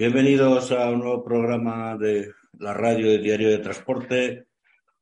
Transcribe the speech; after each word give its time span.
Bienvenidos 0.00 0.72
a 0.72 0.88
un 0.88 1.00
nuevo 1.00 1.22
programa 1.22 1.94
de 1.94 2.32
la 2.58 2.72
radio 2.72 3.10
de 3.10 3.18
Diario 3.18 3.50
de 3.50 3.58
Transporte 3.58 4.46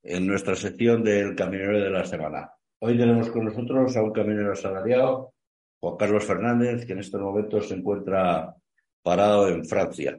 en 0.03 0.27
nuestra 0.27 0.57
sección 0.57 1.05
del 1.05 1.37
Camionero 1.37 1.79
de 1.79 1.89
la 1.89 2.05
Semana. 2.05 2.51
Hoy 2.81 2.99
tenemos 2.99 3.31
con 3.31 3.45
nosotros 3.45 3.97
a 3.97 4.03
un 4.03 4.11
camionero 4.11 4.51
asalariado, 4.51 5.35
Juan 5.79 5.97
Carlos 5.99 6.25
Fernández, 6.25 6.85
que 6.85 6.95
en 6.95 6.99
estos 6.99 7.21
momentos 7.21 7.69
se 7.69 7.75
encuentra 7.75 8.53
parado 9.01 9.47
en 9.47 9.65
Francia. 9.65 10.19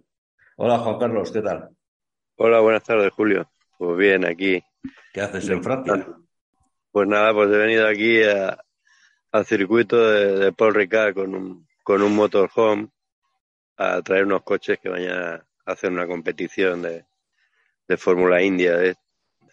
Hola 0.55 0.77
Juan 0.77 0.97
Carlos, 0.97 1.29
¿qué 1.29 1.41
tal? 1.41 1.71
Hola, 2.37 2.61
buenas 2.61 2.85
tardes, 2.85 3.11
Julio. 3.11 3.51
Pues 3.77 3.97
bien, 3.97 4.25
aquí. 4.25 4.63
¿Qué 5.11 5.19
haces 5.19 5.49
en 5.49 5.61
Francia? 5.61 6.07
Pues 6.89 7.05
nada, 7.05 7.33
pues 7.33 7.49
he 7.51 7.57
venido 7.57 7.85
aquí 7.85 8.21
al 8.23 9.45
circuito 9.45 10.09
de, 10.09 10.53
Paul 10.53 10.73
Ricard 10.73 11.15
con 11.15 11.35
un, 11.35 11.67
con 11.83 12.01
un 12.01 12.15
motorhome 12.15 12.87
a 13.79 14.01
traer 14.01 14.25
unos 14.25 14.43
coches 14.43 14.77
que 14.79 14.89
vayan 14.89 15.15
a 15.15 15.45
hacer 15.65 15.89
una 15.89 16.05
competición 16.05 16.81
de, 16.81 17.05
de 17.87 17.97
Fórmula 17.97 18.41
India 18.41 18.83
¿eh? 18.83 18.95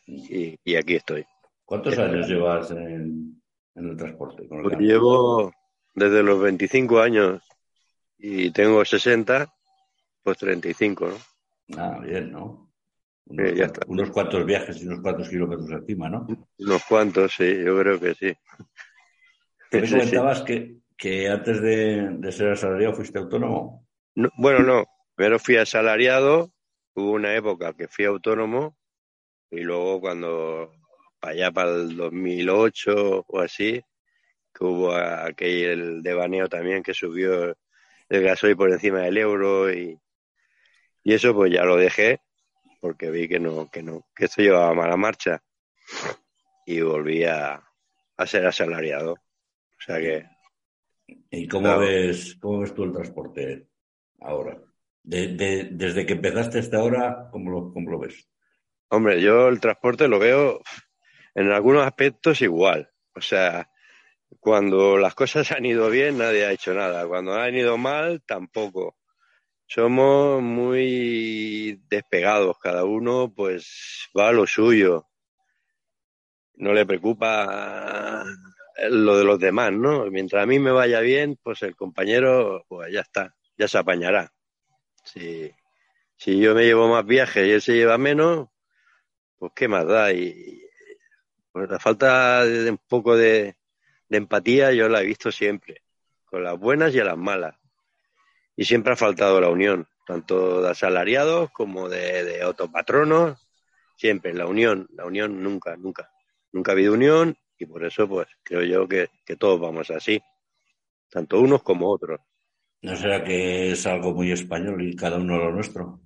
y, 0.04 0.74
aquí 0.74 0.96
estoy. 0.96 1.24
¿Cuántos 1.64 1.96
años 1.96 2.28
llevas 2.28 2.70
en, 2.72 3.40
el 3.76 3.96
transporte? 3.96 4.48
pues 4.48 4.78
llevo 4.78 5.52
desde 5.94 6.22
los 6.24 6.40
25 6.40 7.00
años 7.00 7.42
y 8.18 8.50
tengo 8.50 8.84
60, 8.84 9.48
pues 10.22 10.38
35, 10.38 11.08
¿no? 11.08 11.16
Ah, 11.78 12.00
bien, 12.00 12.32
¿no? 12.32 12.72
Unos, 13.86 14.10
cuantos 14.10 14.44
viajes 14.44 14.82
y 14.82 14.86
unos 14.86 15.00
cuantos 15.00 15.28
kilómetros 15.28 15.70
encima, 15.70 16.08
¿no? 16.08 16.26
Unos 16.58 16.84
cuantos, 16.84 17.32
sí, 17.32 17.64
yo 17.64 17.78
creo 17.78 18.00
que 18.00 18.14
sí. 18.14 18.34
¿Tú 19.70 19.78
me 19.78 19.88
comentabas 19.88 20.42
Que, 20.42 20.78
que 20.96 21.28
antes 21.28 21.60
de, 21.60 22.32
ser 22.32 22.52
asalariado 22.52 22.94
fuiste 22.94 23.18
autónomo? 23.18 23.85
Bueno, 24.36 24.60
no. 24.60 24.84
Primero 25.14 25.38
fui 25.38 25.56
asalariado, 25.56 26.52
hubo 26.94 27.12
una 27.12 27.34
época 27.34 27.74
que 27.74 27.88
fui 27.88 28.04
autónomo 28.04 28.76
y 29.50 29.60
luego 29.60 30.00
cuando, 30.00 30.72
para 31.20 31.32
allá 31.32 31.52
para 31.52 31.70
el 31.70 31.96
2008 31.96 33.24
o 33.26 33.40
así, 33.40 33.82
que 34.52 34.64
hubo 34.64 34.94
aquel 34.94 36.02
devaneo 36.02 36.48
también 36.48 36.82
que 36.82 36.94
subió 36.94 37.56
el 38.08 38.22
gasoil 38.22 38.56
por 38.56 38.70
encima 38.70 39.00
del 39.00 39.18
euro 39.18 39.72
y, 39.72 39.98
y 41.02 41.14
eso 41.14 41.34
pues 41.34 41.52
ya 41.52 41.64
lo 41.64 41.76
dejé 41.76 42.20
porque 42.80 43.10
vi 43.10 43.28
que 43.28 43.40
no, 43.40 43.70
que 43.70 43.82
no, 43.82 44.06
que 44.14 44.26
esto 44.26 44.42
llevaba 44.42 44.74
mala 44.74 44.96
marcha 44.96 45.42
y 46.66 46.80
volví 46.80 47.24
a, 47.24 47.62
ser 48.26 48.46
asalariado. 48.46 49.12
O 49.12 49.80
sea 49.80 49.98
que. 49.98 50.24
¿Y 51.30 51.46
cómo 51.48 51.78
ves, 51.78 52.36
cómo 52.40 52.60
ves 52.60 52.74
tú 52.74 52.84
el 52.84 52.92
transporte 52.92 53.68
ahora? 54.20 54.58
desde 55.08 56.04
que 56.04 56.14
empezaste 56.14 56.58
hasta 56.58 56.78
ahora, 56.78 57.28
¿cómo 57.30 57.50
lo, 57.50 57.72
¿cómo 57.72 57.90
lo 57.92 58.00
ves? 58.00 58.28
Hombre, 58.88 59.20
yo 59.20 59.46
el 59.48 59.60
transporte 59.60 60.08
lo 60.08 60.18
veo 60.18 60.60
en 61.34 61.52
algunos 61.52 61.86
aspectos 61.86 62.42
igual. 62.42 62.90
O 63.14 63.20
sea, 63.20 63.70
cuando 64.40 64.96
las 64.98 65.14
cosas 65.14 65.50
han 65.52 65.64
ido 65.64 65.90
bien, 65.90 66.18
nadie 66.18 66.46
ha 66.46 66.52
hecho 66.52 66.74
nada. 66.74 67.06
Cuando 67.06 67.34
han 67.34 67.54
ido 67.54 67.78
mal, 67.78 68.22
tampoco 68.26 68.96
somos 69.68 70.42
muy 70.42 71.82
despegados, 71.88 72.56
cada 72.58 72.84
uno 72.84 73.32
pues 73.34 74.08
va 74.16 74.28
a 74.28 74.32
lo 74.32 74.46
suyo. 74.46 75.08
No 76.54 76.72
le 76.72 76.86
preocupa 76.86 78.24
lo 78.88 79.18
de 79.18 79.24
los 79.24 79.38
demás, 79.38 79.72
¿no? 79.72 80.06
Mientras 80.10 80.42
a 80.42 80.46
mí 80.46 80.58
me 80.58 80.70
vaya 80.70 81.00
bien, 81.00 81.38
pues 81.42 81.62
el 81.62 81.74
compañero, 81.74 82.64
pues 82.68 82.92
ya 82.92 83.00
está, 83.00 83.34
ya 83.56 83.68
se 83.68 83.78
apañará. 83.78 84.32
Si, 85.04 85.52
si 86.16 86.38
yo 86.38 86.54
me 86.54 86.64
llevo 86.64 86.88
más 86.88 87.04
viajes 87.06 87.46
y 87.46 87.50
él 87.52 87.62
se 87.62 87.74
lleva 87.74 87.98
menos, 87.98 88.48
pues 89.38 89.52
qué 89.54 89.68
más 89.68 89.86
da. 89.86 90.12
Y 90.12 90.62
pues 91.52 91.70
la 91.70 91.78
falta 91.78 92.44
de 92.44 92.70
un 92.70 92.78
poco 92.88 93.16
de, 93.16 93.56
de 94.08 94.16
empatía 94.16 94.72
yo 94.72 94.88
la 94.88 95.02
he 95.02 95.06
visto 95.06 95.30
siempre, 95.32 95.82
con 96.24 96.42
las 96.42 96.58
buenas 96.58 96.94
y 96.94 97.00
a 97.00 97.04
las 97.04 97.16
malas 97.16 97.54
y 98.56 98.64
siempre 98.64 98.94
ha 98.94 98.96
faltado 98.96 99.40
la 99.40 99.50
unión, 99.50 99.86
tanto 100.06 100.62
de 100.62 100.70
asalariados 100.70 101.50
como 101.50 101.88
de, 101.88 102.42
autopatronos, 102.42 103.46
siempre 103.96 104.32
la 104.32 104.46
unión, 104.46 104.88
la 104.94 105.04
unión 105.04 105.42
nunca, 105.42 105.76
nunca, 105.76 106.10
nunca 106.52 106.72
ha 106.72 106.74
habido 106.74 106.94
unión 106.94 107.36
y 107.58 107.66
por 107.66 107.84
eso 107.84 108.08
pues 108.08 108.26
creo 108.42 108.62
yo 108.62 108.88
que, 108.88 109.08
todos 109.38 109.60
vamos 109.60 109.90
así, 109.90 110.22
tanto 111.10 111.38
unos 111.38 111.62
como 111.62 111.90
otros. 111.90 112.20
¿No 112.82 112.96
será 112.96 113.24
que 113.24 113.72
es 113.72 113.86
algo 113.86 114.12
muy 114.12 114.32
español 114.32 114.82
y 114.82 114.94
cada 114.94 115.18
uno 115.18 115.38
lo 115.38 115.52
nuestro? 115.52 116.00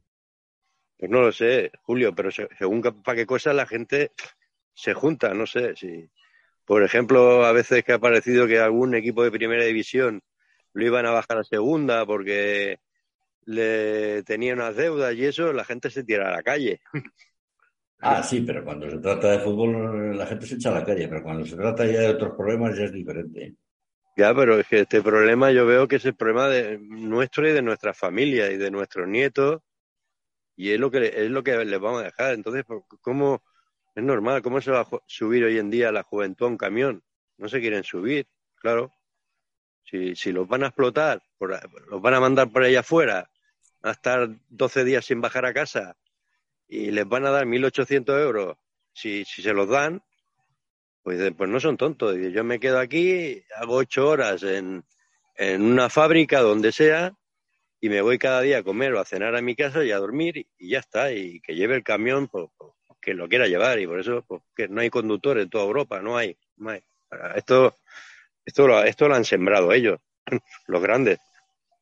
Pues 0.96 1.10
no 1.10 1.20
lo 1.22 1.32
sé, 1.32 1.72
Julio, 1.82 2.14
pero 2.14 2.30
según 2.30 2.82
para 2.82 3.16
qué 3.16 3.26
cosa 3.26 3.52
la 3.52 3.66
gente 3.66 4.12
se 4.74 4.94
junta, 4.94 5.34
no 5.34 5.46
sé 5.46 5.74
si, 5.76 6.08
por 6.64 6.82
ejemplo, 6.82 7.44
a 7.44 7.52
veces 7.52 7.84
que 7.84 7.92
ha 7.92 7.98
parecido 7.98 8.46
que 8.46 8.58
algún 8.58 8.94
equipo 8.94 9.24
de 9.24 9.30
primera 9.30 9.64
división 9.64 10.22
lo 10.72 10.84
iban 10.84 11.06
a 11.06 11.10
bajar 11.10 11.38
a 11.38 11.44
segunda 11.44 12.06
porque 12.06 12.78
le 13.44 14.22
tenía 14.22 14.54
unas 14.54 14.76
deudas 14.76 15.14
y 15.14 15.24
eso, 15.24 15.52
la 15.52 15.64
gente 15.64 15.90
se 15.90 16.04
tira 16.04 16.28
a 16.28 16.36
la 16.36 16.42
calle. 16.42 16.80
Ah, 18.02 18.22
sí, 18.22 18.40
pero 18.40 18.64
cuando 18.64 18.88
se 18.88 18.96
trata 18.96 19.32
de 19.32 19.40
fútbol 19.40 20.16
la 20.16 20.24
gente 20.24 20.46
se 20.46 20.54
echa 20.54 20.70
a 20.70 20.78
la 20.78 20.84
calle, 20.86 21.06
pero 21.06 21.22
cuando 21.22 21.44
se 21.44 21.54
trata 21.54 21.84
ya 21.84 22.00
de 22.00 22.08
otros 22.08 22.34
problemas 22.34 22.74
ya 22.74 22.84
es 22.84 22.92
diferente. 22.92 23.56
Ya, 24.20 24.34
pero 24.34 24.60
es 24.60 24.66
que 24.66 24.80
este 24.80 25.00
problema 25.00 25.50
yo 25.50 25.64
veo 25.64 25.88
que 25.88 25.96
es 25.96 26.04
el 26.04 26.14
problema 26.14 26.46
de 26.50 26.76
nuestro 26.78 27.48
y 27.48 27.52
de 27.52 27.62
nuestra 27.62 27.94
familia 27.94 28.50
y 28.50 28.58
de 28.58 28.70
nuestros 28.70 29.08
nietos 29.08 29.62
y 30.54 30.72
es 30.72 30.78
lo 30.78 30.90
que 30.90 31.06
es 31.06 31.30
lo 31.30 31.42
que 31.42 31.64
les 31.64 31.80
vamos 31.80 32.02
a 32.02 32.04
dejar. 32.04 32.34
Entonces, 32.34 32.66
¿cómo 33.00 33.42
es 33.94 34.04
normal? 34.04 34.42
¿Cómo 34.42 34.60
se 34.60 34.72
va 34.72 34.80
a 34.80 34.88
subir 35.06 35.44
hoy 35.44 35.56
en 35.56 35.70
día 35.70 35.90
la 35.90 36.02
juventud 36.02 36.44
a 36.44 36.48
un 36.50 36.58
camión? 36.58 37.02
No 37.38 37.48
se 37.48 37.60
quieren 37.60 37.82
subir, 37.82 38.28
claro. 38.56 38.92
Si, 39.84 40.14
si 40.14 40.32
los 40.32 40.46
van 40.46 40.64
a 40.64 40.66
explotar, 40.66 41.22
los 41.88 42.02
van 42.02 42.12
a 42.12 42.20
mandar 42.20 42.50
por 42.50 42.62
allá 42.62 42.80
afuera, 42.80 43.30
a 43.80 43.90
estar 43.92 44.28
12 44.50 44.84
días 44.84 45.06
sin 45.06 45.22
bajar 45.22 45.46
a 45.46 45.54
casa 45.54 45.96
y 46.68 46.90
les 46.90 47.08
van 47.08 47.24
a 47.24 47.30
dar 47.30 47.46
1.800 47.46 48.20
euros, 48.20 48.58
si, 48.92 49.24
si 49.24 49.40
se 49.40 49.54
los 49.54 49.66
dan, 49.66 50.02
pues, 51.02 51.32
pues 51.36 51.50
no 51.50 51.60
son 51.60 51.76
tontos. 51.76 52.16
Yo 52.32 52.44
me 52.44 52.60
quedo 52.60 52.78
aquí, 52.78 53.42
hago 53.56 53.76
ocho 53.76 54.08
horas 54.08 54.42
en, 54.42 54.84
en 55.36 55.62
una 55.62 55.88
fábrica, 55.88 56.40
donde 56.40 56.72
sea, 56.72 57.12
y 57.80 57.88
me 57.88 58.02
voy 58.02 58.18
cada 58.18 58.42
día 58.42 58.58
a 58.58 58.62
comer 58.62 58.94
o 58.94 59.00
a 59.00 59.04
cenar 59.04 59.36
a 59.36 59.42
mi 59.42 59.56
casa 59.56 59.84
y 59.84 59.92
a 59.92 59.98
dormir 59.98 60.46
y 60.58 60.70
ya 60.70 60.80
está. 60.80 61.12
Y 61.12 61.40
que 61.40 61.54
lleve 61.54 61.76
el 61.76 61.82
camión, 61.82 62.28
pues, 62.28 62.46
pues 62.56 62.72
que 63.00 63.14
lo 63.14 63.28
quiera 63.28 63.46
llevar. 63.46 63.80
Y 63.80 63.86
por 63.86 64.00
eso 64.00 64.24
pues, 64.26 64.42
que 64.54 64.68
no 64.68 64.80
hay 64.80 64.90
conductores 64.90 65.44
en 65.44 65.50
toda 65.50 65.64
Europa, 65.64 66.00
no 66.00 66.16
hay. 66.16 66.36
No 66.56 66.70
hay. 66.70 66.82
Esto 67.34 67.76
esto 68.44 68.66
lo, 68.66 68.82
esto 68.82 69.08
lo 69.08 69.14
han 69.14 69.24
sembrado 69.24 69.72
ellos, 69.72 70.00
los 70.66 70.82
grandes. 70.82 71.18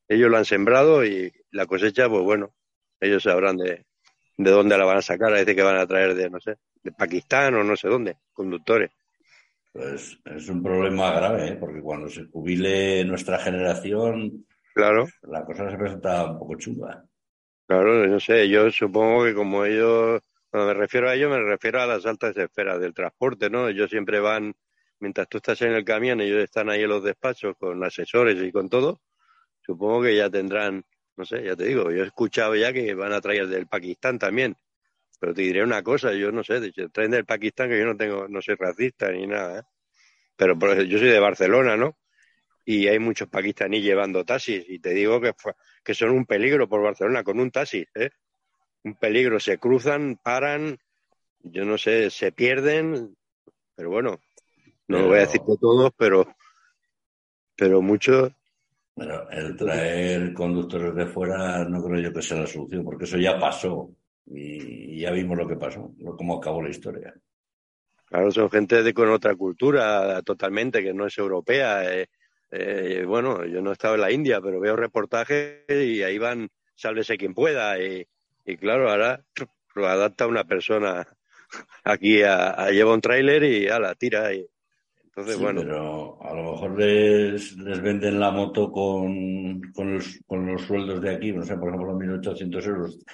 Ellos 0.08 0.30
lo 0.30 0.38
han 0.38 0.44
sembrado 0.44 1.04
y 1.04 1.32
la 1.50 1.66
cosecha, 1.66 2.08
pues 2.08 2.22
bueno, 2.22 2.54
ellos 3.00 3.22
sabrán 3.22 3.56
de, 3.56 3.84
de 4.36 4.50
dónde 4.50 4.76
la 4.76 4.84
van 4.84 4.98
a 4.98 5.02
sacar. 5.02 5.30
A 5.30 5.36
veces 5.36 5.54
que 5.54 5.62
van 5.62 5.76
a 5.76 5.86
traer 5.86 6.14
de, 6.14 6.30
no 6.30 6.40
sé, 6.40 6.56
de 6.82 6.92
Pakistán 6.92 7.54
o 7.54 7.64
no 7.64 7.76
sé 7.76 7.88
dónde, 7.88 8.16
conductores. 8.32 8.90
Pues 9.72 10.18
es 10.24 10.48
un 10.48 10.62
problema 10.62 11.12
grave, 11.12 11.48
¿eh? 11.48 11.56
porque 11.56 11.80
cuando 11.80 12.08
se 12.08 12.24
jubile 12.26 13.04
nuestra 13.04 13.38
generación, 13.38 14.46
claro. 14.74 15.06
la 15.22 15.44
cosa 15.44 15.70
se 15.70 15.76
presenta 15.76 16.30
un 16.30 16.38
poco 16.38 16.56
chunga. 16.56 17.04
Claro, 17.66 18.06
no 18.06 18.18
sé, 18.18 18.48
yo 18.48 18.70
supongo 18.70 19.24
que 19.24 19.34
como 19.34 19.64
ellos, 19.64 20.22
cuando 20.50 20.68
me 20.68 20.74
refiero 20.74 21.08
a 21.08 21.14
ellos, 21.14 21.30
me 21.30 21.40
refiero 21.40 21.82
a 21.82 21.86
las 21.86 22.06
altas 22.06 22.36
esferas 22.36 22.80
del 22.80 22.94
transporte, 22.94 23.50
¿no? 23.50 23.68
Ellos 23.68 23.90
siempre 23.90 24.20
van 24.20 24.54
mientras 25.00 25.28
tú 25.28 25.38
estás 25.38 25.60
en 25.62 25.72
el 25.72 25.84
camión, 25.84 26.20
ellos 26.20 26.42
están 26.42 26.70
ahí 26.70 26.82
en 26.82 26.88
los 26.88 27.04
despachos 27.04 27.56
con 27.58 27.82
asesores 27.84 28.42
y 28.42 28.50
con 28.52 28.68
todo, 28.68 29.00
supongo 29.60 30.02
que 30.02 30.16
ya 30.16 30.30
tendrán, 30.30 30.84
no 31.16 31.24
sé, 31.24 31.44
ya 31.44 31.56
te 31.56 31.64
digo, 31.64 31.90
yo 31.90 32.04
he 32.04 32.06
escuchado 32.06 32.56
ya 32.56 32.72
que 32.72 32.94
van 32.94 33.12
a 33.12 33.20
traer 33.20 33.48
del 33.48 33.66
Pakistán 33.66 34.18
también, 34.18 34.56
pero 35.18 35.34
te 35.34 35.42
diré 35.42 35.62
una 35.62 35.82
cosa, 35.82 36.12
yo 36.12 36.30
no 36.30 36.44
sé, 36.44 36.72
traen 36.92 37.10
del 37.10 37.24
Pakistán 37.24 37.68
que 37.68 37.78
yo 37.78 37.84
no 37.84 37.96
tengo, 37.96 38.28
no 38.28 38.40
soy 38.40 38.54
racista 38.54 39.10
ni 39.10 39.26
nada, 39.26 39.60
¿eh? 39.60 39.62
pero 40.36 40.54
yo 40.82 40.98
soy 40.98 41.08
de 41.08 41.18
Barcelona, 41.18 41.76
¿no? 41.76 41.98
Y 42.64 42.86
hay 42.86 42.98
muchos 42.98 43.28
pakistaníes 43.28 43.82
llevando 43.82 44.24
taxis 44.24 44.64
y 44.68 44.78
te 44.78 44.90
digo 44.90 45.20
que, 45.20 45.32
que 45.82 45.94
son 45.94 46.10
un 46.10 46.26
peligro 46.26 46.68
por 46.68 46.82
Barcelona 46.82 47.24
con 47.24 47.40
un 47.40 47.50
taxi, 47.50 47.84
¿eh? 47.94 48.10
Un 48.84 48.94
peligro, 48.94 49.40
se 49.40 49.58
cruzan, 49.58 50.20
paran, 50.22 50.78
yo 51.40 51.64
no 51.64 51.78
sé, 51.78 52.10
se 52.10 52.30
pierden, 52.30 53.16
pero 53.74 53.90
bueno, 53.90 54.20
no 54.86 55.00
lo 55.00 55.08
voy 55.08 55.16
a 55.18 55.20
decir 55.20 55.40
de 55.40 55.56
todos, 55.58 55.90
pero, 55.96 56.26
pero 57.56 57.82
muchos. 57.82 58.32
Bueno, 58.94 59.28
el 59.30 59.56
traer 59.56 60.32
conductores 60.32 60.94
de 60.94 61.06
fuera 61.06 61.64
no 61.64 61.82
creo 61.82 62.00
yo 62.00 62.12
que 62.12 62.22
sea 62.22 62.40
la 62.40 62.46
solución, 62.46 62.84
porque 62.84 63.04
eso 63.04 63.18
ya 63.18 63.38
pasó 63.38 63.97
y 64.30 65.00
ya 65.00 65.10
vimos 65.10 65.36
lo 65.36 65.48
que 65.48 65.56
pasó, 65.56 65.92
cómo 66.16 66.36
acabó 66.36 66.62
la 66.62 66.70
historia. 66.70 67.14
Claro, 68.08 68.30
son 68.30 68.50
gente 68.50 68.82
de 68.82 68.94
con 68.94 69.10
otra 69.10 69.34
cultura 69.34 70.22
totalmente, 70.22 70.82
que 70.82 70.94
no 70.94 71.06
es 71.06 71.18
europea. 71.18 71.84
Eh, 71.94 72.06
eh, 72.50 73.04
bueno, 73.06 73.44
yo 73.44 73.60
no 73.60 73.70
he 73.70 73.72
estado 73.74 73.96
en 73.96 74.00
la 74.00 74.10
India, 74.10 74.40
pero 74.40 74.60
veo 74.60 74.76
reportajes 74.76 75.64
y 75.68 76.02
ahí 76.02 76.16
van 76.18 76.48
sálvese 76.74 77.18
quien 77.18 77.34
pueda. 77.34 77.78
Y, 77.78 78.06
y 78.46 78.56
claro, 78.56 78.90
ahora 78.90 79.22
lo 79.74 79.86
adapta 79.86 80.26
una 80.26 80.44
persona 80.44 81.06
aquí 81.84 82.22
a, 82.22 82.70
lleva 82.70 82.94
un 82.94 83.02
tráiler 83.02 83.44
y 83.44 83.68
a 83.68 83.78
la 83.78 83.94
tira. 83.94 84.32
Y, 84.32 84.46
entonces, 85.04 85.38
bueno. 85.38 85.60
Pero 85.60 86.22
a 86.22 86.34
lo 86.34 86.52
mejor 86.52 86.78
les, 86.78 87.56
les 87.58 87.82
venden 87.82 88.18
la 88.18 88.30
moto 88.30 88.72
con, 88.72 89.60
con, 89.74 89.94
los, 89.94 90.18
con 90.26 90.46
los 90.46 90.62
sueldos 90.62 91.02
de 91.02 91.14
aquí, 91.14 91.32
no 91.32 91.44
sé, 91.44 91.58
por 91.58 91.68
ejemplo, 91.68 91.92
1.800 91.92 92.66
euros. 92.66 93.04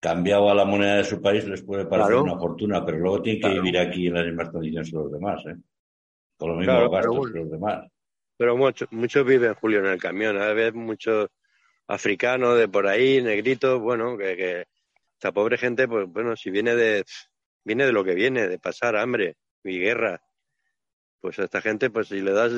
Cambiado 0.00 0.50
a 0.50 0.54
la 0.54 0.64
moneda 0.64 0.96
de 0.96 1.04
su 1.04 1.20
país 1.20 1.44
les 1.46 1.62
puede 1.62 1.86
parecer 1.86 2.16
una 2.16 2.38
fortuna, 2.38 2.84
pero 2.84 2.98
luego 2.98 3.20
tienen 3.20 3.42
que 3.42 3.60
vivir 3.60 3.78
aquí 3.78 4.06
en 4.06 4.14
las 4.14 4.26
mismas 4.26 4.50
condiciones 4.50 4.90
que 4.90 4.96
los 4.96 5.10
demás, 5.10 5.44
¿eh? 5.46 5.56
Con 6.36 6.50
los 6.50 6.58
mismos 6.58 6.90
gastos 6.90 7.32
que 7.32 7.38
los 7.38 7.50
demás. 7.50 7.90
Pero 8.36 8.56
muchos 8.56 8.88
muchos 8.92 9.26
viven, 9.26 9.54
Julio, 9.54 9.80
en 9.80 9.86
el 9.86 9.98
camión. 9.98 10.40
A 10.40 10.52
veces 10.52 10.74
muchos 10.74 11.28
africanos 11.88 12.56
de 12.56 12.68
por 12.68 12.86
ahí, 12.86 13.20
negritos, 13.20 13.80
bueno, 13.80 14.16
que, 14.16 14.36
que 14.36 14.66
esta 15.14 15.32
pobre 15.32 15.58
gente, 15.58 15.88
pues 15.88 16.06
bueno, 16.08 16.36
si 16.36 16.50
viene 16.50 16.76
de, 16.76 17.04
viene 17.64 17.84
de 17.84 17.92
lo 17.92 18.04
que 18.04 18.14
viene, 18.14 18.46
de 18.46 18.58
pasar 18.60 18.94
hambre 18.96 19.36
y 19.64 19.80
guerra, 19.80 20.22
pues 21.20 21.40
a 21.40 21.44
esta 21.44 21.60
gente, 21.60 21.90
pues 21.90 22.08
si 22.08 22.20
le 22.20 22.32
das, 22.32 22.52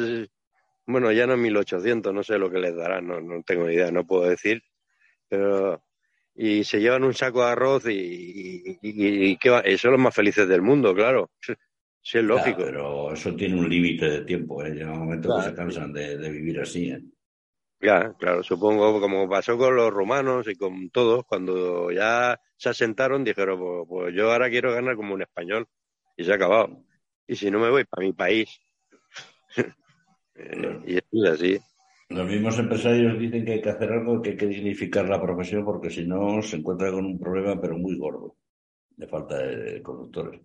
bueno, 0.86 1.10
ya 1.10 1.26
no 1.26 1.38
1800, 1.38 2.12
no 2.12 2.22
sé 2.22 2.38
lo 2.38 2.50
que 2.50 2.58
les 2.58 2.76
darán, 2.76 3.06
no, 3.06 3.20
no 3.20 3.42
tengo 3.42 3.66
ni 3.66 3.74
idea, 3.74 3.90
no 3.90 4.06
puedo 4.06 4.24
decir, 4.28 4.62
pero 5.28 5.82
y 6.34 6.64
se 6.64 6.80
llevan 6.80 7.04
un 7.04 7.14
saco 7.14 7.44
de 7.44 7.50
arroz 7.50 7.84
y, 7.88 8.78
y, 8.82 9.38
son 9.76 9.92
los 9.92 10.00
más 10.00 10.14
felices 10.14 10.48
del 10.48 10.62
mundo, 10.62 10.94
claro. 10.94 11.30
Sí, 12.02 12.16
es 12.18 12.24
lógico. 12.24 12.62
pero 12.64 13.12
eso 13.12 13.34
tiene 13.36 13.58
un 13.58 13.68
límite 13.68 14.08
de 14.08 14.20
tiempo, 14.22 14.64
¿eh? 14.64 14.70
llega 14.70 14.92
un 14.92 15.00
momento 15.00 15.36
que 15.36 15.50
se 15.50 15.54
cansan 15.54 15.92
de, 15.92 16.30
vivir 16.30 16.60
así. 16.60 16.90
¿eh? 16.90 17.02
Ya, 17.80 18.14
claro, 18.18 18.42
supongo 18.42 19.00
como 19.00 19.28
pasó 19.28 19.58
con 19.58 19.76
los 19.76 19.90
romanos 19.90 20.48
y 20.48 20.54
con 20.54 20.90
todos, 20.90 21.24
cuando 21.24 21.90
ya 21.90 22.38
se 22.56 22.68
asentaron, 22.70 23.24
dijeron, 23.24 23.58
pues, 23.58 23.86
pues 23.88 24.14
yo 24.14 24.32
ahora 24.32 24.50
quiero 24.50 24.72
ganar 24.72 24.96
como 24.96 25.14
un 25.14 25.22
español 25.22 25.66
y 26.16 26.24
se 26.24 26.32
ha 26.32 26.36
acabado. 26.36 26.84
Y 27.26 27.36
si 27.36 27.50
no 27.50 27.58
me 27.58 27.70
voy 27.70 27.84
para 27.84 28.06
mi 28.06 28.12
país. 28.12 28.48
Y 30.86 30.96
es 30.96 31.30
así. 31.30 31.60
Los 32.10 32.26
mismos 32.26 32.58
empresarios 32.58 33.16
dicen 33.20 33.44
que 33.44 33.52
hay 33.52 33.62
que 33.62 33.70
hacer 33.70 33.92
algo, 33.92 34.20
que 34.20 34.30
hay 34.30 34.36
que 34.36 34.48
dignificar 34.48 35.08
la 35.08 35.22
profesión, 35.22 35.64
porque 35.64 35.90
si 35.90 36.04
no 36.04 36.42
se 36.42 36.56
encuentra 36.56 36.90
con 36.90 37.06
un 37.06 37.20
problema, 37.20 37.60
pero 37.60 37.78
muy 37.78 37.96
gordo, 37.96 38.36
de 38.96 39.06
falta 39.06 39.38
de 39.38 39.80
conductores. 39.80 40.40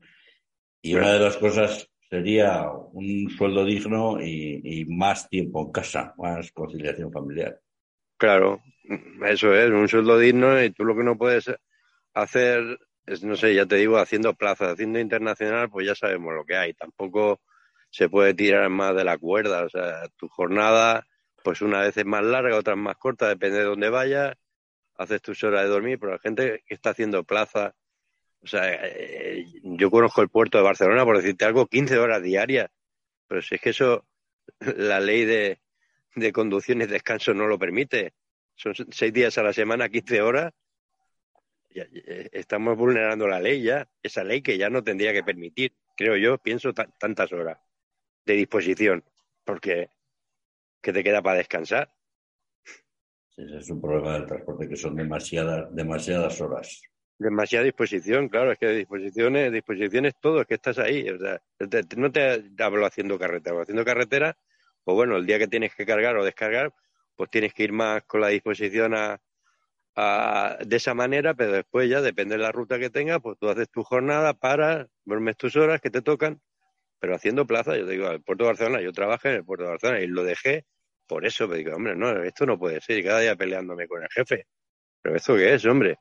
Y 0.84 0.94
una 0.94 1.14
de 1.14 1.20
las 1.20 1.38
cosas 1.38 1.90
sería 2.08 2.70
un 2.70 3.32
sueldo 3.32 3.66
digno 3.66 4.22
y, 4.22 4.86
más 4.90 5.28
tiempo 5.28 5.64
en 5.66 5.72
casa, 5.72 6.14
más 6.20 6.52
conciliación 6.52 7.12
familiar. 7.12 7.60
Claro, 8.18 8.62
eso 9.28 9.56
es, 9.56 9.72
un 9.72 9.88
sueldo 9.88 10.20
digno 10.20 10.64
y 10.64 10.70
tú 10.70 10.86
lo 10.86 10.96
que 10.96 11.04
no 11.04 11.18
puedes 11.18 11.52
hacer 12.14 12.78
es, 13.08 13.24
no 13.24 13.36
sé, 13.36 13.56
ya 13.56 13.66
te 13.66 13.78
digo, 13.78 13.98
haciendo 13.98 14.36
plazas, 14.36 14.74
haciendo 14.74 15.00
internacional, 15.00 15.72
pues 15.72 15.88
ya 15.88 15.96
sabemos 15.96 16.32
lo 16.36 16.46
que 16.46 16.58
hay. 16.58 16.76
Tampoco 16.76 17.42
se 17.90 18.08
puede 18.08 18.36
tirar 18.36 18.70
más 18.70 18.96
de 18.96 19.04
la 19.04 19.18
cuerda. 19.18 19.66
O 19.66 19.70
sea, 19.70 20.08
tu 20.16 20.28
jornada 20.28 21.08
pues 21.45 21.62
una 21.62 21.81
vez 21.81 21.95
es 21.95 22.06
más 22.06 22.24
larga, 22.24 22.57
otra 22.57 22.74
es 22.74 22.80
más 22.80 22.97
corta, 22.97 23.30
depende 23.30 23.59
de 23.59 23.65
dónde 23.65 23.89
vayas, 23.89 24.36
haces 24.95 25.21
tus 25.21 25.44
horas 25.44 25.62
de 25.62 25.69
dormir, 25.69 26.00
pero 26.00 26.13
la 26.13 26.18
gente 26.18 26.63
que 26.65 26.74
está 26.74 26.89
haciendo 26.89 27.24
plaza, 27.24 27.75
o 28.42 28.47
sea, 28.47 28.63
eh, 28.74 29.45
yo 29.62 29.92
conozco 29.92 30.24
el 30.24 30.30
puerto 30.30 30.57
de 30.57 30.63
Barcelona, 30.63 31.06
por 31.06 31.18
decirte 31.18 31.45
algo, 31.45 31.68
15 31.68 32.00
horas 32.00 32.24
diarias, 32.24 32.71
pero 33.27 33.44
si 33.44 33.56
es 33.56 33.62
que 33.62 33.69
eso, 33.69 34.07
la 34.59 35.00
ley 35.00 35.24
de, 35.25 35.59
de 36.15 36.33
conducción 36.33 36.81
y 36.81 36.88
descanso 36.88 37.36
no 37.36 37.45
lo 37.45 37.59
permite, 37.59 38.15
son 38.56 38.74
seis 38.89 39.13
días 39.13 39.38
a 39.38 39.44
la 39.44 39.53
semana, 39.53 39.88
15 39.88 40.24
horas, 40.24 40.51
eh, 41.75 42.30
estamos 42.31 42.75
vulnerando 42.75 43.27
la 43.27 43.39
ley 43.39 43.62
ya, 43.62 43.88
esa 44.01 44.24
ley 44.24 44.42
que 44.42 44.57
ya 44.57 44.71
no 44.71 44.83
tendría 44.83 45.13
que 45.13 45.24
permitir, 45.24 45.75
creo 45.95 46.18
yo, 46.18 46.39
pienso 46.39 46.74
tantas 46.74 47.31
horas 47.31 47.59
de 48.25 48.33
disposición, 48.33 49.03
porque 49.44 49.92
que 50.86 50.94
te 50.94 51.04
queda 51.04 51.24
para 51.24 51.40
descansar. 51.40 51.92
Sí, 53.30 53.42
ese 53.42 53.58
es 53.58 53.70
un 53.72 53.82
problema 53.82 54.14
del 54.14 54.28
transporte, 54.28 54.70
que 54.70 54.76
son 54.76 54.96
demasiadas, 54.96 55.74
demasiadas 55.76 56.40
horas. 56.40 56.80
Demasiada 57.18 57.66
disposición, 57.66 58.30
claro, 58.30 58.52
es 58.52 58.60
que 58.60 58.68
disposiciones, 58.70 59.52
disposiciones 59.52 60.14
todo, 60.22 60.42
es 60.42 60.48
que 60.48 60.54
estás 60.54 60.78
ahí. 60.78 61.10
O 61.10 61.18
sea, 61.18 61.42
no 61.98 62.12
te 62.12 62.44
hablo 62.60 62.86
haciendo 62.86 63.18
carretera, 63.18 63.64
haciendo 63.64 63.84
carretera, 63.84 64.38
pues 64.84 64.96
bueno, 64.96 65.18
el 65.18 65.26
día 65.26 65.40
que 65.40 65.48
tienes 65.48 65.74
que 65.74 65.88
cargar 65.88 66.18
o 66.18 66.24
descargar, 66.24 66.72
pues 67.16 67.31
tienes 67.31 67.52
que 67.56 67.64
ir 67.64 67.72
más 67.72 68.04
con 68.04 68.22
la 68.22 68.28
disposición 68.28 68.94
a, 68.94 69.20
de 70.64 70.76
esa 70.76 70.94
manera, 70.94 71.34
pero 71.34 71.54
después 71.54 71.90
ya 71.90 72.02
depende 72.02 72.38
de 72.38 72.44
la 72.44 72.52
ruta 72.52 72.78
que 72.78 72.92
tengas, 72.92 73.22
pues 73.22 73.40
tú 73.40 73.50
haces 73.50 73.72
tu 73.72 73.84
jornada, 73.84 74.36
para, 74.36 74.88
duermes 75.04 75.36
tus 75.36 75.56
horas 75.56 75.81
que 75.81 75.90
te 75.90 76.04
tocan, 76.04 76.42
pero 77.00 77.16
haciendo 77.16 77.48
plaza, 77.48 77.78
yo 77.78 77.86
te 77.86 77.94
digo, 77.94 78.10
el 78.10 78.22
puerto 78.22 78.44
de 78.44 78.50
Barcelona, 78.50 78.81
yo 78.81 78.92
trabajé 78.92 79.30
en 79.30 79.36
el 79.36 79.46
puerto 79.46 79.64
de 79.64 79.70
Barcelona 79.72 80.02
y 80.02 80.08
lo 80.08 80.24
dejé 80.24 80.66
por 81.07 81.25
eso 81.25 81.48
me 81.48 81.57
digo, 81.57 81.75
hombre, 81.75 81.96
no, 81.96 82.24
esto 82.24 82.46
no 82.46 82.57
puede 82.57 82.81
ser, 82.81 83.04
cada 83.04 83.19
día 83.19 83.36
peleándome 83.36 83.88
con 83.88 84.04
el 84.04 84.10
jefe. 84.10 84.48
¿Pero 85.02 85.16
esto 85.16 85.36
qué 85.36 85.54
es, 85.54 85.66
hombre? 85.66 85.98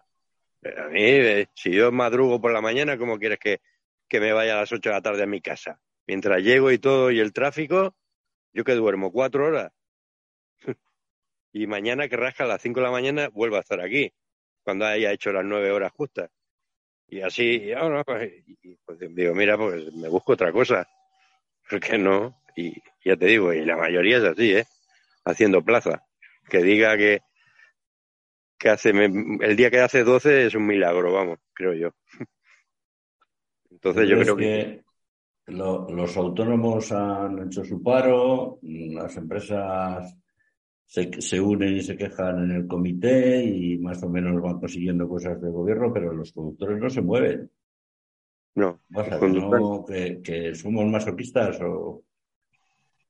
A 0.65 0.89
mí, 0.89 1.03
eh, 1.03 1.49
si 1.55 1.73
yo 1.73 1.93
madrugo 1.93 2.41
por 2.41 2.53
la 2.53 2.62
mañana, 2.62 2.97
¿cómo 2.97 3.19
quieres 3.19 3.39
que, 3.39 3.61
que 4.09 4.21
me 4.21 4.33
vaya 4.33 4.55
a 4.55 4.61
las 4.61 4.73
ocho 4.73 4.89
de 4.89 4.95
la 4.95 5.03
tarde 5.03 5.25
a 5.25 5.27
mi 5.27 5.41
casa? 5.41 5.79
Mientras 6.06 6.43
llego 6.43 6.71
y 6.71 6.79
todo 6.79 7.11
y 7.11 7.21
el 7.21 7.33
tráfico, 7.33 7.95
yo 8.53 8.65
que 8.65 8.75
duermo 8.75 9.12
cuatro 9.12 9.47
horas. 9.47 9.73
y 11.53 11.67
mañana 11.67 12.09
que 12.09 12.17
rasca 12.17 12.45
a 12.45 12.47
las 12.47 12.62
cinco 12.62 12.81
de 12.81 12.87
la 12.87 12.93
mañana, 12.93 13.29
vuelvo 13.29 13.56
a 13.56 13.61
estar 13.61 13.81
aquí, 13.81 14.12
cuando 14.62 14.87
haya 14.87 15.12
hecho 15.12 15.33
las 15.33 15.45
nueve 15.45 15.71
horas 15.71 15.93
justas. 15.93 16.31
Y 17.09 17.21
así, 17.21 17.71
pues, 18.06 18.33
y, 18.62 18.77
pues 18.77 18.99
digo, 19.15 19.35
mira, 19.35 19.59
pues 19.59 19.93
me 19.93 20.09
busco 20.09 20.33
otra 20.33 20.51
cosa. 20.51 20.89
¿Por 21.69 21.81
qué 21.81 21.99
no? 21.99 22.41
Y 22.56 22.73
ya 23.05 23.17
te 23.17 23.27
digo, 23.27 23.53
y 23.53 23.65
la 23.65 23.77
mayoría 23.77 24.19
es 24.19 24.25
así, 24.25 24.56
¿eh? 24.56 24.65
Haciendo 25.25 25.65
plaza. 25.65 26.05
Que 26.49 26.63
diga 26.63 26.96
que, 26.96 27.20
que 28.58 28.69
hace 28.69 28.91
el 28.91 29.56
día 29.56 29.70
que 29.70 29.81
hace 29.81 30.05
12 30.05 30.46
es 30.46 30.55
un 30.55 30.67
milagro, 30.67 31.13
vamos, 31.13 31.39
creo 31.53 31.72
yo. 31.75 31.91
Entonces 33.70 34.08
yo 34.08 34.19
creo 34.19 34.37
que, 34.37 34.84
los 35.46 36.17
autónomos 36.17 36.91
han 36.93 37.46
hecho 37.46 37.65
su 37.65 37.82
paro, 37.82 38.58
las 38.63 39.15
empresas 39.17 40.17
se, 40.87 41.10
se, 41.20 41.41
unen 41.41 41.77
y 41.77 41.82
se 41.82 41.96
quejan 41.96 42.44
en 42.44 42.51
el 42.56 42.67
comité 42.67 43.44
y 43.44 43.79
más 43.79 44.03
o 44.03 44.08
menos 44.08 44.41
van 44.41 44.58
consiguiendo 44.58 45.08
cosas 45.08 45.41
del 45.41 45.53
gobierno, 45.53 45.93
pero 45.93 46.13
los 46.13 46.32
conductores 46.32 46.79
no 46.79 46.89
se 46.89 47.03
mueven. 47.03 47.51
No, 48.55 48.81
que, 49.87 50.22
que 50.22 50.55
somos 50.55 50.87
masoquistas 50.87 51.60
o 51.60 52.05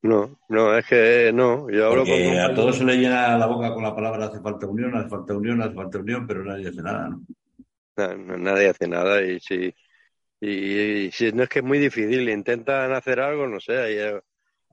no, 0.04 0.38
no, 0.50 0.76
es 0.76 0.84
que 0.84 1.32
no. 1.32 1.70
Yo 1.70 1.86
hablo 1.86 2.04
con 2.04 2.12
a 2.12 2.54
todos 2.54 2.76
se 2.76 2.84
le 2.84 2.98
llena 2.98 3.38
la 3.38 3.46
boca 3.46 3.72
con 3.72 3.82
la 3.82 3.94
palabra 3.94 4.26
hace 4.26 4.38
falta 4.38 4.66
unión, 4.66 4.94
hace 4.94 5.08
falta 5.08 5.34
unión, 5.34 5.62
hace 5.62 5.72
falta 5.72 5.98
unión, 5.98 6.26
pero 6.26 6.44
nadie 6.44 6.68
hace 6.68 6.82
nada, 6.82 7.08
¿no? 7.08 8.36
nadie 8.36 8.68
hace 8.68 8.86
nada 8.86 9.22
y 9.22 9.40
si, 9.40 9.74
y, 10.40 11.10
si 11.10 11.32
no 11.32 11.44
es 11.44 11.48
que 11.48 11.60
es 11.60 11.64
muy 11.64 11.78
difícil, 11.78 12.28
intentan 12.28 12.92
hacer 12.92 13.18
algo, 13.18 13.46
no 13.46 13.60
sé, 13.60 13.78
hay 13.78 14.20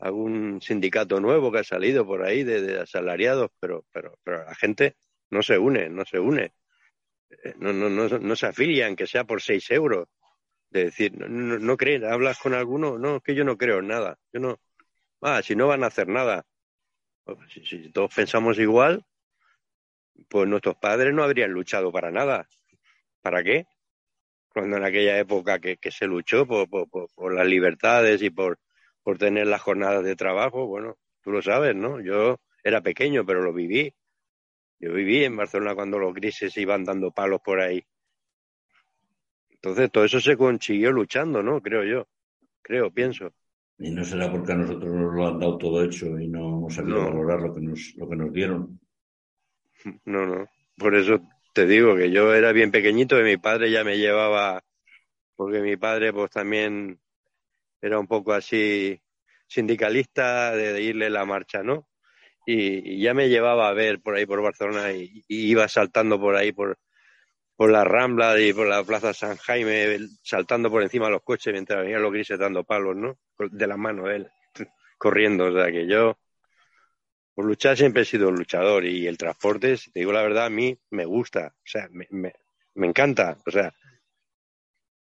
algún 0.02 0.60
sindicato 0.62 1.22
nuevo 1.22 1.50
que 1.50 1.60
ha 1.60 1.64
salido 1.64 2.06
por 2.06 2.26
ahí 2.26 2.44
de, 2.44 2.82
asalariados, 2.82 3.52
pero, 3.58 3.86
pero, 3.94 4.20
pero 4.26 4.44
la 4.44 4.56
gente 4.56 4.98
no 5.30 5.42
se 5.44 5.58
une, 5.58 5.90
no 5.90 6.04
se 6.04 6.20
une. 6.20 6.52
Eh, 7.30 7.54
no, 7.58 7.72
no, 7.72 7.90
no, 7.90 8.20
no 8.20 8.36
se 8.36 8.48
afilian, 8.48 8.98
que 8.98 9.08
sea 9.08 9.24
por 9.24 9.42
seis 9.42 9.72
euros. 9.72 10.10
De 10.72 10.86
decir, 10.86 11.18
no, 11.18 11.28
no, 11.30 11.58
no 11.58 11.78
creen, 11.78 12.04
hablas 12.04 12.38
con 12.40 12.54
alguno, 12.54 12.98
no, 12.98 13.18
es 13.18 13.24
que 13.24 13.36
yo 13.36 13.46
no 13.46 13.58
creo 13.58 13.80
en 13.80 13.88
nada. 13.88 14.18
Yo 14.34 14.42
no, 14.42 14.60
Ah, 15.22 15.42
si 15.44 15.56
no 15.56 15.68
van 15.68 15.84
a 15.84 15.88
hacer 15.88 16.08
nada. 16.08 16.46
Pues, 17.24 17.38
si, 17.63 17.92
todos 17.92 18.13
pensamos 18.13 18.58
igual, 18.60 19.06
pues 20.30 20.48
nuestros 20.48 20.75
padres 20.78 21.13
no 21.13 21.24
habrían 21.24 21.51
luchado 21.51 21.92
para 21.92 22.12
nada. 22.12 22.48
¿Para 23.22 23.44
qué? 23.44 23.68
Cuando 24.50 24.78
en 24.78 24.84
aquella 24.84 25.18
época 25.20 25.60
que, 25.60 25.78
se 25.92 26.08
luchó 26.08 26.46
por, 26.48 26.68
por, 26.70 27.34
las 27.34 27.48
libertades 27.48 28.22
y 28.22 28.30
por, 28.32 28.60
por 29.04 29.18
tener 29.18 29.48
las 29.48 29.62
jornadas 29.62 30.04
de 30.04 30.16
trabajo, 30.16 30.68
bueno, 30.68 30.98
tú 31.22 31.32
lo 31.32 31.42
sabes, 31.42 31.75
¿no? 31.75 32.01
Yo 32.01 32.40
era 32.63 32.82
pequeño, 32.82 33.25
pero 33.25 33.42
lo 33.42 33.54
viví. 33.54 33.94
Yo 34.80 34.94
viví 34.94 35.24
en 35.24 35.38
Barcelona 35.38 35.75
cuando 35.75 36.00
los 36.00 36.13
grises 36.13 36.58
iban 36.58 36.84
dando 36.84 37.12
palos 37.12 37.42
por 37.42 37.62
ahí. 37.62 37.86
Entonces, 39.51 39.92
todo 39.92 40.06
eso 40.06 40.20
se 40.20 40.36
consiguió 40.36 40.92
luchando, 40.92 41.44
¿no? 41.44 41.62
Creo 41.62 41.84
yo. 41.84 42.08
Creo, 42.63 42.92
pienso. 42.92 43.32
Y 43.78 43.92
no 43.92 44.04
será 44.04 44.32
porque 44.32 44.51
a 44.51 44.56
nosotros 44.56 44.94
nos 44.94 45.13
lo 45.13 45.28
han 45.28 45.40
dado 45.40 45.58
todo 45.58 45.84
hecho 45.84 46.20
y 46.20 46.28
no 46.28 46.58
hemos 46.58 46.75
sabido 46.75 47.04
valorar 47.04 47.42
lo 47.42 47.54
que, 47.54 47.62
nos, 47.62 47.94
lo 47.98 48.08
que 48.08 48.16
nos 48.16 48.32
dieron. 48.32 48.80
No, 50.06 50.25
no. 50.25 50.48
Por 50.78 50.96
eso 50.96 51.22
te 51.54 51.66
digo 51.66 51.96
que 51.96 52.12
yo 52.12 52.34
era 52.34 52.51
bien 52.51 52.72
pequeñito 52.72 53.20
y 53.20 53.24
mi 53.24 53.38
padre 53.38 53.72
ya 53.72 53.84
me 53.84 53.98
llevaba, 53.98 54.63
porque 55.36 55.62
mi 55.62 55.78
padre 55.78 56.13
pues 56.13 56.30
también 56.32 57.00
era 57.82 58.00
un 58.00 58.08
poco 58.08 58.34
así 58.34 59.01
sindicalista 59.48 60.56
de, 60.56 60.82
irle 60.82 61.10
la 61.10 61.25
marcha, 61.25 61.63
¿no? 61.63 61.88
y, 62.46 63.01
ya 63.01 63.13
me 63.13 63.30
llevaba 63.30 63.68
a 63.68 63.74
ver 63.74 64.01
por 64.01 64.16
ahí 64.16 64.25
por 64.25 64.42
Barcelona 64.42 64.92
y, 64.94 65.24
iba 65.28 65.68
saltando 65.68 66.20
por 66.20 66.36
ahí 66.36 66.51
por, 66.51 66.78
por 67.62 67.72
la 67.72 67.84
Rambla 67.84 68.39
y 68.39 68.53
por 68.53 68.65
la 68.65 68.84
Plaza 68.84 69.13
San 69.13 69.38
Jaime, 69.38 70.00
saltando 70.24 70.72
por 70.72 70.82
encima 70.82 71.06
de 71.06 71.12
los 71.12 71.22
coches 71.22 71.53
mientras 71.53 71.84
venían 71.84 72.01
los 72.01 72.12
grises 72.12 72.39
dando 72.39 72.63
palos, 72.63 72.96
¿no? 72.96 73.20
De 73.38 73.68
la 73.68 73.77
mano 73.77 74.10
él, 74.10 74.27
corriendo. 74.98 75.46
O 75.46 75.53
sea 75.53 75.72
que 75.72 75.86
yo, 75.86 76.18
por 77.36 77.46
luchar 77.46 77.77
siempre 77.77 78.01
he 78.01 78.06
sido 78.06 78.30
un 78.30 78.36
luchador 78.36 78.84
y 78.86 79.06
el 79.06 79.15
transporte, 79.15 79.77
si 79.77 79.91
te 79.91 80.00
digo 80.00 80.12
la 80.12 80.24
verdad, 80.24 80.46
a 80.46 80.50
mí 80.50 80.75
me 80.89 81.06
gusta, 81.06 81.53
o 81.56 81.62
sea, 81.63 81.88
me, 81.91 82.34
encanta. 82.74 83.38
O 83.46 83.51
sea, 83.51 83.72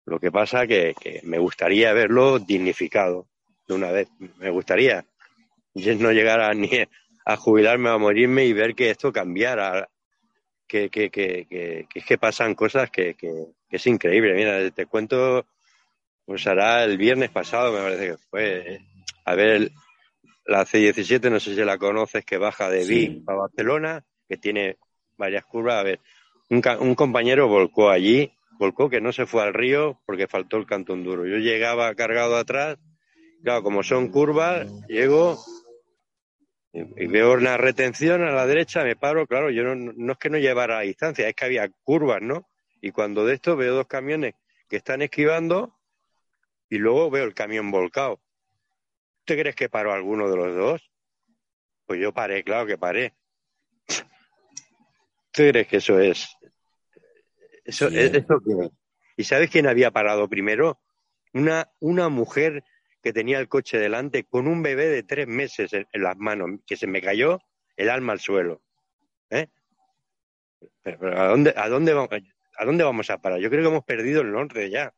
lo 0.07 0.19
que 0.19 0.33
pasa 0.33 0.67
que, 0.67 0.97
que 1.01 1.21
me 1.23 1.39
gustaría 1.39 1.93
verlo 1.93 2.41
dignificado 2.41 3.29
de 3.69 3.75
una 3.75 3.93
vez. 3.93 4.09
Me 4.39 4.51
gustaría 4.51 5.07
no 5.75 6.11
llegar 6.11 6.41
a 6.41 6.53
ni 6.55 6.71
a 7.25 7.37
jubilarme 7.37 7.91
a 7.91 7.99
morirme 7.99 8.47
y 8.47 8.53
ver 8.53 8.75
que 8.75 8.91
esto 8.91 9.13
cambiara. 9.13 9.89
Que, 10.69 10.91
que, 10.91 11.11
que, 11.11 11.47
que, 11.49 11.87
que 11.89 11.99
es 11.99 12.05
que 12.05 12.19
pasan 12.19 12.55
cosas 12.55 12.91
que, 12.91 13.15
que, 13.15 13.47
es 13.71 13.87
increíble. 13.87 14.35
Mira, 14.35 14.71
te 14.71 14.87
cuento, 14.87 15.47
pues 16.27 16.47
hará 16.47 16.85
el 16.85 16.99
viernes 16.99 17.31
pasado, 17.31 17.73
me 17.73 17.81
parece 17.81 18.07
que 18.07 18.17
fue, 18.31 18.81
a 19.25 19.35
ver 19.35 19.71
la 20.45 20.67
C17, 20.67 21.31
no 21.31 21.41
sé 21.41 21.55
si 21.55 21.65
la 21.65 21.79
conoces, 21.79 22.25
que 22.25 22.37
baja 22.37 22.69
de 22.69 22.85
Vic 22.85 23.23
a 23.27 23.35
Barcelona, 23.35 24.05
que 24.29 24.37
tiene 24.37 24.77
varias 25.17 25.45
curvas. 25.47 25.77
A 25.77 25.83
ver, 25.83 26.01
un, 26.51 26.63
un 26.81 26.95
compañero 26.95 27.49
volcó 27.49 27.89
allí 27.89 28.31
volcó 28.59 28.91
que 28.91 29.01
no 29.01 29.13
se 29.13 29.27
fue 29.27 29.43
al 29.43 29.55
río 29.55 30.01
porque 30.05 30.27
faltó 30.27 30.57
el 30.57 30.67
cantón 30.67 31.05
duro. 31.05 31.27
Yo 31.27 31.37
llegaba 31.37 31.95
cargado 31.95 32.37
atrás, 32.37 32.79
claro, 33.43 33.63
como 33.63 33.83
son 33.83 34.09
curvas, 34.09 34.71
llego 34.89 35.39
y, 36.73 37.07
veo 37.07 37.33
una 37.33 37.57
retención 37.57 38.23
a 38.23 38.33
la 38.33 38.47
derecha, 38.47 38.85
me 38.85 38.97
paro, 38.97 39.27
claro, 39.27 39.51
yo 39.51 39.65
no, 39.65 39.75
no 39.75 40.13
es 40.13 40.19
que 40.19 40.31
no 40.31 40.39
llevara 40.39 40.79
a 40.79 40.83
distancia, 40.83 41.29
es 41.29 41.35
que 41.35 41.45
había 41.45 41.69
curvas, 41.83 42.21
¿no? 42.23 42.49
Y 42.81 42.91
cuando 42.91 43.25
de 43.25 43.35
esto 43.35 43.57
veo 43.57 43.75
dos 43.75 43.87
camiones 43.87 44.35
que 44.69 44.77
están 44.77 45.03
esquivando 45.03 45.77
y 46.69 46.79
luego 46.79 47.11
veo 47.11 47.25
el 47.25 47.35
camión 47.35 47.71
volcado. 47.71 48.21
¿Tú 49.25 49.35
crees 49.35 49.57
que 49.57 49.69
paró 49.69 49.93
alguno 49.93 50.31
de 50.31 50.37
los 50.37 50.55
dos? 50.55 50.91
Pues 51.87 52.01
yo 52.01 52.13
paré, 52.13 52.45
claro 52.45 52.67
que 52.67 52.79
paré. 52.79 53.15
¿Tú 53.87 55.43
crees 55.43 55.67
que 55.67 55.79
eso 55.79 55.99
es 55.99 56.29
eso, 57.69 57.91
¿Y 59.17 59.25
sabes 59.25 59.51
quién 59.51 59.67
había 59.67 59.91
parado 59.91 60.27
primero? 60.27 60.81
Una, 61.35 61.71
una 61.81 62.09
mujer 62.09 62.65
que 63.03 63.13
tenía 63.13 63.39
el 63.39 63.49
coche 63.49 63.79
delante 63.79 64.25
con 64.25 64.47
un 64.47 64.63
bebé 64.63 64.89
de 64.89 65.03
tres 65.03 65.27
meses 65.27 65.73
en, 65.73 65.87
las 65.93 66.17
manos, 66.17 66.61
que 66.67 66.77
se 66.77 66.87
me 66.87 67.01
cayó 67.01 67.41
el 67.77 67.91
alma 67.91 68.13
al 68.13 68.21
suelo. 68.21 68.61
¿Eh? 69.31 69.47
Pero, 70.83 71.21
¿a, 71.21 71.29
dónde, 71.29 71.55
a, 71.57 71.69
dónde 71.69 71.95
vamos, 71.95 72.11
¿A 72.59 72.65
dónde 72.65 72.83
vamos 72.83 73.09
a 73.11 73.19
parar? 73.19 73.39
Yo 73.39 73.51
creo 73.51 73.63
que 73.63 73.69
hemos 73.69 73.85
perdido 73.85 74.23
el 74.23 74.33
norte 74.33 74.69
ya. 74.69 74.93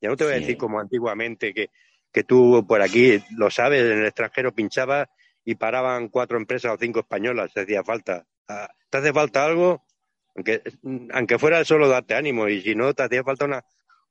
Ya 0.00 0.08
no 0.08 0.16
te 0.16 0.24
voy 0.24 0.34
a 0.34 0.36
decir 0.36 0.56
como 0.56 0.80
antiguamente 0.80 1.54
que, 1.54 1.70
que 2.12 2.24
tú 2.24 2.64
por 2.66 2.82
aquí, 2.82 3.22
lo 3.36 3.50
sabes, 3.50 3.82
en 3.82 3.98
el 3.98 4.06
extranjero 4.06 4.52
pinchabas 4.52 5.08
y 5.44 5.54
paraban 5.54 6.08
cuatro 6.08 6.36
empresas 6.36 6.72
o 6.72 6.78
cinco 6.78 7.00
españolas, 7.00 7.52
te 7.52 7.60
hacía 7.60 7.84
falta. 7.84 8.26
Ah, 8.48 8.68
¿Te 8.90 8.98
hace 8.98 9.12
falta 9.12 9.44
algo? 9.44 9.84
Aunque, 10.34 10.62
aunque 11.12 11.38
fuera 11.38 11.64
solo 11.64 11.88
darte 11.88 12.14
ánimo 12.14 12.48
y 12.48 12.60
si 12.60 12.74
no 12.74 12.92
te 12.92 13.04
hacía 13.04 13.22
falta 13.22 13.44
una, 13.44 13.64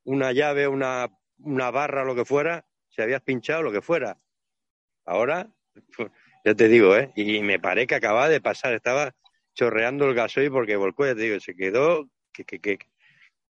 una 0.06 0.32
llave, 0.32 0.68
una, 0.68 1.10
una 1.40 1.72
barra, 1.72 2.06
lo 2.06 2.16
que 2.16 2.26
fuera, 2.26 2.66
si 2.96 3.02
habías 3.02 3.22
pinchado, 3.22 3.64
lo 3.64 3.72
que 3.72 3.82
fuera. 3.82 4.18
Ahora, 5.06 5.50
ya 6.46 6.56
te 6.56 6.68
digo, 6.68 6.96
¿eh? 6.96 7.12
Y 7.16 7.42
me 7.42 7.60
paré 7.60 7.88
que 7.88 7.96
acababa 7.96 8.30
de 8.30 8.42
pasar, 8.42 8.74
estaba 8.74 9.14
chorreando 9.54 10.08
el 10.08 10.16
gasoil 10.16 10.52
porque 10.52 10.76
volcó, 10.76 11.06
ya 11.06 11.16
te 11.16 11.22
digo, 11.22 11.40
se 11.40 11.56
quedó 11.56 12.10
que, 12.32 12.46
que, 12.46 12.60
que 12.60 12.80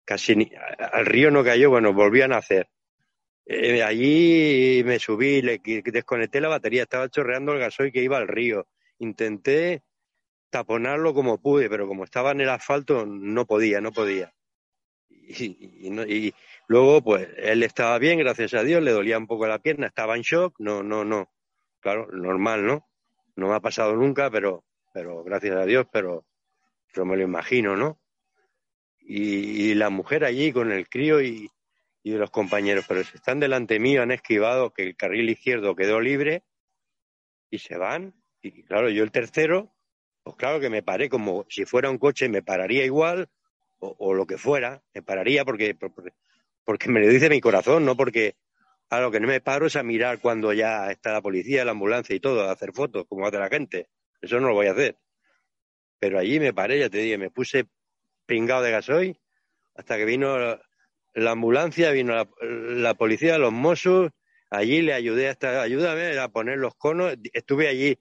casi 0.05 0.51
al 0.77 1.05
río 1.05 1.31
no 1.31 1.43
cayó, 1.43 1.69
bueno, 1.69 1.93
volvían 1.93 2.33
a 2.33 2.37
hacer. 2.37 2.69
Eh, 3.47 3.83
allí 3.83 4.83
me 4.85 4.97
subí, 4.97 5.41
le 5.41 5.61
desconecté 5.63 6.41
la 6.41 6.47
batería, 6.47 6.83
estaba 6.83 7.09
chorreando 7.09 7.53
el 7.53 7.59
gasoil 7.59 7.91
que 7.91 8.03
iba 8.03 8.17
al 8.17 8.27
río. 8.27 8.67
Intenté 8.99 9.83
taponarlo 10.49 11.13
como 11.13 11.41
pude, 11.41 11.69
pero 11.69 11.87
como 11.87 12.05
estaba 12.05 12.31
en 12.31 12.41
el 12.41 12.49
asfalto 12.49 13.05
no 13.05 13.45
podía, 13.45 13.81
no 13.81 13.91
podía. 13.91 14.33
Y, 15.09 15.89
y, 15.89 16.33
luego, 16.67 17.01
pues, 17.03 17.27
él 17.37 17.63
estaba 17.63 17.97
bien, 17.99 18.19
gracias 18.19 18.53
a 18.53 18.63
Dios, 18.63 18.81
le 18.81 18.91
dolía 18.91 19.17
un 19.17 19.27
poco 19.27 19.47
la 19.47 19.59
pierna, 19.59 19.87
estaba 19.87 20.15
en 20.15 20.21
shock, 20.21 20.55
no, 20.59 20.83
no, 20.83 21.03
no. 21.05 21.29
Claro, 21.79 22.07
normal, 22.11 22.65
¿no? 22.65 22.87
No 23.35 23.49
me 23.49 23.55
ha 23.55 23.59
pasado 23.59 23.95
nunca, 23.95 24.29
pero, 24.31 24.63
pero 24.93 25.23
gracias 25.23 25.55
a 25.55 25.65
Dios, 25.65 25.85
pero, 25.91 26.25
pero 26.91 27.05
me 27.05 27.17
lo 27.17 27.23
imagino, 27.23 27.75
¿no? 27.75 27.99
Y, 28.99 29.75
la 29.75 29.89
mujer 29.89 30.23
allí 30.25 30.51
con 30.51 30.71
el 30.71 30.89
crío 30.89 31.21
y, 31.21 31.51
y 32.01 32.11
los 32.13 32.31
compañeros, 32.31 32.85
pero 32.87 33.03
si 33.03 33.17
están 33.17 33.39
delante 33.39 33.79
mío, 33.79 34.01
han 34.01 34.11
esquivado 34.11 34.71
que 34.73 34.83
el 34.83 34.95
carril 34.95 35.29
izquierdo 35.29 35.75
quedó 35.75 35.99
libre 35.99 36.43
y 37.49 37.59
se 37.59 37.77
van. 37.77 38.13
Y 38.41 38.63
claro, 38.63 38.89
yo 38.89 39.03
el 39.03 39.11
tercero, 39.11 39.75
pues 40.23 40.35
claro 40.37 40.59
que 40.59 40.69
me 40.69 40.83
paré 40.83 41.09
como 41.09 41.45
si 41.49 41.65
fuera 41.65 41.89
un 41.89 41.97
coche, 41.97 42.29
me 42.29 42.41
pararía 42.41 42.85
igual 42.85 43.29
o, 43.79 44.13
lo 44.13 44.25
que 44.25 44.37
fuera, 44.37 44.81
me 44.93 45.01
pararía 45.01 45.45
porque 45.45 45.77
me 46.87 46.99
lo 46.99 47.07
dice 47.07 47.29
mi 47.29 47.41
corazón, 47.41 47.85
no 47.85 47.95
porque 47.95 48.35
a 48.89 48.99
lo 48.99 49.11
que 49.11 49.19
no 49.19 49.27
me 49.27 49.41
paro 49.41 49.67
es 49.67 49.75
a 49.75 49.83
mirar 49.83 50.19
cuando 50.19 50.53
ya 50.53 50.91
está 50.91 51.11
la 51.13 51.21
policía, 51.21 51.65
la 51.65 51.71
ambulancia 51.71 52.15
y 52.15 52.19
todo, 52.19 52.47
a 52.47 52.51
hacer 52.51 52.71
fotos 52.73 53.05
como 53.07 53.27
hace 53.27 53.37
la 53.37 53.49
gente. 53.49 53.89
Eso 54.21 54.39
no 54.39 54.49
lo 54.49 54.53
voy 54.53 54.67
a 54.67 54.71
hacer. 54.71 54.97
Pero 55.99 56.19
allí 56.19 56.39
me 56.39 56.53
paré, 56.53 56.79
ya 56.79 56.89
te 56.89 56.99
dije, 56.99 57.17
me 57.17 57.31
puse 57.31 57.65
pingado 58.25 58.63
de 58.63 58.71
gasoil 58.71 59.19
hasta 59.75 59.97
que 59.97 60.05
vino 60.05 60.37
la, 61.13 61.31
ambulancia, 61.31 61.91
vino 61.91 62.15
la, 62.15 62.29
la, 62.41 62.93
policía, 62.93 63.37
los 63.37 63.51
mozos, 63.51 64.11
allí 64.49 64.81
le 64.81 64.93
ayudé 64.93 65.29
hasta, 65.29 65.61
ayúdame 65.61 66.17
a 66.17 66.29
poner 66.29 66.57
los 66.57 66.75
conos, 66.75 67.15
estuve 67.33 67.67
allí 67.67 67.99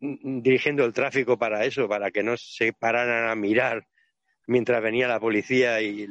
dirigiendo 0.00 0.84
el 0.84 0.92
tráfico 0.92 1.38
para 1.38 1.64
eso, 1.64 1.88
para 1.88 2.10
que 2.10 2.22
no 2.22 2.36
se 2.36 2.72
pararan 2.72 3.28
a 3.28 3.34
mirar 3.34 3.86
mientras 4.46 4.82
venía 4.82 5.08
la 5.08 5.20
policía 5.20 5.80
y, 5.80 6.08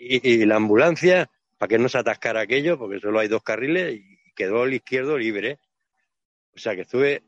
y, 0.00 0.44
la 0.46 0.56
ambulancia, 0.56 1.30
para 1.56 1.68
que 1.68 1.78
no 1.78 1.88
se 1.88 1.98
atascara 1.98 2.40
aquello, 2.40 2.78
porque 2.78 3.00
solo 3.00 3.18
hay 3.18 3.28
dos 3.28 3.42
carriles 3.42 3.94
y 3.94 4.32
quedó 4.34 4.64
el 4.64 4.74
izquierdo 4.74 5.18
libre. 5.18 5.58
O 6.54 6.58
sea 6.58 6.74
que 6.74 6.82
estuve, 6.82 7.22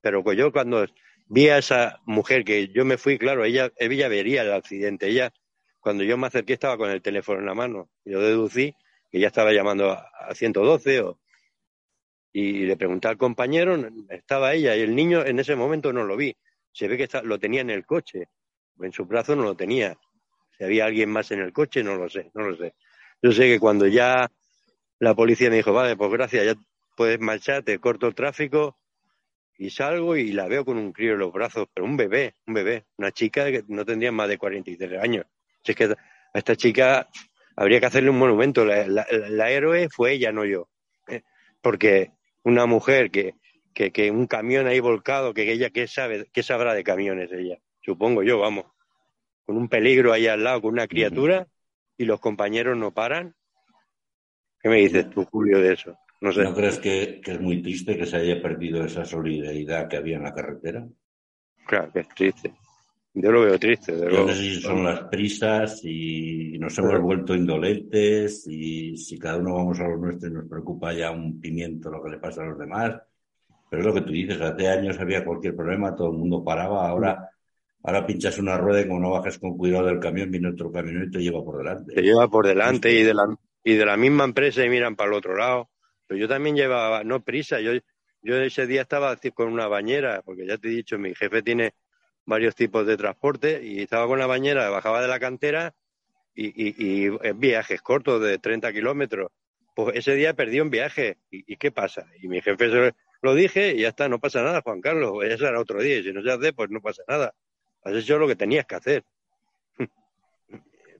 pero 0.00 0.22
pues 0.22 0.38
yo 0.38 0.52
cuando 0.52 0.86
vi 1.26 1.48
a 1.48 1.58
esa 1.58 2.00
mujer 2.06 2.44
que 2.44 2.68
yo 2.68 2.84
me 2.84 2.98
fui, 2.98 3.18
claro, 3.18 3.44
ella, 3.44 3.70
ella 3.76 4.08
vería 4.08 4.42
el 4.42 4.52
accidente, 4.52 5.08
ella, 5.08 5.32
cuando 5.80 6.04
yo 6.04 6.16
me 6.16 6.26
acerqué 6.26 6.54
estaba 6.54 6.76
con 6.76 6.90
el 6.90 7.02
teléfono 7.02 7.40
en 7.40 7.46
la 7.46 7.54
mano, 7.54 7.90
yo 8.04 8.20
deducí 8.20 8.74
que 9.10 9.18
ella 9.18 9.28
estaba 9.28 9.52
llamando 9.52 9.90
a, 9.90 10.10
a 10.28 10.34
112 10.34 11.00
o, 11.00 11.18
y 12.32 12.66
le 12.66 12.76
pregunté 12.76 13.08
al 13.08 13.18
compañero, 13.18 13.76
estaba 14.10 14.54
ella 14.54 14.76
y 14.76 14.82
el 14.82 14.94
niño 14.94 15.24
en 15.24 15.38
ese 15.38 15.56
momento 15.56 15.92
no 15.92 16.04
lo 16.04 16.16
vi. 16.16 16.36
Se 16.72 16.86
ve 16.86 16.96
que 16.96 17.08
lo 17.24 17.38
tenía 17.38 17.62
en 17.62 17.70
el 17.70 17.84
coche, 17.84 18.28
en 18.80 18.92
su 18.92 19.06
brazo 19.06 19.34
no 19.34 19.42
lo 19.42 19.56
tenía. 19.56 19.98
Si 20.58 20.64
había 20.64 20.86
alguien 20.86 21.10
más 21.10 21.30
en 21.30 21.40
el 21.40 21.52
coche, 21.52 21.84
no 21.84 21.94
lo 21.94 22.08
sé, 22.08 22.30
no 22.34 22.48
lo 22.48 22.56
sé. 22.56 22.74
Yo 23.22 23.32
sé 23.32 23.44
que 23.44 23.60
cuando 23.60 23.86
ya 23.86 24.30
la 24.98 25.14
policía 25.14 25.50
me 25.50 25.56
dijo, 25.56 25.72
vale, 25.72 25.96
pues 25.96 26.10
gracias, 26.10 26.44
ya 26.44 26.54
puedes 26.96 27.20
marchar, 27.20 27.62
te 27.62 27.78
corto 27.78 28.08
el 28.08 28.14
tráfico 28.14 28.76
y 29.56 29.70
salgo 29.70 30.16
y 30.16 30.32
la 30.32 30.48
veo 30.48 30.64
con 30.64 30.76
un 30.76 30.92
crío 30.92 31.12
en 31.12 31.20
los 31.20 31.32
brazos, 31.32 31.68
pero 31.72 31.84
un 31.84 31.96
bebé, 31.96 32.34
un 32.46 32.54
bebé, 32.54 32.86
una 32.96 33.12
chica 33.12 33.50
que 33.50 33.64
no 33.68 33.84
tendría 33.84 34.12
más 34.12 34.28
de 34.28 34.38
43 34.38 35.02
años. 35.02 35.26
Si 35.62 35.72
es 35.72 35.76
que 35.76 35.84
a 35.84 35.96
esta 36.34 36.56
chica 36.56 37.08
habría 37.56 37.80
que 37.80 37.86
hacerle 37.86 38.10
un 38.10 38.18
monumento. 38.18 38.64
La, 38.64 39.50
héroe 39.50 39.88
fue 39.90 40.12
ella, 40.12 40.30
no 40.32 40.44
yo. 40.44 40.68
¿eh? 41.08 41.22
Porque 41.60 42.12
una 42.44 42.66
mujer 42.66 43.10
que, 43.10 43.34
que, 43.74 43.90
que 43.90 44.10
un 44.10 44.26
camión 44.26 44.66
ahí 44.66 44.78
volcado, 44.78 45.34
que 45.34 45.50
ella 45.52 45.70
qué 45.70 45.88
sabe, 45.88 46.28
qué 46.32 46.42
sabrá 46.42 46.74
de 46.74 46.84
camiones 46.84 47.32
ella, 47.32 47.58
supongo 47.80 48.22
yo, 48.22 48.38
vamos, 48.38 48.66
con 49.48 49.56
un 49.56 49.68
peligro 49.70 50.12
ahí 50.12 50.26
al 50.26 50.44
lado, 50.44 50.60
con 50.60 50.74
una 50.74 50.86
criatura, 50.86 51.48
y 51.96 52.04
los 52.04 52.20
compañeros 52.20 52.76
no 52.76 52.92
paran. 52.92 53.34
¿Qué 54.60 54.68
me 54.68 54.76
dices 54.76 55.08
tú, 55.08 55.24
Julio, 55.24 55.58
de 55.58 55.72
eso? 55.72 55.96
No 56.20 56.32
sé. 56.32 56.42
¿No 56.42 56.54
crees 56.54 56.78
que, 56.78 57.22
que 57.24 57.32
es 57.32 57.40
muy 57.40 57.62
triste 57.62 57.96
que 57.96 58.04
se 58.04 58.18
haya 58.18 58.42
perdido 58.42 58.84
esa 58.84 59.06
solidaridad 59.06 59.88
que 59.88 59.96
había 59.96 60.18
en 60.18 60.24
la 60.24 60.34
carretera? 60.34 60.86
Claro, 61.66 61.90
que 61.90 62.00
es 62.00 62.08
triste. 62.10 62.52
Yo 63.14 63.32
lo 63.32 63.40
veo 63.40 63.58
triste. 63.58 63.92
De 63.92 64.12
Yo 64.12 64.26
no 64.26 64.28
sé 64.28 64.34
si 64.34 64.60
son 64.60 64.84
las 64.84 65.04
prisas 65.04 65.80
y 65.82 66.58
nos 66.58 66.76
hemos 66.78 67.00
vuelto 67.00 67.34
indolentes 67.34 68.46
y 68.48 68.98
si 68.98 69.18
cada 69.18 69.38
uno 69.38 69.54
vamos 69.54 69.80
a 69.80 69.88
lo 69.88 69.96
nuestro 69.96 70.28
y 70.28 70.32
nos 70.34 70.46
preocupa 70.46 70.92
ya 70.92 71.10
un 71.10 71.40
pimiento 71.40 71.90
lo 71.90 72.02
que 72.02 72.10
le 72.10 72.18
pasa 72.18 72.42
a 72.42 72.48
los 72.48 72.58
demás. 72.58 73.00
Pero 73.70 73.80
es 73.80 73.86
lo 73.86 73.94
que 73.94 74.02
tú 74.02 74.12
dices, 74.12 74.38
hace 74.42 74.68
años 74.68 75.00
había 75.00 75.24
cualquier 75.24 75.56
problema, 75.56 75.96
todo 75.96 76.10
el 76.10 76.18
mundo 76.18 76.44
paraba, 76.44 76.86
ahora, 76.86 77.27
ahora 77.82 78.06
pinchas 78.06 78.38
una 78.38 78.56
rueda 78.56 78.80
y 78.80 78.88
como 78.88 79.00
no 79.00 79.10
bajas 79.10 79.38
con 79.38 79.56
cuidado 79.56 79.86
del 79.86 80.00
camión, 80.00 80.30
viene 80.30 80.48
otro 80.48 80.70
camión 80.70 81.04
y 81.04 81.10
te 81.10 81.20
lleva 81.20 81.44
por 81.44 81.58
delante. 81.58 81.94
Te 81.94 82.02
lleva 82.02 82.28
por 82.28 82.46
delante 82.46 82.92
y 82.92 83.02
de 83.02 83.14
la, 83.14 83.36
y 83.64 83.74
de 83.74 83.86
la 83.86 83.96
misma 83.96 84.24
empresa 84.24 84.64
y 84.64 84.68
miran 84.68 84.96
para 84.96 85.10
el 85.10 85.16
otro 85.16 85.36
lado. 85.36 85.70
Pero 86.06 86.20
yo 86.20 86.28
también 86.28 86.56
llevaba, 86.56 87.04
no 87.04 87.22
prisa, 87.22 87.60
yo, 87.60 87.72
yo 88.22 88.36
ese 88.36 88.66
día 88.66 88.82
estaba 88.82 89.16
con 89.34 89.52
una 89.52 89.68
bañera, 89.68 90.22
porque 90.22 90.46
ya 90.46 90.56
te 90.58 90.68
he 90.68 90.70
dicho, 90.70 90.98
mi 90.98 91.14
jefe 91.14 91.42
tiene 91.42 91.74
varios 92.24 92.54
tipos 92.54 92.86
de 92.86 92.96
transporte 92.96 93.64
y 93.64 93.80
estaba 93.80 94.06
con 94.06 94.18
la 94.18 94.26
bañera, 94.26 94.68
bajaba 94.70 95.00
de 95.00 95.08
la 95.08 95.18
cantera 95.18 95.74
y, 96.34 96.52
y, 96.54 97.10
en 97.22 97.40
viajes 97.40 97.82
cortos 97.82 98.22
de 98.22 98.38
30 98.38 98.72
kilómetros. 98.72 99.30
Pues 99.74 99.96
ese 99.96 100.14
día 100.14 100.34
perdí 100.34 100.60
un 100.60 100.70
viaje. 100.70 101.18
¿Y, 101.30 101.56
qué 101.56 101.70
pasa? 101.70 102.06
Y 102.20 102.28
mi 102.28 102.40
jefe 102.40 102.70
se 102.70 102.94
lo 103.22 103.34
dije 103.34 103.74
y 103.74 103.80
ya 103.82 103.88
está, 103.88 104.08
no 104.08 104.18
pasa 104.18 104.42
nada, 104.42 104.60
Juan 104.62 104.80
Carlos. 104.80 105.24
Ese 105.24 105.46
era 105.46 105.60
otro 105.60 105.80
día 105.80 105.98
y 105.98 106.02
si 106.02 106.12
no 106.12 106.22
se 106.22 106.30
hace, 106.30 106.52
pues 106.52 106.70
no 106.70 106.80
pasa 106.80 107.02
nada. 107.08 107.34
Has 107.88 108.02
hecho 108.02 108.18
lo 108.18 108.28
que 108.28 108.36
tenías 108.36 108.66
que 108.66 108.74
hacer. 108.74 109.04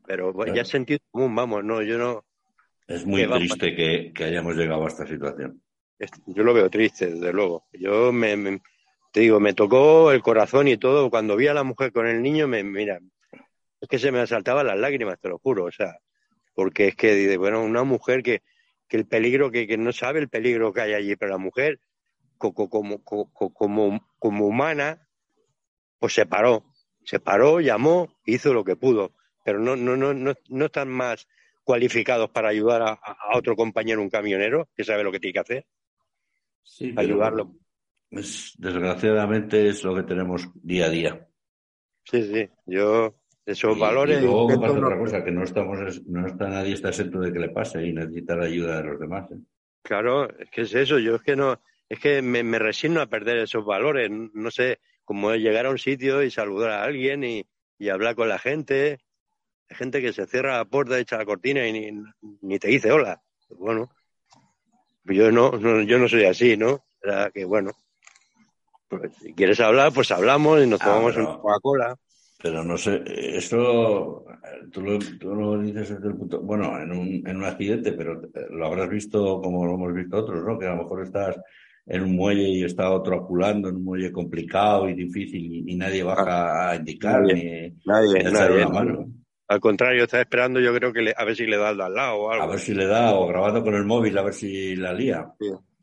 Pero 0.06 0.32
ya 0.54 0.62
has 0.62 0.68
sentido 0.68 1.00
común, 1.10 1.34
vamos, 1.34 1.62
no, 1.62 1.82
yo 1.82 1.98
no. 1.98 2.24
Es 2.86 3.04
muy 3.04 3.26
triste 3.26 3.74
que, 3.74 4.12
que, 4.14 4.24
hayamos 4.24 4.56
llegado 4.56 4.84
a 4.86 4.88
esta 4.88 5.06
situación. 5.06 5.60
Yo 6.26 6.42
lo 6.42 6.54
veo 6.54 6.70
triste, 6.70 7.10
desde 7.10 7.32
luego. 7.32 7.66
Yo 7.74 8.10
me, 8.10 8.62
te 9.12 9.20
digo, 9.20 9.38
me 9.38 9.52
tocó 9.52 10.10
el 10.10 10.22
corazón 10.22 10.68
y 10.68 10.78
todo. 10.78 11.10
Cuando 11.10 11.36
vi 11.36 11.48
a 11.48 11.54
la 11.54 11.64
mujer 11.64 11.92
con 11.92 12.06
el 12.06 12.22
niño, 12.22 12.48
me, 12.48 12.64
mira, 12.64 12.98
es 13.80 13.88
que 13.88 13.98
se 13.98 14.10
me 14.10 14.20
asaltaban 14.20 14.66
las 14.66 14.78
lágrimas, 14.78 15.20
te 15.20 15.28
lo 15.28 15.38
juro. 15.38 15.64
O 15.64 15.72
sea, 15.72 15.98
porque 16.54 16.88
es 16.88 16.96
que, 16.96 17.36
bueno, 17.36 17.62
una 17.62 17.84
mujer 17.84 18.22
que, 18.22 18.42
que 18.88 18.96
el 18.96 19.06
peligro, 19.06 19.50
que, 19.50 19.66
que 19.66 19.76
no 19.76 19.92
sabe 19.92 20.20
el 20.20 20.30
peligro 20.30 20.72
que 20.72 20.80
hay 20.80 20.94
allí, 20.94 21.16
pero 21.16 21.32
la 21.32 21.38
mujer, 21.38 21.80
como, 22.38 22.70
como, 22.70 23.02
como, 23.02 24.00
como 24.18 24.46
humana, 24.46 25.06
pues 25.98 26.14
se 26.14 26.24
paró. 26.24 26.64
Se 27.08 27.20
paró, 27.20 27.58
llamó, 27.58 28.20
hizo 28.26 28.52
lo 28.52 28.62
que 28.64 28.76
pudo. 28.76 29.12
Pero 29.42 29.58
no, 29.58 29.76
no, 29.76 29.96
no, 29.96 30.12
no, 30.12 30.34
no 30.50 30.64
están 30.66 30.90
más 30.90 31.26
cualificados 31.64 32.28
para 32.28 32.50
ayudar 32.50 32.82
a, 32.82 33.00
otro 33.32 33.56
compañero, 33.56 34.02
un 34.02 34.10
camionero, 34.10 34.68
que 34.76 34.84
sabe 34.84 35.04
lo 35.04 35.10
que 35.10 35.18
tiene 35.18 35.32
que 35.32 35.38
hacer. 35.38 35.66
Sí, 36.62 36.92
ayudarlo. 36.94 37.54
desgraciadamente 38.10 39.68
es 39.68 39.82
lo 39.84 39.94
que 39.94 40.02
tenemos 40.02 40.50
día 40.62 40.84
a 40.84 40.90
día. 40.90 41.28
Sí, 42.04 42.24
sí. 42.24 42.50
Yo, 42.66 43.14
esos 43.46 43.78
valores. 43.78 44.18
Y 44.18 44.26
luego 44.26 44.60
pasa 44.60 44.78
otra 44.78 44.98
cosa, 44.98 45.24
que 45.24 45.30
no 45.30 45.44
estamos, 45.44 46.02
no 46.06 46.26
está 46.26 46.46
nadie 46.50 46.74
está 46.74 46.88
exento 46.88 47.20
de 47.20 47.32
que 47.32 47.38
le 47.38 47.48
pase 47.48 47.86
y 47.86 47.94
necesita 47.94 48.36
la 48.36 48.44
ayuda 48.44 48.82
de 48.82 48.84
los 48.86 49.00
demás. 49.00 49.30
¿eh? 49.30 49.38
Claro, 49.80 50.28
es 50.38 50.50
que 50.50 50.60
es 50.60 50.74
eso. 50.74 50.98
Yo 50.98 51.14
es 51.14 51.22
que 51.22 51.36
no, 51.36 51.58
es 51.88 51.98
que 52.00 52.20
me, 52.20 52.42
me 52.42 52.58
resigno 52.58 53.00
a 53.00 53.06
perder 53.06 53.38
esos 53.38 53.64
valores. 53.64 54.10
No 54.10 54.50
sé, 54.50 54.80
como 55.08 55.34
llegar 55.34 55.64
a 55.64 55.70
un 55.70 55.78
sitio 55.78 56.22
y 56.22 56.30
saludar 56.30 56.70
a 56.70 56.82
alguien 56.82 57.24
y, 57.24 57.46
y 57.78 57.88
hablar 57.88 58.14
con 58.14 58.28
la 58.28 58.38
gente. 58.38 58.98
Hay 59.70 59.76
gente 59.76 60.02
que 60.02 60.12
se 60.12 60.26
cierra 60.26 60.58
la 60.58 60.66
puerta, 60.66 60.98
echa 60.98 61.16
la 61.16 61.24
cortina 61.24 61.66
y 61.66 61.72
ni, 61.72 62.02
ni 62.42 62.58
te 62.58 62.68
dice 62.68 62.92
hola. 62.92 63.18
Bueno, 63.48 63.90
yo 65.04 65.32
no, 65.32 65.52
no, 65.52 65.80
yo 65.80 65.98
no 65.98 66.08
soy 66.08 66.26
así, 66.26 66.58
¿no? 66.58 66.84
Era 67.02 67.30
que 67.30 67.46
bueno, 67.46 67.70
pues, 68.86 69.16
si 69.16 69.32
quieres 69.32 69.58
hablar, 69.60 69.94
pues 69.94 70.10
hablamos 70.10 70.62
y 70.62 70.66
nos 70.66 70.82
ah, 70.82 70.84
tomamos 70.84 71.16
una 71.16 71.38
Coca-Cola. 71.38 71.96
Pero 72.42 72.62
no 72.62 72.76
sé, 72.76 73.02
eso 73.06 74.26
tú 74.70 74.82
lo, 74.82 74.98
tú 75.18 75.34
lo, 75.34 75.58
dices 75.62 75.88
desde 75.88 76.08
el 76.08 76.16
punto, 76.16 76.42
bueno, 76.42 76.78
en 76.82 76.92
un, 76.92 77.26
en 77.26 77.36
un 77.38 77.44
accidente, 77.44 77.92
pero 77.92 78.20
lo 78.50 78.66
habrás 78.66 78.90
visto 78.90 79.40
como 79.40 79.64
lo 79.64 79.76
hemos 79.76 79.94
visto 79.94 80.18
otros, 80.18 80.44
¿no? 80.44 80.58
Que 80.58 80.66
a 80.66 80.74
lo 80.74 80.82
mejor 80.82 81.02
estás 81.02 81.40
en 81.88 82.02
un 82.02 82.14
muelle 82.14 82.48
y 82.48 82.64
está 82.64 82.90
otro 82.90 83.16
aculando 83.16 83.68
en 83.68 83.76
un 83.76 83.84
muelle 83.84 84.12
complicado 84.12 84.88
y 84.88 84.94
difícil 84.94 85.68
y, 85.68 85.74
nadie 85.74 86.02
baja 86.02 86.70
a 86.70 86.76
indicar 86.76 87.22
nadie, 87.22 87.34
ni, 87.34 87.82
nadie, 87.86 88.30
nadie, 88.30 88.66
mano. 88.66 89.06
Al 89.48 89.60
contrario, 89.60 90.04
está 90.04 90.20
esperando, 90.20 90.60
yo 90.60 90.74
creo 90.74 90.92
que 90.92 91.14
a 91.16 91.24
ver 91.24 91.34
si 91.34 91.46
le 91.46 91.56
da 91.56 91.70
al 91.70 91.78
lado 91.78 92.16
o 92.16 92.30
algo. 92.30 92.44
A 92.44 92.46
ver 92.48 92.58
si 92.58 92.74
le 92.74 92.86
da, 92.86 93.14
o 93.14 93.26
grabando 93.26 93.62
con 93.62 93.74
el 93.74 93.84
móvil, 93.84 94.18
a 94.18 94.22
ver 94.22 94.34
si 94.34 94.76
la 94.76 94.92
lía. 94.92 95.32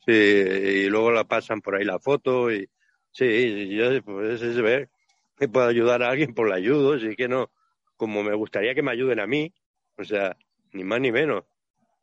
Sí, 0.05 0.11
y 0.11 0.87
luego 0.87 1.11
la 1.11 1.23
pasan 1.23 1.61
por 1.61 1.75
ahí 1.75 1.83
la 1.83 1.97
foto 1.97 2.51
y 2.51 2.69
sí, 3.11 3.69
yo 3.69 3.89
pues 4.03 4.43
es 4.43 4.61
ver 4.61 4.89
que 5.35 5.47
puedo 5.47 5.65
ayudar 5.65 6.03
a 6.03 6.09
alguien, 6.09 6.35
por 6.35 6.47
pues 6.47 6.49
la 6.51 6.55
ayudo, 6.57 6.99
sí 6.99 7.15
que 7.15 7.27
no, 7.27 7.49
como 7.97 8.23
me 8.23 8.35
gustaría 8.35 8.75
que 8.75 8.83
me 8.83 8.91
ayuden 8.91 9.19
a 9.19 9.25
mí, 9.25 9.51
o 9.97 10.03
sea, 10.03 10.37
ni 10.71 10.83
más 10.83 11.01
ni 11.01 11.11
menos. 11.11 11.43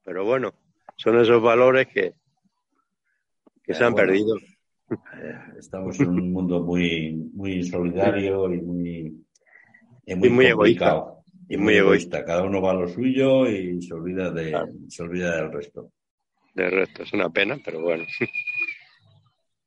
Pero 0.05 0.24
bueno, 0.24 0.55
son 0.96 1.20
esos 1.20 1.40
valores 1.40 1.87
que, 1.87 2.14
que 3.62 3.75
se 3.75 3.85
han 3.85 3.94
perdido. 3.94 4.37
Eh, 4.90 5.38
estamos 5.59 5.98
en 6.01 6.09
un 6.09 6.33
mundo 6.33 6.62
muy, 6.62 7.14
muy 7.33 7.62
solidario 7.64 8.53
y 8.53 8.61
muy, 8.61 9.25
muy, 10.16 10.31
muy 10.31 10.46
egoísta. 10.46 11.05
Y 11.48 11.57
muy 11.57 11.75
egoísta. 11.75 12.25
Cada 12.25 12.42
uno 12.42 12.61
va 12.61 12.72
a 12.72 12.75
lo 12.75 12.88
suyo 12.88 13.48
y 13.48 13.81
se 13.83 13.94
olvida, 13.94 14.31
de, 14.31 14.55
se 14.88 15.03
olvida 15.03 15.37
del 15.37 15.53
resto. 15.53 15.92
Del 16.55 16.70
resto, 16.70 17.03
es 17.03 17.12
una 17.12 17.31
pena, 17.31 17.59
pero 17.64 17.81
bueno. 17.81 18.05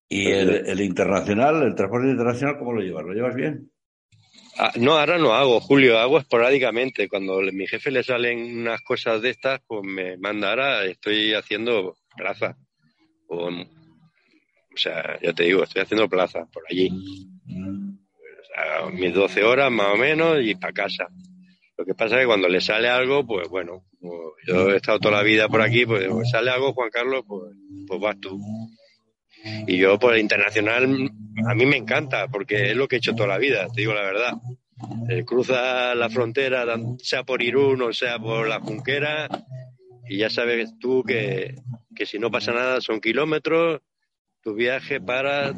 ¿Y 0.08 0.28
el, 0.28 0.82
internacional, 0.82 1.64
el 1.64 1.76
transporte 1.76 2.10
internacional, 2.10 2.58
cómo 2.60 2.74
lo 2.74 2.82
llevas? 2.82 3.06
¿Lo 3.06 3.14
llevas 3.14 3.36
bien? 3.36 3.72
Ah, 4.58 4.72
no, 4.78 4.98
ahora 4.98 5.18
no 5.18 5.34
hago, 5.34 5.60
Julio, 5.60 5.98
hago 5.98 6.20
esporádicamente. 6.20 7.10
Cuando 7.10 7.40
a 7.40 7.52
mi 7.52 7.68
jefe 7.68 7.92
le 7.92 8.04
salen 8.04 8.60
unas 8.60 8.82
cosas 8.82 9.22
de 9.22 9.32
estas, 9.32 9.62
pues 9.68 9.84
me 9.84 10.18
manda 10.18 10.52
ahora, 10.52 10.86
estoy 10.86 11.34
haciendo 11.34 11.98
plaza. 12.16 12.56
O, 13.28 13.50
o 14.76 14.78
sea, 14.78 15.18
ya 15.22 15.32
te 15.34 15.44
digo, 15.44 15.64
estoy 15.64 15.84
haciendo 15.84 16.10
plaza 16.10 16.46
por 16.52 16.64
allí. 16.70 16.90
O 16.90 18.46
sea, 18.46 18.90
mis 18.92 19.14
12 19.14 19.44
horas 19.44 19.72
más 19.72 19.94
o 19.94 19.98
menos 19.98 20.38
y 20.42 20.56
para 20.56 20.74
casa. 20.74 21.08
Lo 21.78 21.86
que 21.86 21.94
pasa 21.94 22.16
es 22.16 22.22
que 22.22 22.28
cuando 22.28 22.50
le 22.50 22.60
sale 22.62 22.90
algo, 22.90 23.26
pues 23.26 23.48
bueno, 23.48 23.86
yo 24.48 24.70
he 24.70 24.76
estado 24.78 25.00
toda 25.00 25.18
la 25.18 25.24
vida 25.24 25.48
por 25.48 25.62
aquí, 25.62 25.86
pues, 25.86 26.08
pues 26.08 26.30
sale 26.30 26.52
algo, 26.52 26.74
Juan 26.74 26.90
Carlos, 26.90 27.24
pues, 27.28 27.54
pues 27.88 28.00
vas 28.00 28.20
tú. 28.20 28.40
Y 29.68 29.78
yo, 29.78 30.00
por 30.00 30.14
el 30.14 30.22
internacional, 30.22 31.12
a 31.48 31.54
mí 31.54 31.66
me 31.66 31.78
encanta, 31.78 32.28
porque 32.28 32.72
es 32.72 32.76
lo 32.76 32.88
que 32.88 32.96
he 32.96 33.00
hecho 33.00 33.14
toda 33.16 33.30
la 33.30 33.38
vida, 33.38 33.68
te 33.74 33.82
digo 33.82 33.94
la 33.94 34.02
verdad. 34.02 34.34
Cruza 35.26 35.96
la 35.96 36.10
frontera, 36.10 36.66
sea 37.00 37.24
por 37.24 37.42
Irún 37.42 37.82
o 37.82 37.94
sea 37.94 38.20
por 38.20 38.48
la 38.48 38.60
Junquera, 38.60 39.30
y 40.08 40.18
ya 40.18 40.30
sabes 40.30 40.78
tú 40.80 41.04
que, 41.04 41.56
que 41.96 42.06
si 42.06 42.20
no 42.20 42.30
pasa 42.30 42.52
nada 42.52 42.82
son 42.82 43.00
kilómetros, 43.00 43.82
tu 44.46 44.54
viaje 44.54 45.02
para, 45.02 45.54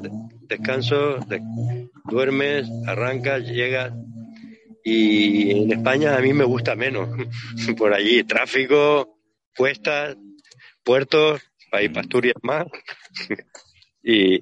descanso, 0.47 1.19
duermes, 2.05 2.71
arrancas, 2.87 3.43
llegas, 3.43 3.91
y 4.81 5.51
en 5.51 5.73
España 5.73 6.15
a 6.15 6.21
mí 6.21 6.31
me 6.31 6.45
gusta 6.45 6.73
menos. 6.73 7.09
Por 7.77 7.93
allí, 7.93 8.23
tráfico, 8.23 9.19
cuestas, 9.57 10.15
puertos, 10.85 11.41
hay 11.73 11.91
Asturias 11.93 12.37
más. 12.43 12.65
y, 14.03 14.41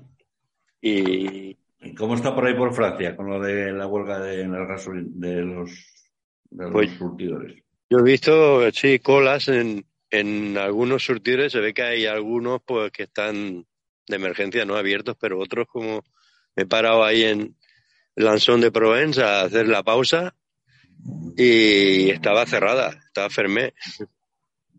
y, 0.79 1.57
¿Cómo 1.97 2.13
está 2.13 2.35
por 2.35 2.45
ahí 2.45 2.53
por 2.53 2.73
Francia 2.73 3.15
con 3.15 3.27
lo 3.27 3.39
de 3.39 3.71
la 3.71 3.87
huelga 3.87 4.19
de, 4.19 4.37
de 4.37 5.41
los, 5.41 5.71
de 6.51 6.63
los 6.63 6.71
pues, 6.71 6.91
surtidores? 6.91 7.63
Yo 7.89 7.99
he 7.99 8.03
visto, 8.03 8.71
sí, 8.71 8.99
colas 8.99 9.47
en, 9.47 9.85
en 10.11 10.57
algunos 10.57 11.03
surtidores. 11.03 11.51
Se 11.51 11.59
ve 11.59 11.73
que 11.73 11.83
hay 11.83 12.05
algunos 12.05 12.61
pues 12.63 12.91
que 12.91 13.03
están 13.03 13.65
de 14.07 14.15
emergencia 14.15 14.65
no 14.65 14.75
abiertos, 14.75 15.15
pero 15.19 15.39
otros 15.39 15.67
como 15.67 16.03
me 16.55 16.63
he 16.63 16.65
parado 16.65 17.03
ahí 17.03 17.23
en, 17.23 17.55
Lanzón 18.15 18.61
de 18.61 18.71
Provence 18.71 19.21
a 19.21 19.41
hacer 19.41 19.67
la 19.67 19.83
pausa 19.83 20.33
y 21.35 22.09
estaba 22.09 22.45
cerrada, 22.45 22.97
estaba 23.07 23.29
fermé. 23.29 23.73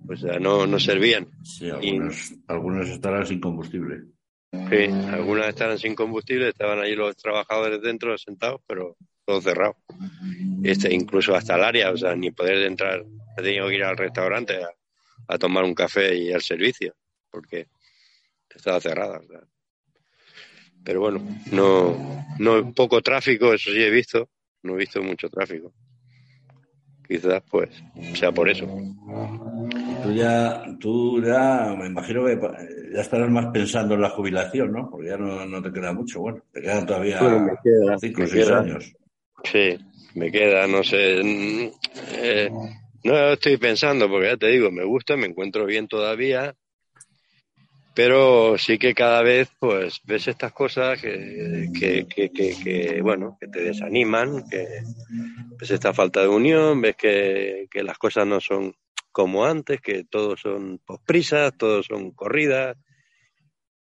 O 0.09 0.17
sea, 0.17 0.39
no, 0.39 0.67
no 0.67 0.81
servían. 0.81 1.29
Sí, 1.45 1.69
algunos, 2.49 2.89
estarán 2.89 3.27
sin 3.27 3.41
combustible. 3.41 4.05
Sí, 4.53 4.85
algunas 5.13 5.49
estarán 5.49 5.79
sin 5.79 5.95
combustible, 5.95 6.49
estaban 6.49 6.79
allí 6.79 6.95
los 6.95 7.15
trabajadores 7.17 7.83
dentro 7.83 8.17
sentados, 8.17 8.63
pero 8.67 8.97
todo 9.27 9.41
cerrado. 9.43 9.77
Este, 10.63 10.95
incluso 10.95 11.35
hasta 11.35 11.57
el 11.57 11.65
área, 11.65 11.91
o 11.91 11.97
sea, 11.97 12.15
ni 12.15 12.31
poder 12.31 12.67
entrar. 12.67 13.05
He 13.37 13.43
tenido 13.43 13.69
que 13.69 13.75
ir 13.75 13.85
al 13.85 13.97
restaurante 13.97 14.61
a, 15.29 15.39
tomar 15.39 15.65
un 15.65 15.75
café 15.75 16.17
y 16.17 16.33
al 16.33 16.41
servicio, 16.41 16.95
porque 17.31 17.67
estaba 18.57 18.81
cerrada. 18.81 19.21
Pero 20.85 21.01
bueno, 21.01 21.21
no, 21.53 21.97
no 22.39 22.73
poco 22.73 23.01
tráfico, 23.03 23.53
eso 23.53 23.71
sí 23.71 23.83
he 23.83 23.91
visto, 23.91 24.29
no 24.63 24.75
he 24.75 24.79
visto 24.79 25.03
mucho 25.03 25.29
tráfico. 25.29 25.73
Quizás 27.07 27.43
pues 27.51 27.71
sea 28.15 28.33
por 28.33 28.49
eso. 28.49 28.67
Tú 30.03 30.13
ya, 30.13 30.65
tú 30.79 31.23
ya, 31.23 31.75
me 31.79 31.87
imagino 31.87 32.25
que 32.25 32.39
ya 32.93 33.01
estarás 33.01 33.31
más 33.31 33.47
pensando 33.47 33.95
en 33.95 34.03
la 34.03 34.11
jubilación, 34.11 34.73
¿no? 34.73 34.91
Porque 34.91 35.09
ya 35.09 35.17
no, 35.17 35.63
te 35.63 35.73
queda 35.73 35.93
mucho, 35.93 36.21
bueno, 36.21 36.43
te 36.53 36.63
quedan 36.63 36.87
todavía 36.87 37.19
cinco 38.01 38.23
o 38.23 38.27
seis 38.27 38.51
años. 38.51 38.93
Sí, 39.45 39.79
me 40.15 40.31
queda, 40.31 40.67
no 40.67 40.83
sé. 40.83 41.21
Eh, 42.13 42.51
no 43.05 43.33
estoy 43.33 43.57
pensando, 43.57 44.09
porque 44.09 44.29
ya 44.29 44.37
te 44.37 44.49
digo, 44.49 44.71
me 44.71 44.85
gusta, 44.85 45.17
me 45.17 45.27
encuentro 45.27 45.67
bien 45.67 45.87
todavía, 45.87 46.55
pero 47.97 48.57
sí 48.59 48.79
que 48.79 48.95
cada 48.95 49.23
vez 49.23 49.51
pues 49.59 50.01
ves 50.05 50.29
estas 50.29 50.53
cosas 50.53 51.01
que, 51.01 51.71
que, 51.77 52.07
que, 52.07 52.31
que, 52.31 53.01
bueno 53.03 53.37
que 53.41 53.49
te 53.49 53.63
desaniman 53.63 54.49
que 54.49 54.67
ves 55.59 55.71
esta 55.71 55.93
falta 55.93 56.21
de 56.21 56.29
unión 56.29 56.81
ves 56.81 56.95
que, 56.95 57.67
las 57.83 57.99
cosas 57.99 58.27
no 58.27 58.41
son 58.41 58.75
como 59.11 59.45
antes 59.45 59.81
que 59.81 60.05
todos 60.05 60.41
son 60.41 60.79
posprisas 60.87 61.57
todos 61.57 61.87
son 61.87 62.13
corridas 62.13 62.77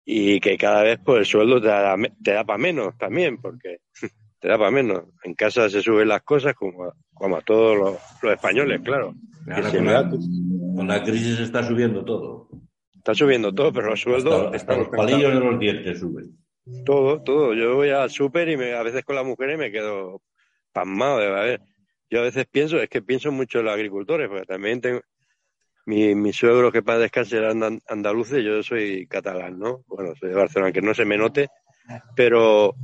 y 0.05 0.39
que 0.39 0.57
cada 0.57 0.83
vez 0.83 0.99
pues 1.03 1.19
el 1.19 1.25
sueldo 1.25 1.61
te 1.61 1.67
da, 1.67 1.95
te 2.23 2.33
da 2.33 2.43
para 2.43 2.57
menos 2.57 2.97
también, 2.97 3.39
porque 3.41 3.77
te 4.39 4.47
da 4.47 4.57
para 4.57 4.71
menos. 4.71 5.03
En 5.23 5.33
casa 5.35 5.69
se 5.69 5.81
suben 5.81 6.07
las 6.07 6.23
cosas 6.23 6.53
como, 6.55 6.93
como 7.13 7.37
a 7.37 7.41
todos 7.41 7.77
los, 7.77 8.33
españoles, 8.33 8.81
claro. 8.83 9.13
con, 10.75 10.87
la, 10.87 11.03
crisis 11.03 11.39
está 11.39 11.63
subiendo 11.63 12.03
todo. 12.03 12.49
Está 13.01 13.15
subiendo 13.15 13.51
todo, 13.51 13.73
pero 13.73 13.89
los 13.89 13.99
sueldos... 13.99 14.53
Hasta, 14.53 14.77
los 14.77 14.89
palillos 14.89 15.33
de 15.33 15.39
los 15.39 15.59
dientes 15.59 15.99
suben. 15.99 16.37
Todo, 16.85 17.19
todo. 17.23 17.55
Yo 17.55 17.73
voy 17.75 17.89
al 17.89 18.11
súper 18.11 18.47
y 18.49 18.57
me, 18.57 18.75
a 18.75 18.83
veces 18.83 19.03
con 19.03 19.15
las 19.15 19.25
mujeres 19.25 19.57
me 19.57 19.71
quedo 19.71 20.21
pasmado 20.71 21.17
de 21.17 21.31
ver. 21.31 21.61
Yo 22.11 22.19
a 22.19 22.23
veces 22.25 22.45
pienso, 22.45 22.79
es 22.79 22.89
que 22.89 23.01
pienso 23.01 23.31
mucho 23.31 23.57
en 23.57 23.65
los 23.65 23.73
agricultores, 23.73 24.29
porque 24.29 24.45
también 24.45 24.81
tengo, 24.81 25.01
mi, 25.87 26.13
mi 26.13 26.31
suegro 26.31 26.71
que 26.71 26.83
para 26.83 26.99
descansar 26.99 27.39
era 27.39 27.69
andaluces, 27.87 28.43
yo 28.43 28.61
soy 28.61 29.07
catalán, 29.07 29.57
¿no? 29.57 29.83
Bueno, 29.87 30.13
soy 30.19 30.29
de 30.29 30.35
Barcelona, 30.35 30.71
que 30.71 30.83
no 30.83 30.93
se 30.93 31.05
me 31.05 31.17
note, 31.17 31.47
pero 32.15 32.75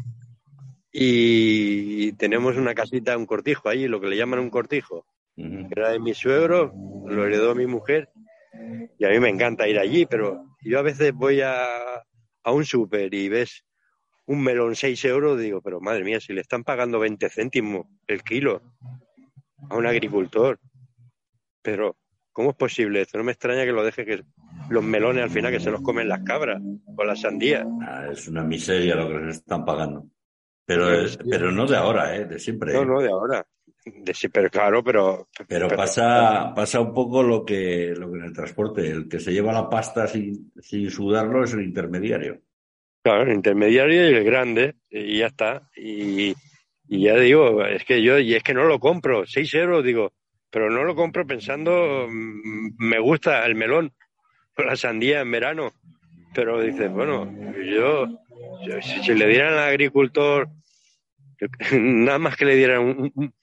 y 0.92 2.14
tenemos 2.14 2.58
una 2.58 2.74
casita, 2.74 3.16
un 3.16 3.28
cortijo 3.28 3.70
allí, 3.70 3.88
lo 3.88 4.02
que 4.02 4.08
le 4.08 4.18
llaman 4.18 4.40
un 4.40 4.50
cortijo. 4.50 5.06
Era 5.36 5.92
de 5.92 6.00
mi 6.00 6.16
suegro, 6.16 6.74
lo 7.06 7.24
heredó 7.24 7.54
mi 7.54 7.68
mujer 7.68 8.10
y 8.98 9.06
a 9.06 9.10
mí 9.10 9.20
me 9.20 9.30
encanta 9.30 9.68
ir 9.68 9.80
allí, 9.80 10.06
pero 10.06 10.46
yo 10.62 10.80
a 10.80 10.84
veces 10.84 11.14
voy 11.14 11.42
a, 11.42 11.66
a 12.44 12.52
un 12.52 12.66
súper 12.66 13.14
y 13.14 13.30
ves 13.30 13.64
un 14.26 14.44
melón 14.44 14.76
6 14.76 15.06
euros, 15.06 15.40
digo, 15.40 15.62
pero 15.62 15.80
madre 15.80 16.04
mía, 16.04 16.20
si 16.20 16.34
le 16.34 16.42
están 16.42 16.64
pagando 16.64 17.00
20 17.00 17.30
céntimos 17.30 17.88
el 18.08 18.24
kilo 18.24 18.62
a 19.70 19.76
un 19.76 19.86
agricultor, 19.86 20.60
pero 21.62 21.98
¿Cómo 22.38 22.52
es 22.52 22.56
posible 22.56 23.02
esto? 23.02 23.18
No 23.18 23.24
me 23.24 23.32
extraña 23.32 23.66
que 23.66 23.72
lo 23.72 23.84
deje 23.84 24.06
que 24.06 24.24
los 24.70 24.84
melones 24.84 25.24
al 25.24 25.32
final 25.32 25.52
que 25.52 25.60
se 25.60 25.72
los 25.72 25.82
comen 25.82 26.08
las 26.08 26.22
cabras 26.22 26.62
o 26.96 27.04
las 27.04 27.22
sandías. 27.22 27.66
Ah, 27.82 28.10
es 28.12 28.28
una 28.28 28.44
miseria 28.44 28.94
lo 28.94 29.08
que 29.08 29.26
les 29.26 29.38
están 29.38 29.66
pagando. 29.66 30.06
Pero, 30.64 30.86
pero 31.28 31.52
no 31.52 31.66
de 31.66 31.78
ahora, 31.78 32.16
¿eh? 32.16 32.26
de 32.26 32.38
siempre. 32.38 32.74
No, 32.74 32.86
no, 32.86 33.02
de 33.02 33.10
ahora. 33.10 33.44
De, 33.96 34.14
pero 34.32 34.50
claro, 34.50 34.84
pero. 34.84 35.28
Pero, 35.48 35.68
pasa, 35.68 36.54
pasa 36.56 36.80
un 36.80 36.94
poco 36.94 37.24
lo 37.24 37.46
que, 37.46 37.94
lo 37.98 38.12
que 38.12 38.18
en 38.20 38.26
el 38.26 38.34
transporte. 38.34 38.88
El 38.88 39.08
que 39.08 39.20
se 39.20 39.32
lleva 39.32 39.54
la 39.54 39.70
pasta 39.70 40.08
sin, 40.08 40.52
sin 40.60 40.90
sudarlo 40.90 41.44
es 41.44 41.54
el 41.54 41.64
intermediario. 41.64 42.42
Claro, 43.04 43.24
el 43.24 43.34
intermediario 43.34 44.10
y 44.10 44.14
el 44.14 44.24
grande, 44.24 44.76
y 44.90 45.20
ya 45.20 45.28
está. 45.28 45.70
Y, 45.76 46.34
y 46.90 47.04
ya 47.04 47.16
digo, 47.16 47.66
es 47.66 47.84
que 47.86 48.02
yo, 48.02 48.20
y 48.20 48.36
es 48.36 48.44
que 48.44 48.54
no 48.54 48.66
lo 48.66 48.80
compro. 48.80 49.26
Seis 49.26 49.54
euros, 49.54 49.84
digo, 49.84 50.14
pero 50.50 50.70
no 50.70 50.84
lo 50.84 50.96
compro 50.96 51.26
pensando, 51.26 52.08
mm, 52.10 52.76
me 52.78 53.00
gusta 53.00 53.46
el 53.46 53.56
melón 53.56 53.94
o 54.56 54.64
la 54.64 54.76
sandía 54.76 55.22
en 55.22 55.32
verano, 55.32 55.72
pero 56.34 56.62
dices, 56.62 56.92
bueno, 56.92 57.32
yo, 57.64 58.08
si, 58.82 59.14
le 59.14 59.28
dieran 59.28 59.54
al 59.54 59.70
agricultor, 59.70 60.50
nada 61.72 62.20
más 62.20 62.36
que 62.36 62.46
le 62.46 62.56
dieran 62.56 62.82
un, 62.82 63.34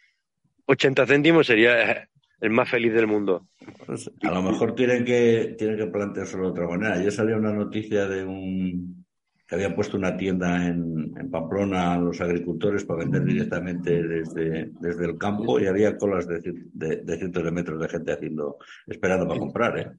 80 0.66 1.06
céntimos 1.06 1.46
sería 1.46 2.08
el 2.40 2.50
más 2.50 2.68
feliz 2.68 2.92
del 2.92 3.06
mundo. 3.06 3.48
Pues, 3.86 4.10
a 4.22 4.30
lo 4.30 4.42
mejor 4.42 4.74
tienen 4.74 5.04
que, 5.04 5.54
tienen 5.58 5.76
que 5.76 5.86
planteárselo 5.86 6.44
de 6.44 6.50
otra 6.50 6.68
manera. 6.68 6.94
Ayer 6.94 7.12
salió 7.12 7.36
una 7.36 7.52
noticia 7.52 8.06
de 8.06 8.24
un, 8.24 9.04
que 9.46 9.54
había 9.54 9.74
puesto 9.74 9.96
una 9.96 10.16
tienda 10.16 10.66
en, 10.66 11.12
en, 11.18 11.30
Pamplona 11.30 11.94
a 11.94 11.98
los 11.98 12.20
agricultores 12.20 12.84
para 12.84 13.00
vender 13.00 13.24
directamente 13.24 14.02
desde, 14.02 14.70
desde 14.80 15.04
el 15.06 15.18
campo 15.18 15.60
y 15.60 15.66
había 15.66 15.96
colas 15.96 16.26
de, 16.26 16.40
de, 16.72 17.16
cientos 17.16 17.44
de 17.44 17.50
metros 17.50 17.80
de 17.80 17.88
gente 17.88 18.12
haciendo, 18.12 18.58
esperando 18.86 19.26
para 19.26 19.40
comprar. 19.40 19.78
¿eh? 19.78 19.90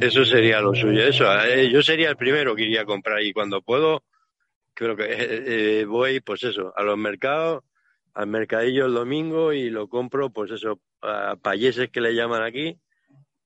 Eso 0.00 0.24
sería 0.24 0.60
lo 0.60 0.74
suyo. 0.74 1.02
Eso, 1.02 1.26
eh, 1.44 1.70
yo 1.70 1.82
sería 1.82 2.10
el 2.10 2.16
primero 2.16 2.54
que 2.54 2.64
iría 2.64 2.82
a 2.82 2.86
comprar 2.86 3.22
y 3.22 3.32
cuando 3.32 3.62
puedo, 3.62 4.04
creo 4.74 4.96
que 4.96 5.04
eh, 5.04 5.80
eh, 5.80 5.84
voy, 5.84 6.20
pues 6.20 6.42
eso, 6.44 6.72
a 6.76 6.82
los 6.82 6.96
mercados, 6.96 7.64
al 8.14 8.26
mercadillo 8.26 8.86
el 8.86 8.94
domingo 8.94 9.52
y 9.52 9.70
lo 9.70 9.88
compro, 9.88 10.30
pues 10.30 10.50
eso, 10.50 10.80
a 11.00 11.36
payeses 11.36 11.90
que 11.90 12.00
le 12.00 12.14
llaman 12.14 12.42
aquí, 12.42 12.78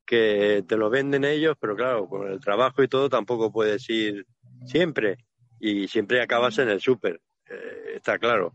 que 0.05 0.65
te 0.67 0.77
lo 0.77 0.91
venden 0.91 1.25
ellos, 1.25 1.57
pero 1.61 1.77
claro, 1.77 2.09
con 2.09 2.31
el 2.31 2.41
trabajo 2.41 2.83
y 2.83 2.89
todo 2.89 3.09
tampoco 3.09 3.53
puedes 3.53 3.89
ir 3.91 4.27
siempre 4.65 5.19
y 5.61 5.89
siempre 5.89 6.21
acabas 6.21 6.59
en 6.59 6.69
el 6.69 6.81
súper, 6.81 7.21
eh, 7.49 7.95
está 7.97 8.19
claro. 8.19 8.55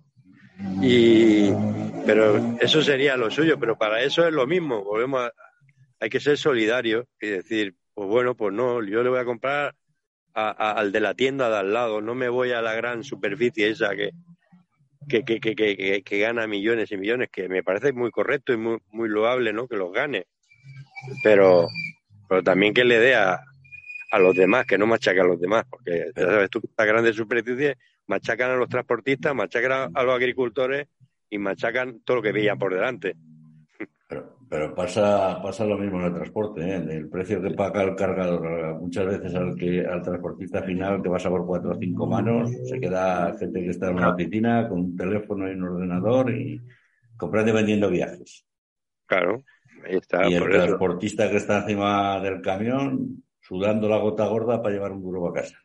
Y, 0.82 1.50
pero 2.06 2.58
eso 2.60 2.82
sería 2.82 3.18
lo 3.18 3.32
suyo, 3.32 3.60
pero 3.60 3.78
para 3.78 4.02
eso 4.02 4.28
es 4.28 4.34
lo 4.34 4.46
mismo, 4.48 4.84
volvemos 4.84 5.32
hay 6.00 6.10
que 6.10 6.20
ser 6.20 6.38
solidario 6.38 7.08
y 7.20 7.28
decir, 7.28 7.76
pues 7.94 8.10
bueno, 8.10 8.36
pues 8.36 8.54
no, 8.54 8.84
yo 8.84 9.04
le 9.04 9.10
voy 9.10 9.20
a 9.20 9.26
comprar 9.26 9.76
al 10.34 10.92
de 10.92 11.00
la 11.00 11.14
tienda 11.14 11.50
de 11.50 11.58
al 11.58 11.74
lado, 11.74 12.02
no 12.02 12.16
me 12.16 12.28
voy 12.28 12.52
a 12.52 12.62
la 12.62 12.74
gran 12.74 13.04
superficie 13.04 13.70
esa 13.70 13.96
que, 13.96 14.12
que, 15.08 15.24
que, 15.24 15.40
que, 15.40 16.04
que, 16.04 16.20
gana 16.20 16.48
millones 16.48 16.92
y 16.92 16.98
millones, 16.98 17.30
que 17.32 17.50
me 17.50 17.64
parece 17.64 17.94
muy 17.94 18.12
correcto 18.12 18.54
y 18.54 18.58
muy, 18.58 18.78
muy 18.92 19.10
loable, 19.10 19.54
¿no? 19.54 19.68
Que 19.68 19.76
los 19.76 19.92
gane. 19.92 20.28
Pero, 21.24 21.68
pero 22.30 22.44
también 22.44 22.74
que 22.74 22.84
le 22.84 23.00
dé 23.00 23.16
a, 23.16 23.42
a 24.12 24.20
los 24.20 24.36
demás, 24.36 24.66
que 24.66 24.78
no 24.78 24.86
machacan 24.86 25.26
a 25.26 25.30
los 25.30 25.40
demás, 25.40 25.66
porque 25.70 26.12
ya 26.16 26.26
sabes 26.26 26.50
tú, 26.50 26.62
estas 26.64 26.88
grandes 26.88 27.16
superficies 27.16 27.78
machacan 28.08 28.52
a 28.52 28.56
los 28.56 28.70
transportistas, 28.70 29.34
machacan 29.34 29.92
a 29.94 30.04
los 30.04 30.16
agricultores 30.16 30.88
y 31.30 31.38
machacan 31.38 32.02
todo 32.02 32.18
lo 32.18 32.24
que 32.24 32.34
veían 32.34 32.60
por 32.60 32.74
delante. 32.74 33.16
Pero, 34.12 34.36
pero 34.50 34.76
pasa, 34.76 35.42
pasa 35.42 35.64
lo 35.64 35.78
mismo 35.78 36.02
en 36.02 36.08
el 36.08 36.14
transporte, 36.14 36.62
¿eh? 36.62 36.76
el 36.76 37.08
precio 37.08 37.42
que 37.42 37.52
paga 37.52 37.84
el 37.84 37.96
cargador 37.96 38.78
muchas 38.78 39.06
veces 39.06 39.34
al 39.36 39.56
que 39.56 39.86
al 39.86 40.02
transportista 40.02 40.62
final 40.64 41.02
que 41.02 41.10
pasa 41.10 41.30
por 41.30 41.46
cuatro 41.46 41.72
o 41.72 41.80
cinco 41.80 42.06
manos, 42.08 42.52
se 42.66 42.78
queda 42.78 43.34
gente 43.40 43.62
que 43.62 43.70
está 43.70 43.88
en 43.88 43.96
una 43.96 44.10
oficina 44.10 44.68
con 44.68 44.80
un 44.80 44.98
teléfono 44.98 45.50
y 45.50 45.54
un 45.54 45.64
ordenador 45.64 46.30
y 46.30 46.60
comprando 47.16 47.52
y 47.52 47.56
vendiendo 47.56 47.90
viajes. 47.90 48.46
Claro, 49.06 49.46
ahí 49.86 49.96
está. 49.96 50.28
Y 50.28 50.34
el 50.34 50.44
transportista 50.44 51.30
que 51.30 51.38
está 51.38 51.60
encima 51.60 52.20
del 52.20 52.42
camión 52.42 53.24
sudando 53.40 53.88
la 53.88 54.00
gota 54.00 54.26
gorda 54.28 54.62
para 54.62 54.76
llevar 54.76 54.92
un 54.92 55.04
duro 55.04 55.26
a 55.30 55.34
casa. 55.34 55.58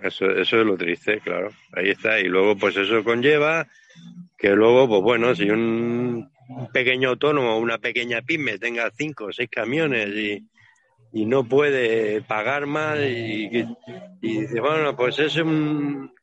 Eso, 0.00 0.26
eso 0.30 0.60
es 0.60 0.64
lo 0.64 0.76
triste, 0.76 1.18
claro. 1.18 1.48
Ahí 1.72 1.90
está. 1.90 2.20
Y 2.20 2.28
luego, 2.28 2.56
pues 2.56 2.76
eso 2.76 3.02
conlleva 3.02 3.66
que 4.38 4.50
luego, 4.50 4.88
pues 4.88 5.02
bueno, 5.02 5.34
si 5.34 5.50
un 5.50 6.30
pequeño 6.72 7.10
autónomo 7.10 7.56
o 7.56 7.58
una 7.58 7.78
pequeña 7.78 8.22
pyme 8.22 8.58
tenga 8.58 8.90
cinco 8.96 9.26
o 9.26 9.32
seis 9.32 9.50
camiones 9.50 10.08
y, 10.14 10.48
y 11.12 11.26
no 11.26 11.44
puede 11.44 12.22
pagar 12.22 12.66
más 12.66 12.98
y, 13.00 13.50
y, 14.22 14.40
dice, 14.40 14.60
bueno, 14.60 14.96
pues 14.96 15.18
es 15.18 15.36
un, 15.36 16.14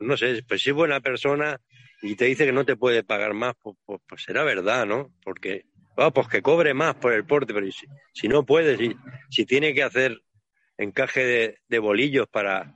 no 0.00 0.16
sé, 0.16 0.42
pues 0.48 0.62
si 0.62 0.70
es 0.70 0.76
buena 0.76 1.00
persona 1.00 1.60
y 2.00 2.14
te 2.14 2.26
dice 2.26 2.46
que 2.46 2.52
no 2.52 2.64
te 2.64 2.76
puede 2.76 3.02
pagar 3.02 3.34
más, 3.34 3.54
pues, 3.60 3.76
pues, 3.84 4.00
pues 4.08 4.22
será 4.22 4.44
verdad, 4.44 4.86
¿no? 4.86 5.10
Porque 5.22 5.64
Ah, 5.96 6.10
pues 6.10 6.26
que 6.28 6.42
cobre 6.42 6.74
más 6.74 6.96
por 6.96 7.12
el 7.12 7.24
porte, 7.24 7.54
pero 7.54 7.66
si, 8.12 8.28
no 8.28 8.44
puede, 8.44 8.76
si, 8.76 8.96
si, 9.30 9.46
tiene 9.46 9.72
que 9.74 9.84
hacer 9.84 10.20
encaje 10.76 11.56
de, 11.68 11.78
bolillos 11.78 12.26
para, 12.26 12.74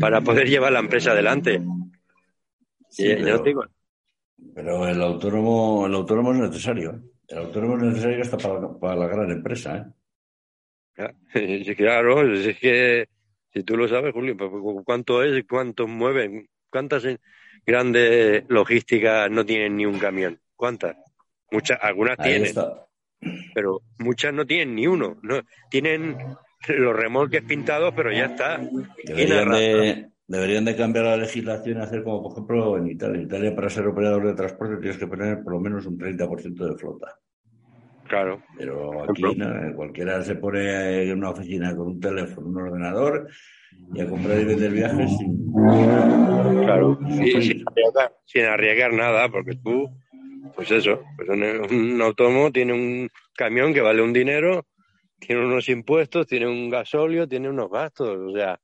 para 0.00 0.22
poder 0.22 0.48
llevar 0.48 0.72
la 0.72 0.80
empresa 0.80 1.12
adelante. 1.12 1.62
Sí, 2.88 3.14
pero, 3.16 3.44
el 4.56 5.02
autónomo, 5.02 5.86
el 5.86 5.94
autónomo 5.94 6.32
es 6.32 6.40
necesario. 6.40 6.90
¿eh? 6.90 7.00
El 7.28 7.38
autónomo 7.38 7.76
es 7.76 7.82
necesario 7.82 8.22
hasta 8.22 8.36
para, 8.78 8.96
la 8.96 9.06
gran 9.06 9.30
empresa. 9.30 9.92
¿eh? 10.96 11.74
Claro, 11.76 12.32
es 12.32 12.58
que 12.58 13.08
si 13.52 13.62
tú 13.64 13.76
lo 13.76 13.88
sabes, 13.88 14.12
Julio, 14.12 14.36
pues, 14.36 14.50
¿cuánto 14.84 15.22
es? 15.22 15.44
¿Cuántos 15.48 15.88
mueven? 15.88 16.48
¿Cuántas 16.70 17.04
grandes 17.66 18.44
logísticas 18.48 19.30
no 19.30 19.44
tienen 19.44 19.76
ni 19.76 19.86
un 19.86 19.98
camión? 19.98 20.40
¿Cuántas? 20.56 20.96
Muchas, 21.50 21.78
algunas 21.82 22.16
tienen, 22.18 22.54
pero 23.54 23.82
muchas 23.98 24.32
no 24.32 24.46
tienen 24.46 24.74
ni 24.74 24.86
uno. 24.86 25.18
No, 25.22 25.40
tienen 25.68 26.16
los 26.68 26.96
remolques 26.96 27.42
pintados, 27.42 27.92
pero 27.94 28.10
ya 28.10 28.26
está. 28.26 28.60
Deberían 29.04 29.50
de, 29.50 30.11
cambiar 30.76 31.04
la 31.04 31.16
legislación 31.16 31.78
y 31.78 31.80
hacer 31.80 32.02
como, 32.02 32.22
por 32.22 32.32
ejemplo, 32.32 32.78
en 32.78 32.88
Italia. 32.88 33.16
En 33.16 33.26
Italia, 33.26 33.54
para 33.54 33.70
ser 33.70 33.86
operador 33.86 34.26
de 34.26 34.34
transporte, 34.34 34.76
tienes 34.76 34.98
que 34.98 35.06
tener 35.06 35.42
por 35.42 35.52
lo 35.54 35.60
menos 35.60 35.86
un 35.86 35.98
30% 35.98 36.54
de 36.54 36.78
flota. 36.78 37.18
Claro. 38.08 38.42
Pero 38.58 39.04
aquí 39.04 39.22
cualquiera 39.74 40.22
se 40.22 40.34
pone 40.34 41.04
en 41.04 41.18
una 41.18 41.30
oficina 41.30 41.74
con 41.74 41.88
un 41.88 42.00
teléfono, 42.00 42.48
un 42.48 42.56
ordenador 42.58 43.28
y 43.94 44.00
a 44.00 44.08
comprar 44.08 44.38
y 44.38 44.44
vender 44.44 44.70
viajes 44.70 45.10
sin. 45.16 45.52
Claro, 46.64 46.98
sin 48.26 48.44
arriesgar 48.44 48.92
nada, 48.92 49.28
porque 49.30 49.56
tú 49.56 49.88
pues 50.54 50.70
eso, 50.70 51.02
pues 51.16 51.28
un, 51.28 52.00
autónomo 52.02 52.50
tiene 52.50 52.72
un 52.72 53.08
camión 53.34 53.72
que 53.72 53.80
vale 53.80 54.02
un 54.02 54.12
dinero, 54.12 54.66
tiene 55.18 55.44
unos 55.44 55.68
impuestos, 55.68 56.26
tiene 56.26 56.46
un 56.46 56.68
gasóleo, 56.68 57.28
tiene 57.28 57.48
unos 57.48 57.70
gastos, 57.70 58.18
o 58.18 58.32
sea, 58.32 58.58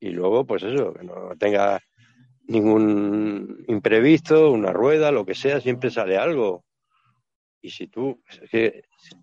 y 0.00 0.10
luego, 0.10 0.46
pues 0.46 0.62
eso, 0.62 0.94
que 0.94 1.04
no 1.04 1.36
tenga 1.38 1.80
ningún 2.48 3.64
imprevisto, 3.68 4.50
una 4.50 4.72
rueda, 4.72 5.12
lo 5.12 5.24
que 5.24 5.34
sea, 5.34 5.60
siempre 5.60 5.90
sale 5.90 6.16
algo. 6.16 6.64
Y 7.60 7.70
si 7.70 7.86
tú, 7.86 8.22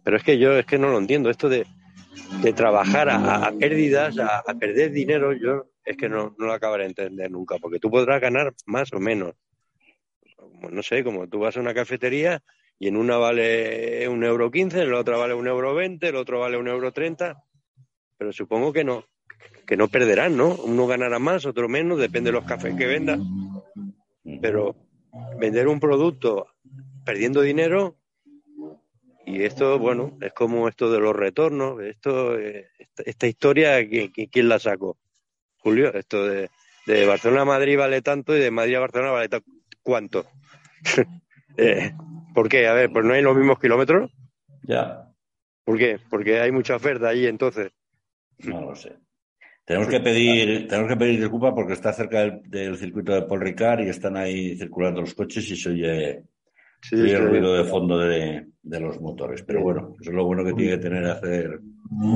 pero 0.03 0.17
es 0.17 0.23
que 0.23 0.37
yo 0.37 0.53
es 0.53 0.65
que 0.65 0.77
no 0.77 0.89
lo 0.89 0.99
entiendo, 0.99 1.31
esto 1.31 1.49
de, 1.49 1.65
de 2.41 2.53
trabajar 2.53 3.09
a, 3.09 3.51
pérdidas, 3.59 4.17
a, 4.19 4.43
perder 4.53 4.91
dinero, 4.91 5.33
yo 5.33 5.71
es 5.83 5.97
que 5.97 6.07
no, 6.07 6.35
no 6.37 6.45
lo 6.45 6.53
acabaré 6.53 6.83
de 6.83 6.89
entender 6.89 7.31
nunca, 7.31 7.57
porque 7.59 7.79
tú 7.79 7.89
podrás 7.89 8.21
ganar 8.21 8.53
más 8.67 8.93
o 8.93 8.99
menos. 8.99 9.33
no 10.71 10.83
sé, 10.83 11.03
como 11.03 11.27
tú 11.27 11.39
vas 11.39 11.57
a 11.57 11.61
una 11.61 11.73
cafetería 11.73 12.43
y 12.77 12.87
en 12.87 12.97
una 12.97 13.17
vale 13.17 14.07
un 14.07 14.23
euro 14.23 14.51
quince, 14.51 14.83
en 14.83 14.91
la 14.91 14.99
otra 14.99 15.17
vale 15.17 15.33
un 15.33 15.47
euro 15.47 15.73
veinte, 15.73 16.09
el 16.09 16.15
otro 16.15 16.39
vale 16.39 16.57
un 16.57 16.67
euro 16.67 16.91
treinta, 16.91 17.43
pero 18.17 18.31
supongo 18.31 18.71
que 18.71 18.83
no, 18.83 19.05
que 19.67 19.77
no 19.77 19.89
perderán, 19.89 20.37
¿no? 20.37 20.55
Uno 20.55 20.87
ganará 20.87 21.19
más, 21.19 21.45
otro 21.45 21.67
menos, 21.67 21.99
depende 21.99 22.29
de 22.29 22.37
los 22.37 22.45
cafés 22.45 22.73
que 22.75 22.87
venda, 22.87 23.19
pero 24.41 24.75
vender 25.37 25.67
un 25.67 25.81
producto 25.81 26.47
perdiendo 27.03 27.41
dinero 27.41 27.97
y 29.25 29.43
esto, 29.43 29.77
bueno, 29.77 30.17
es 30.21 30.31
como 30.31 30.69
esto 30.69 30.89
de 30.89 31.01
los 31.01 31.13
retornos, 31.13 31.81
esto, 31.81 32.39
eh, 32.39 32.69
esta, 33.05 33.27
historia, 33.27 33.85
¿quién, 33.85 34.47
la 34.47 34.57
sacó? 34.57 34.97
Julio, 35.57 35.93
esto 35.93 36.25
de, 36.25 36.49
de 36.85 37.05
Barcelona 37.05 37.41
a 37.41 37.45
Madrid 37.45 37.77
vale 37.77 38.01
tanto 38.01 38.37
y 38.37 38.39
de 38.39 38.51
Madrid 38.51 38.75
a 38.75 38.79
Barcelona 38.79 39.11
vale 39.11 39.29
cuánto. 39.83 40.25
eh, 41.57 41.91
¿Por 42.33 42.47
qué? 42.47 42.67
A 42.67 42.73
ver, 42.73 42.89
pues 42.89 43.03
no 43.03 43.13
hay 43.13 43.21
los 43.21 43.35
mismos 43.35 43.59
kilómetros. 43.59 44.11
Ya. 44.63 45.11
¿Por 45.65 45.77
qué? 45.77 45.99
Porque 46.09 46.39
hay 46.39 46.53
mucha 46.53 46.77
oferta 46.77 47.09
ahí 47.09 47.25
entonces. 47.25 47.73
No 48.39 48.61
lo 48.61 48.75
sé. 48.75 48.95
Tenemos 49.67 49.89
que 49.89 49.99
pedir, 49.99 50.65
tenemos 50.65 50.89
que 50.89 50.95
pedir 50.95 51.19
disculpas 51.19 51.53
porque 51.53 51.73
está 51.73 51.91
cerca 51.91 52.21
del, 52.21 52.77
circuito 52.77 53.13
de 53.13 53.23
Paul 53.23 53.41
Ricard 53.41 53.81
y 53.81 53.89
están 53.89 54.15
ahí 54.15 54.55
circulando 54.55 55.01
los 55.01 55.13
coches 55.13 55.51
y 55.51 55.57
se 55.57 55.69
oye, 55.71 56.23
el 56.89 57.29
ruido 57.29 57.53
de 57.53 57.65
fondo 57.65 57.97
de, 57.97 58.47
los 58.63 59.01
motores. 59.01 59.43
Pero 59.43 59.61
bueno, 59.61 59.97
eso 59.99 60.11
es 60.11 60.15
lo 60.15 60.23
bueno 60.23 60.45
que 60.45 60.53
tiene 60.53 60.71
que 60.71 60.77
tener 60.77 61.03
hacer 61.03 61.59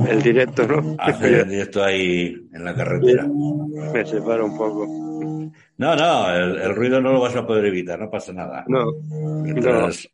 el 0.08 0.22
directo, 0.22 0.66
¿no? 0.66 0.96
Hacer 0.98 1.34
el 1.40 1.48
directo 1.50 1.84
ahí 1.84 2.34
en 2.54 2.64
la 2.64 2.74
carretera. 2.74 3.28
Me 3.28 4.02
separo 4.06 4.46
un 4.46 4.56
poco. 4.56 4.86
No, 5.76 5.94
no, 5.94 6.34
el, 6.34 6.74
ruido 6.74 7.02
no 7.02 7.12
lo 7.12 7.20
vas 7.20 7.36
a 7.36 7.46
poder 7.46 7.66
evitar, 7.66 8.00
no 8.00 8.08
pasa 8.08 8.32
nada. 8.32 8.64
No. 8.66 8.92
Mientras 9.42 10.08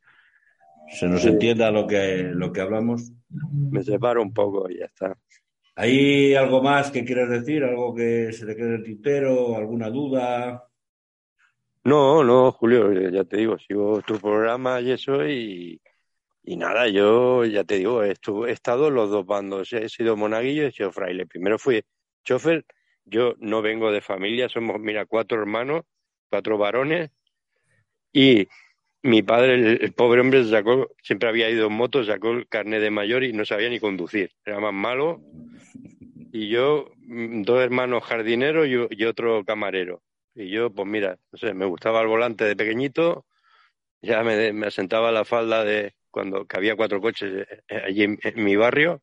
se 0.89 1.07
nos 1.07 1.25
entienda 1.25 1.71
lo 1.71 1.87
que, 1.87 2.33
lo 2.35 2.51
que 2.51 2.63
hablamos. 2.63 3.13
Me 3.31 3.85
separo 3.85 4.23
un 4.23 4.33
poco 4.33 4.69
y 4.69 4.79
ya 4.81 4.87
está. 4.87 5.17
¿Hay 5.81 6.35
algo 6.35 6.61
más 6.61 6.91
que 6.91 7.05
quieras 7.05 7.31
decir? 7.31 7.63
¿Algo 7.63 7.95
que 7.95 8.33
se 8.33 8.45
te 8.45 8.57
quede 8.57 8.67
en 8.67 8.75
el 8.75 8.83
tintero? 8.83 9.55
¿Alguna 9.55 9.89
duda? 9.91 10.69
No, 11.85 12.25
no, 12.25 12.51
Julio, 12.51 13.09
ya 13.11 13.23
te 13.23 13.37
digo, 13.37 13.57
sigo 13.61 14.03
tu 14.03 14.19
programa 14.19 14.81
y 14.81 14.91
eso 14.91 15.25
y, 15.25 15.81
nada, 16.43 16.89
yo 16.89 17.45
ya 17.45 17.63
te 17.63 17.77
digo, 17.77 18.03
he, 18.03 18.13
estado 18.49 18.89
en 18.89 18.95
los 18.97 19.09
dos 19.11 19.25
bandos, 19.25 19.73
he 19.73 19.89
sido 19.89 20.17
monaguillo 20.17 20.65
y 20.65 20.67
he 20.67 20.73
sido 20.73 20.91
fraile. 20.91 21.27
Primero 21.27 21.61
fui 21.61 21.81
chofer, 22.25 22.65
yo 23.05 23.35
no 23.39 23.63
vengo 23.63 23.93
de 23.93 24.01
familia, 24.01 24.49
somos, 24.49 24.81
mira, 24.81 25.07
cuatro 25.07 25.39
hermanos, 25.39 25.83
cuatro 26.29 26.59
varones 26.59 27.13
y 28.13 28.49
mi 29.03 29.23
padre, 29.23 29.55
el, 29.55 29.93
pobre 29.93 30.21
hombre, 30.21 30.45
sacó, 30.45 30.89
siempre 31.03 31.29
había 31.29 31.51
ido 31.51 31.67
en 31.69 31.73
moto, 31.73 32.05
sacó 32.05 32.31
el 32.31 32.49
carnet 32.49 32.81
de 32.81 32.91
mayor 32.91 33.25
y 33.25 33.33
no 33.33 33.45
sabía 33.45 33.69
ni 33.69 33.79
conducir, 33.79 34.33
era 34.45 34.61
más 34.61 34.75
malo 34.75 35.21
y 36.33 36.49
yo, 36.49 36.91
mm, 37.07 37.43
dos 37.43 37.61
hermanos 37.61 38.05
jardineros 38.05 38.67
y, 38.69 39.05
otro 39.05 39.45
camarero. 39.45 40.03
Y 40.35 40.51
yo, 40.51 40.71
pues 40.71 40.87
mira, 40.87 41.19
no 41.33 41.39
sé, 41.39 41.55
me 41.55 41.67
gustaba 41.67 42.01
el 42.01 42.07
volante 42.07 42.45
de 42.45 42.57
pequeñito, 42.57 43.27
ya 44.03 44.23
me, 44.23 44.53
me 44.53 44.67
asentaba 44.69 45.11
la 45.11 45.25
falda 45.25 45.65
de 45.65 45.95
cuando 46.11 46.47
que 46.47 46.57
había 46.57 46.77
cuatro 46.77 47.01
coches 47.01 47.47
eh, 47.49 47.63
eh, 47.69 47.83
allí 47.85 48.03
en, 48.05 48.19
mi 48.37 48.57
barrio, 48.57 49.03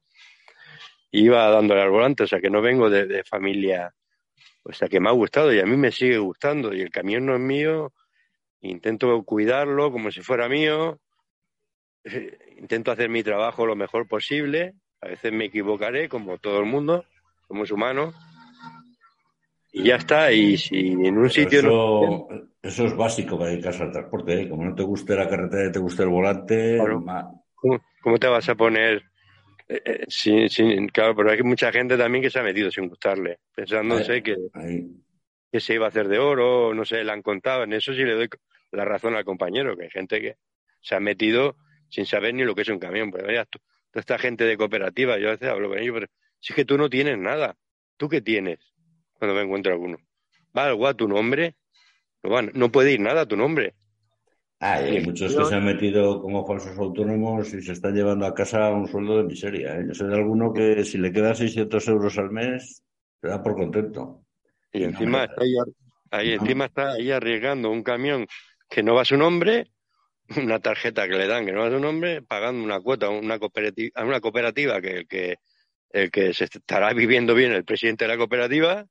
iba 1.12 1.50
dándole 1.50 1.82
al 1.82 1.90
volante, 1.90 2.24
o 2.24 2.28
sea 2.28 2.40
que 2.40 2.50
no 2.50 2.62
vengo 2.62 2.90
de, 2.90 3.24
familia, 3.24 3.94
o 4.64 4.74
sea 4.74 4.88
que 4.88 5.00
me 5.00 5.10
ha 5.10 5.14
gustado 5.14 5.54
y 5.54 5.60
a 5.60 5.66
mí 5.66 5.78
me 5.78 5.92
sigue 5.92 6.18
gustando 6.18 6.74
y 6.74 6.82
el 6.82 6.90
camión 6.90 7.26
no 7.26 7.36
es 7.36 7.42
mío, 7.42 7.94
intento 8.70 9.24
cuidarlo 9.24 9.92
como 9.92 10.12
si 10.12 10.22
fuera 10.22 10.50
mío, 10.50 11.00
intento 12.58 12.92
hacer 12.92 13.10
mi 13.10 13.24
trabajo 13.24 13.66
lo 13.66 13.76
mejor 13.76 14.08
posible, 14.08 14.74
a 15.02 15.08
veces 15.08 15.32
me 15.32 15.46
equivocaré 15.46 16.10
como 16.10 16.38
todo 16.38 16.60
el 16.60 16.66
mundo, 16.66 17.06
somos 17.48 17.72
humanos. 17.72 18.16
Y 19.72 19.84
ya 19.84 19.98
está, 19.98 20.32
y 20.32 20.58
si 20.58 20.92
en 20.92 21.18
un 21.18 21.30
sitio... 21.30 21.60
Eso, 21.60 22.28
eso 22.62 22.86
es 22.86 22.96
básico 22.96 23.38
para 23.38 23.52
dedicarse 23.52 23.84
al 23.84 23.92
transporte, 23.92 24.42
¿eh? 24.42 24.50
como 24.50 24.64
no 24.64 24.74
te 24.74 24.84
guste 24.84 25.16
la 25.16 25.28
carretera 25.28 25.68
y 25.68 25.72
te 25.72 25.80
guste 25.80 26.04
el 26.04 26.10
volante... 26.10 26.78
¿Cómo, 28.02 28.18
te 28.18 28.28
vas 28.28 28.48
a 28.48 28.56
poner...? 28.56 29.04
Eh, 29.68 29.82
eh, 29.84 30.06
sin, 30.08 30.48
sin, 30.48 30.88
claro, 30.90 31.16
pero 31.16 31.32
hay 31.32 31.42
mucha 31.42 31.72
gente 31.72 31.98
también 31.98 32.22
que 32.22 32.30
se 32.30 32.40
ha 32.40 32.44
metido 32.44 32.70
sin 32.72 32.88
gustarle, 32.88 33.40
pensándose 33.54 34.22
que, 34.22 34.36
que 35.52 35.60
se 35.60 35.74
iba 35.74 35.88
a 35.88 35.90
hacer 35.90 36.08
de 36.08 36.20
oro, 36.20 36.74
no 36.74 36.86
sé, 36.86 37.04
le 37.04 37.12
han 37.12 37.24
contado. 37.24 37.64
En 37.64 37.74
eso 37.74 37.94
sí 37.94 38.04
le 38.04 38.14
doy 38.14 38.30
la 38.76 38.86
razón 38.86 39.16
al 39.16 39.26
compañero, 39.26 39.76
que 39.76 39.84
hay 39.84 39.90
gente 39.90 40.22
que 40.22 40.38
se 40.82 40.96
ha 40.96 41.00
metido 41.00 41.58
sin 41.90 42.06
saber 42.06 42.34
ni 42.34 42.44
lo 42.44 42.56
que 42.56 42.62
es 42.62 42.70
un 42.70 42.80
camión. 42.80 43.12
Pues 43.12 43.24
toda 43.24 43.48
esta 43.94 44.18
gente 44.18 44.44
de 44.44 44.58
cooperativa, 44.58 45.18
yo 45.18 45.30
a 45.30 45.32
veces 45.32 45.50
hablo 45.50 45.70
con 45.70 45.80
ellos, 45.80 45.94
pero 45.94 46.08
si 46.40 46.54
es 46.54 46.56
que 46.56 46.66
tú 46.66 46.78
no 46.78 46.90
tienes 46.90 47.18
nada. 47.18 47.56
¿Tú 47.98 48.10
qué 48.10 48.22
tienes 48.22 48.60
cuando 49.14 49.36
me 49.36 49.42
encuentro 49.44 49.72
alguno? 49.72 49.98
¿Va 50.56 50.66
algo 50.66 50.88
a 50.88 50.94
tu 50.94 51.08
nombre? 51.08 51.56
No, 52.24 52.42
no 52.42 52.72
puede 52.72 52.92
ir 52.92 53.00
nada 53.00 53.22
a 53.22 53.26
tu 53.26 53.38
nombre. 53.38 53.74
Ah, 54.60 54.76
hay 54.76 55.02
muchos 55.06 55.36
que 55.36 55.46
se 55.46 55.56
han 55.56 55.66
metido 55.66 56.22
como 56.22 56.46
falsos 56.46 56.78
autónomos 56.78 57.54
y 57.54 57.62
se 57.62 57.74
están 57.74 57.94
llevando 57.94 58.26
a 58.26 58.34
casa 58.34 58.72
un 58.72 58.88
sueldo 58.88 59.18
de 59.18 59.24
miseria. 59.26 59.78
¿eh? 59.78 59.86
Yo 59.88 59.94
sé 59.94 60.06
de 60.06 60.16
alguno 60.16 60.54
que 60.54 60.84
si 60.84 60.98
le 60.98 61.12
quedan 61.12 61.36
600 61.36 61.88
euros 61.88 62.18
al 62.18 62.32
mes, 62.32 62.84
se 63.22 63.28
da 63.28 63.44
por 63.44 63.56
contento. 63.56 64.26
Y, 64.72 64.84
encima, 64.84 65.26
está 65.26 65.42
ahí, 66.18 66.34
encima 66.34 66.66
está 66.66 66.94
ahí 66.94 67.12
arriesgando 67.12 67.70
un 67.70 67.84
camión 67.84 68.26
que 68.70 68.84
no 68.84 68.96
va 68.96 69.02
a 69.02 69.06
su 69.06 69.18
nombre, 69.18 69.68
una 70.38 70.60
tarjeta 70.60 71.08
que 71.08 71.16
le 71.16 71.28
dan 71.28 71.46
que 71.46 71.52
no 71.52 71.62
va 71.62 71.68
a 71.68 71.72
su 71.72 71.80
nombre, 71.80 72.22
pagando 72.22 72.64
una 72.64 72.80
cuota 72.80 73.08
a 73.08 73.10
una 73.10 73.40
cooperativa, 73.40 73.92
a 73.96 74.06
una 74.06 74.20
cooperativa 74.20 74.82
que, 74.82 75.06
que 75.06 75.38
el 75.92 76.12
que 76.12 76.34
se 76.34 76.46
estará 76.46 76.94
viviendo 76.94 77.34
bien 77.34 77.54
el 77.54 77.64
presidente 77.64 78.06
de 78.06 78.10
la 78.10 78.18
cooperativa 78.18 78.86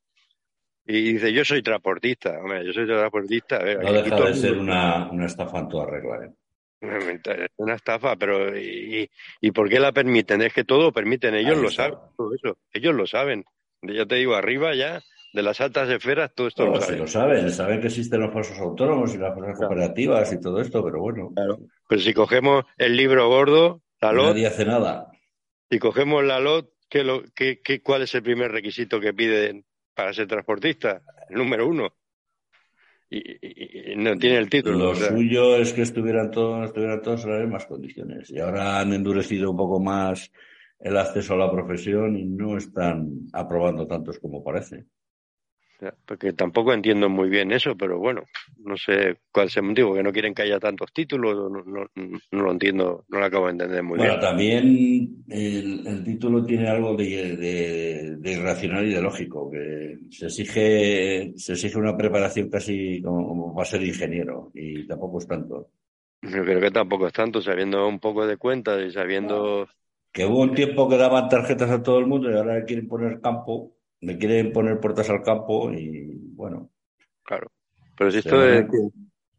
y 0.85 1.13
dice 1.13 1.33
yo 1.33 1.43
soy 1.43 1.61
transportista, 1.61 2.39
hombre, 2.39 2.65
yo 2.65 2.73
soy 2.73 2.87
transportista. 2.87 3.59
no 3.59 3.93
deja 3.93 4.21
de 4.21 4.33
ser 4.35 4.57
una, 4.57 5.09
una, 5.11 5.25
estafa 5.25 5.59
en 5.59 5.67
toda 5.69 5.87
regla. 5.87 6.25
¿eh? 6.25 7.47
Una 7.57 7.75
estafa, 7.75 8.15
pero 8.15 8.55
¿y, 8.57 9.09
¿y 9.41 9.51
por 9.51 9.69
qué 9.69 9.79
la 9.79 9.91
permiten? 9.91 10.41
Es 10.41 10.53
que 10.53 10.63
todo 10.63 10.91
permiten, 10.91 11.33
ellos 11.35 11.57
lo 11.57 11.71
saben, 11.71 11.97
todo 12.15 12.33
eso, 12.33 12.57
ellos 12.71 12.93
lo 12.93 13.07
saben. 13.07 13.45
Ya 13.81 14.05
te 14.05 14.15
digo, 14.15 14.35
arriba 14.35 14.75
ya, 14.75 15.01
de 15.35 15.43
las 15.43 15.59
altas 15.59 15.89
esferas, 15.89 16.31
todo 16.33 16.47
esto 16.47 16.65
lo 16.65 16.79
saben. 16.79 16.99
lo 16.99 17.07
saben, 17.07 17.51
saben 17.51 17.81
que 17.81 17.87
existen 17.87 18.21
los 18.21 18.33
falsos 18.33 18.57
autónomos 18.57 19.13
y 19.13 19.17
las 19.17 19.35
falsas 19.35 19.57
cooperativas 19.57 20.31
y 20.31 20.39
todo 20.39 20.61
esto, 20.61 20.81
pero 20.81 21.01
bueno. 21.01 21.31
Claro. 21.35 21.59
Pero 21.89 22.01
si 22.01 22.13
cogemos 22.13 22.63
el 22.77 22.95
libro 22.95 23.27
gordo, 23.27 23.81
la 23.99 24.13
LOT. 24.13 24.27
Nadie 24.27 24.47
hace 24.47 24.63
nada. 24.63 25.11
Si 25.69 25.77
cogemos 25.77 26.23
la 26.23 26.39
LOT, 26.39 26.69
¿qué 26.87 27.03
lo, 27.03 27.23
qué, 27.35 27.59
qué, 27.61 27.81
¿cuál 27.81 28.03
es 28.03 28.15
el 28.15 28.23
primer 28.23 28.49
requisito 28.49 29.01
que 29.01 29.13
piden 29.13 29.65
para 29.93 30.13
ser 30.13 30.27
transportista? 30.27 31.01
El 31.29 31.37
número 31.37 31.67
uno. 31.67 31.93
Y, 33.09 33.21
no 33.97 34.17
tiene 34.17 34.37
el 34.37 34.49
título. 34.49 34.93
Lo 34.93 34.95
suyo 34.95 35.57
es 35.57 35.73
que 35.73 35.81
estuvieran 35.81 36.31
todos, 36.31 36.67
estuvieran 36.67 37.01
todos 37.01 37.25
en 37.25 37.31
las 37.31 37.41
mismas 37.41 37.65
condiciones. 37.65 38.29
Y 38.29 38.39
ahora 38.39 38.79
han 38.79 38.93
endurecido 38.93 39.51
un 39.51 39.57
poco 39.57 39.81
más 39.81 40.31
el 40.79 40.95
acceso 40.95 41.33
a 41.33 41.37
la 41.37 41.51
profesión 41.51 42.15
y 42.15 42.23
no 42.23 42.55
están 42.55 43.09
aprobando 43.33 43.85
tantos 43.85 44.17
como 44.19 44.41
parece 44.41 44.85
porque 46.05 46.33
tampoco 46.33 46.73
entiendo 46.73 47.09
muy 47.09 47.29
bien 47.29 47.51
eso, 47.51 47.75
pero 47.75 47.99
bueno, 47.99 48.23
no 48.57 48.77
sé 48.77 49.17
cuál 49.31 49.47
es 49.47 49.57
el 49.57 49.63
motivo, 49.63 49.93
que 49.93 50.03
no 50.03 50.11
quieren 50.11 50.33
que 50.33 50.43
haya 50.43 50.59
tantos 50.59 50.91
títulos, 50.93 51.51
no, 51.51 51.63
no, 51.63 51.87
no 51.95 52.43
lo 52.43 52.51
entiendo, 52.51 53.05
no 53.09 53.19
lo 53.19 53.25
acabo 53.25 53.45
de 53.45 53.51
entender 53.53 53.83
muy 53.83 53.97
bien. 53.97 54.09
Bueno, 54.09 54.21
también 54.21 55.23
el, 55.29 56.03
título 56.03 56.45
tiene 56.45 56.69
algo 56.69 56.95
de, 56.95 58.17
irracional 58.23 58.85
y 58.85 58.93
de 58.93 59.01
lógico, 59.01 59.49
que 59.51 59.97
se 60.09 60.27
exige, 60.27 61.33
se 61.35 61.53
exige 61.53 61.77
una 61.77 61.97
preparación 61.97 62.49
casi 62.49 63.01
como, 63.01 63.27
como 63.27 63.55
para 63.55 63.65
ser 63.65 63.83
ingeniero, 63.83 64.51
y 64.53 64.87
tampoco 64.87 65.19
es 65.19 65.27
tanto. 65.27 65.69
Yo 66.21 66.43
creo 66.43 66.59
que 66.59 66.71
tampoco 66.71 67.07
es 67.07 67.13
tanto, 67.13 67.41
sabiendo 67.41 67.87
un 67.87 67.99
poco 67.99 68.25
de 68.25 68.37
cuentas 68.37 68.81
y 68.83 68.91
sabiendo... 68.91 69.67
Que 70.11 70.25
hubo 70.25 70.41
un 70.41 70.55
tiempo 70.55 70.87
que 70.87 70.97
daban 70.97 71.27
tarjetas 71.27 71.69
a 71.69 71.83
todo 71.83 71.99
el 71.99 72.07
mundo 72.07 72.31
y 72.31 72.35
ahora 72.35 72.63
quieren 72.63 72.87
poner 72.87 73.19
campo 73.19 73.74
me 74.01 74.17
quieren 74.17 74.51
poner 74.51 74.79
puertas 74.79 75.09
al 75.09 75.23
campo 75.23 75.71
y 75.71 76.13
bueno. 76.33 76.69
Claro. 77.23 77.51
Pero 77.97 78.11
si 78.11 78.19
esto 78.19 78.41
se, 78.41 78.67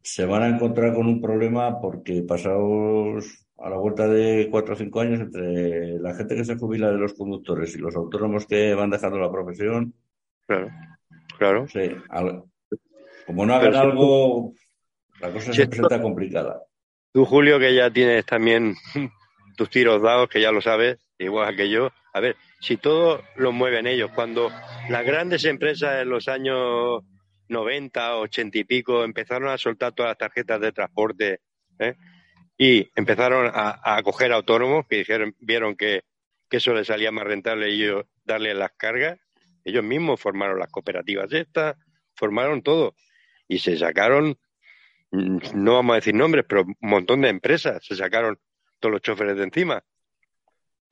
se 0.03 0.25
van 0.25 0.43
a 0.43 0.49
encontrar 0.49 0.95
con 0.95 1.07
un 1.07 1.21
problema 1.21 1.81
porque 1.81 2.23
pasados 2.23 3.47
a 3.59 3.71
la 3.71 3.77
vuelta 3.77 4.07
de 4.07 4.49
cuatro 4.51 4.75
o 4.75 4.77
cinco 4.77 5.01
años 5.01 5.21
entre 5.21 5.99
la 5.99 6.15
gente 6.15 6.37
que 6.37 6.45
se 6.45 6.57
jubila 6.57 6.91
de 6.91 6.99
los 6.99 7.15
conductores 7.15 7.75
y 7.75 7.79
los 7.79 7.97
autónomos 7.97 8.47
que 8.47 8.75
van 8.75 8.91
dejando 8.91 9.19
la 9.19 9.31
profesión. 9.31 9.95
Claro, 10.47 10.71
claro. 11.39 11.69
Sí, 11.69 11.91
como 13.27 13.45
no 13.45 13.55
hagan 13.55 13.75
algo, 13.75 14.55
la 15.21 15.33
cosa 15.33 15.53
se 15.53 15.67
presenta 15.67 16.01
complicada. 16.01 16.63
Tú, 17.13 17.25
Julio, 17.25 17.59
que 17.59 17.75
ya 17.75 17.91
tienes 17.91 18.25
también 18.27 18.75
tus 19.57 19.71
tiros 19.71 20.03
dados, 20.03 20.29
que 20.29 20.41
ya 20.41 20.53
lo 20.53 20.61
sabes, 20.61 20.99
igual 21.19 21.57
que 21.57 21.71
yo. 21.71 21.91
A 22.13 22.21
ver, 22.21 22.37
si 22.61 22.77
todo 22.77 23.23
lo 23.37 23.53
mueven 23.53 23.87
ellos. 23.87 24.11
Cuando 24.15 24.51
las 24.89 25.05
grandes 25.05 25.45
empresas 25.45 26.03
en 26.03 26.09
los 26.09 26.29
años 26.29 27.03
90, 27.49 28.17
80 28.17 28.59
y 28.59 28.65
pico 28.65 29.05
empezaron 29.05 29.49
a 29.49 29.59
soltar 29.59 29.93
todas 29.93 30.11
las 30.11 30.19
tarjetas 30.19 30.61
de 30.61 30.73
transporte 30.73 31.41
¿eh? 31.79 31.95
y 32.59 32.89
empezaron 32.97 33.51
a, 33.53 33.81
a, 33.83 34.03
coger 34.03 34.33
autónomos 34.33 34.87
que 34.89 34.97
dijeron, 34.97 35.35
vieron 35.39 35.77
que, 35.77 36.03
eso 36.51 36.73
les 36.73 36.87
salía 36.87 37.13
más 37.13 37.25
rentable 37.25 37.69
ellos 37.69 38.07
darle 38.25 38.55
las 38.55 38.73
cargas, 38.79 39.19
ellos 39.63 39.85
mismos 39.85 40.19
formaron 40.19 40.59
las 40.59 40.71
cooperativas 40.71 41.31
estas, 41.33 41.77
formaron 42.15 42.63
todo 42.63 42.95
y 43.47 43.59
se 43.59 43.77
sacaron, 43.77 44.39
mm, 45.11 45.39
no 45.55 45.75
vamos 45.75 45.93
a 45.93 45.97
decir 45.97 46.15
nombres, 46.15 46.47
pero 46.49 46.63
un 46.63 46.77
montón 46.81 47.21
de 47.21 47.29
empresas, 47.29 47.85
se 47.85 47.95
sacaron 47.95 48.39
todos 48.81 48.93
los 48.93 49.03
choferes 49.03 49.37
de 49.37 49.45
encima 49.45 49.85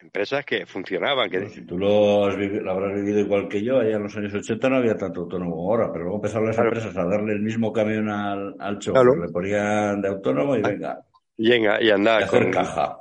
empresas 0.05 0.45
que 0.45 0.67
funcionaban. 0.67 1.31
Que... 1.31 1.49
si 1.49 1.63
tú 1.63 1.79
lo, 1.79 2.25
habrás 2.27 2.95
vivido 2.95 3.19
igual 3.21 3.49
que 3.49 3.63
yo, 3.63 3.81
allá 3.81 3.97
en 3.97 4.03
los 4.03 4.17
años 4.17 4.35
80 4.35 4.69
no 4.69 4.77
había 4.77 4.97
tanto 4.97 5.23
autónomo 5.23 5.55
ahora, 5.57 5.91
pero 5.91 6.05
luego 6.05 6.19
empezaron 6.19 6.49
las 6.49 6.59
empresas 6.59 6.97
a 6.97 7.05
darle 7.05 7.33
el 7.33 7.41
mismo 7.41 7.73
camión 7.73 8.09
al, 8.09 8.55
al 8.59 8.79
chofer, 8.79 9.05
le 9.05 9.29
ponían 9.33 10.01
de 10.01 10.09
autónomo 10.09 10.57
y 10.57 10.61
ah, 10.63 10.69
venga. 10.69 11.07
Y, 11.37 11.53
y 11.53 11.91
andar. 11.91 12.21
Y 12.21 12.25
hacer 12.25 12.51
caja. 12.51 12.99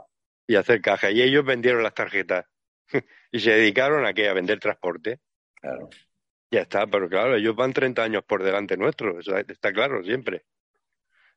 Y 0.48 0.56
hacer 0.56 0.82
caja. 0.82 1.12
Y 1.12 1.22
ellos 1.22 1.46
vendieron 1.46 1.84
las 1.84 1.94
tarjetas 1.94 2.46
y 3.32 3.40
se 3.40 3.52
dedicaron 3.52 4.06
a 4.06 4.14
qué? 4.14 4.30
A 4.30 4.34
vender 4.34 4.60
transporte. 4.60 5.20
Claro. 5.56 5.90
Ya 6.52 6.62
está, 6.62 6.86
pero 6.88 7.10
claro, 7.10 7.36
ellos 7.36 7.56
van 7.56 7.74
30 7.74 8.04
años 8.04 8.24
por 8.24 8.44
delante 8.44 8.78
nuestro, 8.78 9.20
eso 9.20 9.36
está 9.38 9.74
claro 9.74 10.04
siempre. 10.04 10.46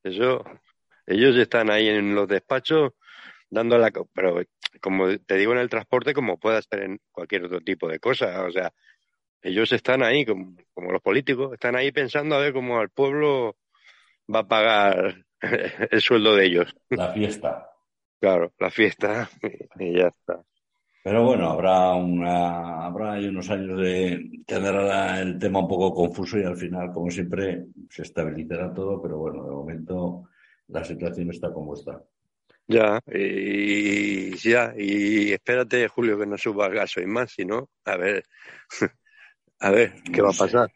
Eso, 0.03 0.45
ellos 1.07 1.37
están 1.37 1.71
ahí 1.71 1.89
en 1.89 2.15
los 2.15 2.29
despachos 2.29 2.93
dando 3.51 3.79
la... 3.79 3.93
Pero 4.13 4.43
como 4.81 5.07
te 5.19 5.37
digo 5.37 5.53
en 5.53 5.59
el 5.59 5.71
transporte, 5.71 6.15
como 6.15 6.39
puede 6.39 6.63
ser 6.63 6.83
en 6.83 7.01
cualquier 7.13 7.45
otro 7.45 7.61
tipo 7.61 7.89
de 7.89 7.99
cosa. 7.99 8.45
O 8.45 8.51
sea, 8.51 8.73
ellos 9.43 9.73
están 9.73 10.03
ahí, 10.03 10.25
como, 10.25 10.57
los 10.91 11.03
políticos, 11.03 11.53
están 11.53 11.77
ahí 11.77 11.93
pensando 11.93 12.35
a 12.35 12.41
ver 12.41 12.53
cómo 12.53 12.81
el 12.81 12.91
pueblo 12.91 13.57
va 14.33 14.41
a 14.41 14.49
pagar 14.49 15.25
el 15.91 16.01
sueldo 16.01 16.35
de 16.35 16.47
ellos. 16.47 16.75
La 16.91 17.13
fiesta. 17.13 17.71
Claro, 18.21 18.53
la 18.59 18.71
fiesta 18.71 19.29
y 19.79 19.99
ya 19.99 20.09
está. 20.09 20.43
Pero 21.07 21.23
bueno, 21.23 21.49
habrá 21.49 21.95
una, 21.95 22.85
habrá 22.85 23.13
unos 23.13 23.49
años 23.51 23.79
de 23.79 24.43
andará 24.49 25.21
el 25.21 25.39
tema 25.39 25.61
un 25.61 25.69
poco 25.69 25.95
confuso 25.95 26.37
y 26.37 26.43
al 26.43 26.57
final, 26.57 26.93
como 26.93 27.13
siempre, 27.13 27.67
se 27.89 28.03
estabilizará 28.03 28.75
todo, 28.75 29.01
pero 29.01 29.17
bueno, 29.17 29.45
de 29.45 29.51
momento 29.53 30.25
la 30.67 30.83
situación 30.83 31.31
está 31.31 31.53
como 31.53 31.75
está. 31.75 32.03
Ya, 32.69 33.01
y 33.07 34.37
ya, 34.37 34.75
y 34.77 35.33
espérate, 35.33 35.87
Julio, 35.87 36.19
que 36.19 36.27
no 36.27 36.37
suba 36.37 36.67
el 36.67 36.75
gaso 36.75 37.01
y 37.01 37.07
más, 37.07 37.31
si 37.31 37.45
no, 37.45 37.69
a 37.85 37.97
ver, 37.97 38.25
a 39.61 39.71
ver, 39.71 39.95
¿qué 40.13 40.21
va 40.21 40.31
a 40.31 40.39
pasar? 40.39 40.73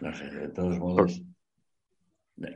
No 0.00 0.14
sé, 0.14 0.24
de 0.30 0.48
todos 0.48 0.78
modos. 0.78 1.22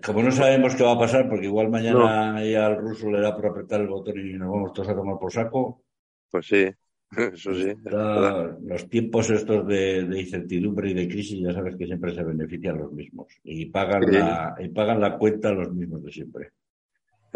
Como 0.04 0.22
no 0.22 0.32
sabemos 0.32 0.74
qué 0.74 0.82
va 0.84 0.92
a 0.92 0.98
pasar, 0.98 1.28
porque 1.28 1.46
igual 1.46 1.68
mañana 1.68 2.42
ya 2.44 2.66
al 2.66 2.78
ruso 2.78 3.10
le 3.10 3.20
da 3.20 3.36
por 3.36 3.46
apretar 3.46 3.82
el 3.82 3.88
botón 3.88 4.18
y 4.18 4.32
nos 4.32 4.50
vamos 4.50 4.72
todos 4.72 4.88
a 4.88 4.96
tomar 4.96 5.18
por 5.18 5.30
saco. 5.30 5.84
Pues 6.30 6.46
sí, 6.46 6.70
eso 7.34 7.54
sí. 7.54 7.74
los 7.84 8.88
tiempos 8.88 9.28
estos 9.28 9.66
de, 9.66 10.00
incertidumbre 10.18 10.90
y 10.90 10.94
de 10.94 11.08
crisis, 11.08 11.40
ya 11.40 11.52
sabes 11.52 11.76
que 11.76 11.86
siempre 11.86 12.14
se 12.14 12.24
benefician 12.24 12.78
los 12.78 12.90
mismos 12.90 13.26
y 13.44 13.66
pagan, 13.66 14.10
la, 14.10 14.56
y 14.58 14.68
pagan 14.70 14.98
la 14.98 15.18
cuenta 15.18 15.52
los 15.52 15.70
mismos 15.72 16.02
de 16.02 16.10
siempre. 16.10 16.50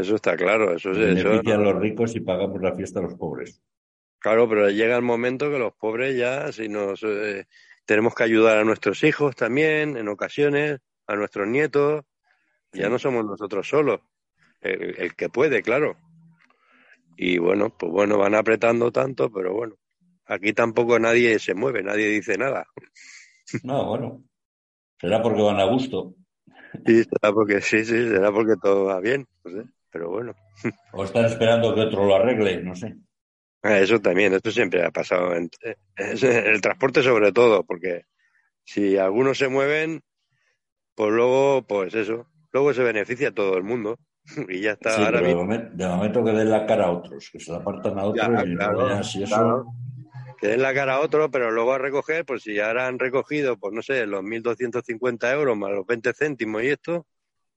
Eso 0.00 0.16
está 0.16 0.36
claro. 0.36 0.74
Eso, 0.74 0.90
Beneficia 0.90 1.54
a 1.54 1.58
los 1.58 1.80
ricos 1.80 2.14
y 2.16 2.20
pagamos 2.20 2.60
la 2.60 2.74
fiesta 2.74 3.00
a 3.00 3.02
los 3.02 3.14
pobres. 3.14 3.62
Claro, 4.18 4.48
pero 4.48 4.68
llega 4.68 4.96
el 4.96 5.02
momento 5.02 5.50
que 5.50 5.58
los 5.58 5.72
pobres 5.72 6.16
ya, 6.16 6.52
si 6.52 6.68
nos 6.68 7.02
eh, 7.02 7.46
tenemos 7.86 8.14
que 8.14 8.22
ayudar 8.22 8.58
a 8.58 8.64
nuestros 8.64 9.02
hijos 9.02 9.34
también, 9.34 9.96
en 9.96 10.08
ocasiones, 10.08 10.78
a 11.06 11.16
nuestros 11.16 11.48
nietos, 11.48 12.04
ya 12.72 12.88
no 12.88 12.98
somos 12.98 13.24
nosotros 13.24 13.66
solos, 13.66 14.00
el, 14.60 15.14
que 15.16 15.28
puede, 15.28 15.62
claro. 15.62 15.96
Y 17.16 17.38
bueno, 17.38 17.74
pues 17.76 17.90
bueno, 17.90 18.18
van 18.18 18.34
apretando 18.34 18.92
tanto, 18.92 19.30
pero 19.32 19.54
bueno, 19.54 19.74
aquí 20.26 20.52
tampoco 20.52 20.98
nadie 20.98 21.38
se 21.38 21.54
mueve, 21.54 21.82
nadie 21.82 22.08
dice 22.08 22.36
nada. 22.38 22.66
No, 23.64 23.86
bueno, 23.86 24.22
será 25.00 25.20
porque 25.22 25.42
van 25.42 25.58
a 25.60 25.64
gusto. 25.64 26.14
Sí, 26.86 27.02
será 27.02 27.32
porque 27.32 27.60
sí, 27.60 27.84
sí, 27.84 28.08
será 28.08 28.30
porque 28.30 28.54
todo 28.62 28.84
va 28.84 29.00
bien. 29.00 29.26
Pues, 29.42 29.64
pero 29.90 30.10
bueno. 30.10 30.34
O 30.92 31.04
están 31.04 31.26
esperando 31.26 31.74
que 31.74 31.82
otro 31.82 32.04
lo 32.04 32.14
arregle, 32.14 32.62
no 32.62 32.74
sé. 32.74 32.96
Ah, 33.62 33.78
eso 33.78 34.00
también, 34.00 34.32
esto 34.32 34.50
siempre 34.50 34.84
ha 34.84 34.90
pasado. 34.90 35.34
En, 35.34 35.50
el 35.96 36.60
transporte 36.60 37.02
sobre 37.02 37.32
todo, 37.32 37.64
porque 37.64 38.04
si 38.64 38.96
algunos 38.96 39.38
se 39.38 39.48
mueven, 39.48 40.00
pues 40.94 41.10
luego, 41.10 41.62
pues 41.66 41.94
eso, 41.94 42.26
luego 42.52 42.72
se 42.72 42.82
beneficia 42.82 43.28
a 43.28 43.34
todo 43.34 43.56
el 43.56 43.64
mundo. 43.64 43.98
Y 44.48 44.60
ya 44.60 44.72
está. 44.72 45.06
ahora 45.06 45.22
de, 45.22 45.34
momento, 45.34 46.24
que 46.24 46.30
den 46.30 46.50
la 46.50 46.66
cara 46.66 46.86
a 46.86 46.90
otros, 46.92 47.30
que 47.32 47.40
se 47.40 47.50
la 47.50 47.58
apartan 47.58 47.98
a 47.98 48.04
otros 48.04 48.46
y 48.46 48.54
claro, 48.54 49.02
si 49.02 49.22
eso... 49.22 49.66
Que 50.38 50.48
den 50.48 50.62
la 50.62 50.72
cara 50.72 50.94
a 50.94 51.00
otros, 51.00 51.28
pero 51.30 51.50
luego 51.50 51.72
a 51.72 51.78
recoger, 51.78 52.24
pues 52.24 52.42
si 52.42 52.58
ahora 52.60 52.86
han 52.86 52.98
recogido, 52.98 53.58
pues 53.58 53.74
no 53.74 53.82
sé, 53.82 54.06
los 54.06 54.22
1.250 54.22 55.32
euros 55.34 55.56
más 55.56 55.70
los 55.70 55.86
20 55.86 56.14
céntimos 56.14 56.62
y 56.62 56.68
esto, 56.68 57.06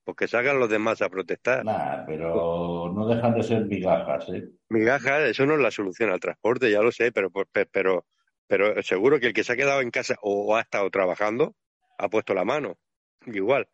pues 0.04 0.16
que 0.16 0.28
salgan 0.28 0.58
los 0.58 0.68
demás 0.68 1.00
a 1.02 1.08
protestar. 1.08 1.64
Nah, 1.64 2.04
pero 2.06 2.92
no 2.94 3.08
dejan 3.08 3.34
de 3.34 3.42
ser 3.42 3.64
migajas, 3.64 4.28
¿eh? 4.28 4.48
Migajas, 4.68 5.22
eso 5.30 5.46
no 5.46 5.54
es 5.54 5.60
la 5.60 5.70
solución 5.70 6.10
al 6.10 6.20
transporte, 6.20 6.70
ya 6.70 6.82
lo 6.82 6.92
sé, 6.92 7.10
pero, 7.10 7.30
pero, 7.72 8.04
pero 8.46 8.82
seguro 8.82 9.18
que 9.18 9.28
el 9.28 9.32
que 9.32 9.44
se 9.44 9.52
ha 9.52 9.56
quedado 9.56 9.80
en 9.80 9.90
casa 9.90 10.16
o 10.22 10.54
ha 10.56 10.60
estado 10.60 10.90
trabajando 10.90 11.54
ha 11.98 12.08
puesto 12.08 12.34
la 12.34 12.44
mano, 12.44 12.76
igual. 13.26 13.66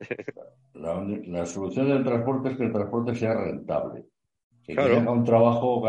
La, 0.74 1.46
solución 1.46 1.88
del 1.88 2.04
transporte 2.04 2.50
es 2.50 2.56
que 2.58 2.64
el 2.64 2.72
transporte 2.72 3.14
sea 3.14 3.34
rentable. 3.34 4.04
Que 4.62 4.74
claro. 4.74 5.10
un 5.10 5.24
trabajo, 5.24 5.82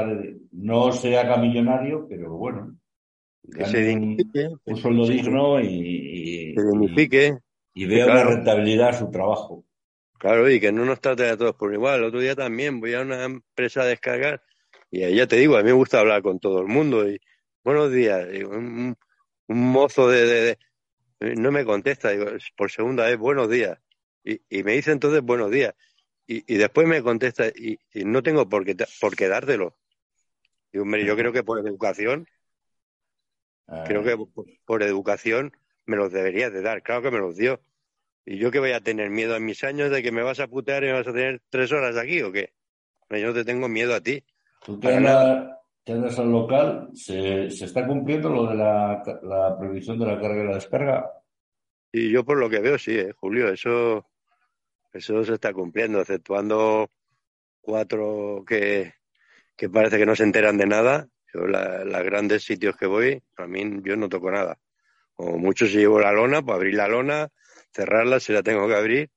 no 0.52 0.92
se 0.94 1.18
haga 1.18 1.38
millonario, 1.38 2.08
pero 2.08 2.38
bueno. 2.38 2.78
Que 3.54 3.66
se 3.66 3.84
dignifique. 3.84 4.50
Un, 4.66 4.78
sueldo 4.78 5.08
digno 5.08 5.60
y, 5.60 6.54
se 6.56 6.64
dignifique 6.64 7.38
y 7.78 7.86
vea 7.86 8.08
una 8.08 8.24
rentabilidad 8.24 8.90
a 8.90 8.94
su 8.94 9.12
trabajo. 9.12 9.64
Claro, 10.18 10.50
y 10.50 10.60
que 10.60 10.72
no 10.72 10.84
nos 10.84 11.00
trate 11.00 11.30
a 11.30 11.38
todos 11.38 11.56
por 11.56 11.72
igual. 11.72 12.00
El 12.00 12.06
otro 12.06 12.20
día 12.20 12.36
también 12.36 12.80
voy 12.80 12.96
a 12.96 13.02
una 13.02 13.24
empresa 13.24 13.82
a 13.82 13.86
descargar 13.86 14.42
y 14.90 15.14
ya 15.16 15.28
te 15.28 15.36
digo, 15.36 15.58
a 15.58 15.60
mí 15.60 15.66
me 15.66 15.74
gusta 15.74 16.00
hablar 16.00 16.24
con 16.24 16.40
todo 16.40 16.60
el 16.60 16.68
mundo 16.68 17.08
y 17.08 17.22
buenos 17.64 17.92
días. 17.92 18.28
un, 18.48 18.98
mozo 19.48 20.10
de, 20.10 20.58
no 21.20 21.52
me 21.52 21.66
contesta, 21.66 22.10
digo, 22.10 22.26
por 22.56 22.72
segunda 22.72 23.06
vez, 23.06 23.18
buenos 23.20 23.48
días. 23.48 23.78
Y, 24.24 24.64
me 24.64 24.72
dice 24.72 24.92
entonces 24.92 25.22
buenos 25.22 25.52
días. 25.52 25.76
Y, 26.26 26.58
después 26.58 26.88
me 26.88 27.04
contesta 27.04 27.48
y, 27.50 27.78
no 27.94 28.24
tengo 28.24 28.50
por 28.50 28.66
qué, 28.66 28.76
por 29.00 29.16
qué 29.16 29.28
dártelo. 29.28 29.78
Y 30.72 30.80
hombre, 30.80 31.06
yo 31.06 31.16
creo 31.16 31.32
que 31.32 31.44
por 31.44 31.60
educación, 31.60 32.28
creo 33.86 34.04
que 34.04 34.18
por, 34.18 34.46
por 34.66 34.82
educación 34.82 35.54
me 35.88 35.98
los 35.98 36.12
deberías 36.12 36.54
de 36.54 36.62
dar. 36.62 36.84
Claro 36.84 37.02
que 37.02 37.12
me 37.12 37.20
los 37.20 37.36
dio. 37.36 37.60
¿Y 38.26 38.38
yo 38.38 38.52
que 38.52 38.60
voy 38.60 38.74
a 38.74 38.82
tener 38.82 39.10
miedo 39.10 39.36
en 39.36 39.46
mis 39.46 39.64
años 39.64 39.90
de 39.90 40.04
que 40.04 40.12
me 40.12 40.22
vas 40.22 40.40
a 40.40 40.48
putear 40.48 40.84
y 40.84 40.88
me 40.88 40.94
vas 40.94 41.08
a 41.08 41.14
tener 41.14 41.42
tres 41.50 41.72
horas 41.72 41.98
aquí 41.98 42.22
o 42.22 42.32
qué? 42.32 42.54
Yo 43.10 43.28
no 43.28 43.34
te 43.34 43.46
tengo 43.46 43.70
miedo 43.70 43.96
a 43.96 44.02
ti. 44.02 44.24
Tú 44.66 44.80
que 44.80 44.90
andas 45.94 46.20
al 46.20 46.30
local, 46.30 46.90
¿se, 46.94 47.46
está 47.46 47.88
cumpliendo 47.88 48.30
lo 48.30 48.48
de 48.48 48.56
la, 48.56 49.02
la 49.24 49.58
previsión 49.58 49.98
de 49.98 50.06
la 50.06 50.20
carga 50.20 50.44
y 50.44 50.48
la 50.48 50.56
descarga? 50.56 51.10
Y 51.94 52.12
yo 52.12 52.26
por 52.26 52.38
lo 52.38 52.50
que 52.50 52.60
veo, 52.60 52.78
sí, 52.78 52.92
eh, 53.00 53.14
Julio, 53.16 53.48
eso, 53.48 54.06
eso 54.92 55.24
se 55.24 55.34
está 55.34 55.54
cumpliendo, 55.54 56.02
exceptuando 56.02 56.92
cuatro 57.62 58.44
que, 58.46 58.96
que 59.56 59.70
parece 59.70 59.98
que 59.98 60.06
no 60.06 60.16
se 60.18 60.24
enteran 60.24 60.58
de 60.58 60.68
nada. 60.68 61.08
Yo, 61.34 61.48
la, 61.48 61.86
los 61.86 62.04
grandes 62.04 62.44
sitios 62.44 62.76
que 62.76 62.88
voy, 62.88 63.24
a 63.38 63.48
mí 63.48 63.80
yo 63.84 63.96
no 63.96 64.10
toco 64.10 64.30
nada. 64.30 64.60
O 65.18 65.38
mucho 65.38 65.66
si 65.68 65.78
llevo 65.78 66.00
la 66.00 66.12
lona, 66.12 66.42
pues 66.42 66.56
abrir 66.56 66.76
la 66.76 66.88
lona, 66.88 67.30
cerrarla 67.72 68.20
si 68.20 68.34
la 68.34 68.44
tengo 68.44 68.68
que 68.68 68.76
abrir, 68.76 69.10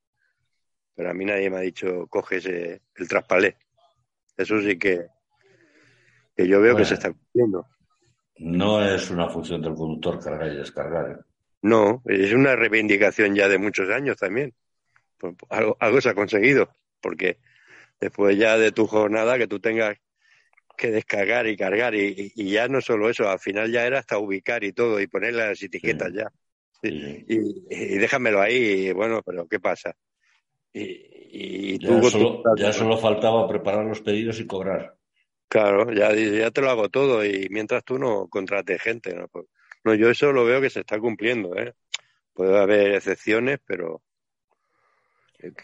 pero 0.95 1.11
a 1.11 1.13
mí 1.13 1.25
nadie 1.25 1.49
me 1.49 1.57
ha 1.57 1.61
dicho 1.61 2.07
coge 2.07 2.37
ese, 2.37 2.81
el 2.95 3.07
traspalé. 3.07 3.57
Eso 4.37 4.59
sí 4.61 4.77
que, 4.77 5.05
que 6.35 6.47
yo 6.47 6.61
veo 6.61 6.75
que 6.75 6.85
se 6.85 6.95
está 6.95 7.11
cumpliendo. 7.11 7.67
No 8.37 8.83
es 8.83 9.09
una 9.11 9.29
función 9.29 9.61
del 9.61 9.75
conductor 9.75 10.19
cargar 10.19 10.51
y 10.51 10.57
descargar. 10.57 11.11
¿eh? 11.11 11.23
No, 11.61 12.01
es 12.05 12.33
una 12.33 12.55
reivindicación 12.55 13.35
ya 13.35 13.47
de 13.47 13.59
muchos 13.59 13.89
años 13.89 14.17
también. 14.17 14.53
Pues, 15.17 15.35
algo, 15.49 15.77
algo 15.79 16.01
se 16.01 16.09
ha 16.09 16.15
conseguido, 16.15 16.75
porque 16.99 17.37
después 17.99 18.35
ya 18.37 18.57
de 18.57 18.71
tu 18.71 18.87
jornada 18.87 19.37
que 19.37 19.47
tú 19.47 19.59
tengas 19.59 19.97
que 20.81 20.89
descargar 20.89 21.45
y 21.45 21.55
cargar 21.55 21.93
y, 21.93 22.33
ya 22.35 22.67
no 22.67 22.81
solo 22.81 23.07
eso, 23.07 23.29
al 23.29 23.39
final 23.39 23.71
ya 23.71 23.85
era 23.85 23.99
hasta 23.99 24.17
ubicar 24.17 24.63
y 24.63 24.73
todo 24.73 24.99
y 24.99 25.05
poner 25.05 25.35
las 25.35 25.61
etiquetas 25.61 26.11
ya. 26.11 26.31
Y, 26.81 27.97
déjamelo 27.99 28.41
ahí, 28.41 28.91
bueno, 28.91 29.21
pero 29.23 29.47
¿qué 29.47 29.59
pasa? 29.59 29.95
Y, 30.73 31.77
ya, 31.77 32.01
solo, 32.09 32.43
ya 32.57 32.73
solo 32.73 32.97
faltaba 32.97 33.47
preparar 33.47 33.85
los 33.85 34.01
pedidos 34.01 34.39
y 34.39 34.47
cobrar. 34.47 34.97
Claro, 35.47 35.93
ya, 35.93 36.13
ya 36.15 36.49
te 36.49 36.61
lo 36.61 36.71
hago 36.71 36.89
todo 36.89 37.23
y 37.23 37.47
mientras 37.51 37.83
tú 37.83 37.99
no 37.99 38.27
contrates 38.27 38.81
gente, 38.81 39.13
¿no? 39.13 39.27
Pues, 39.27 39.45
no, 39.83 39.93
yo 39.93 40.09
eso 40.09 40.31
lo 40.31 40.45
veo 40.45 40.61
que 40.61 40.69
se 40.71 40.79
está 40.79 40.99
cumpliendo, 40.99 41.55
¿eh? 41.57 41.73
Puede 42.33 42.57
haber 42.57 42.93
excepciones, 42.95 43.59
pero 43.65 44.01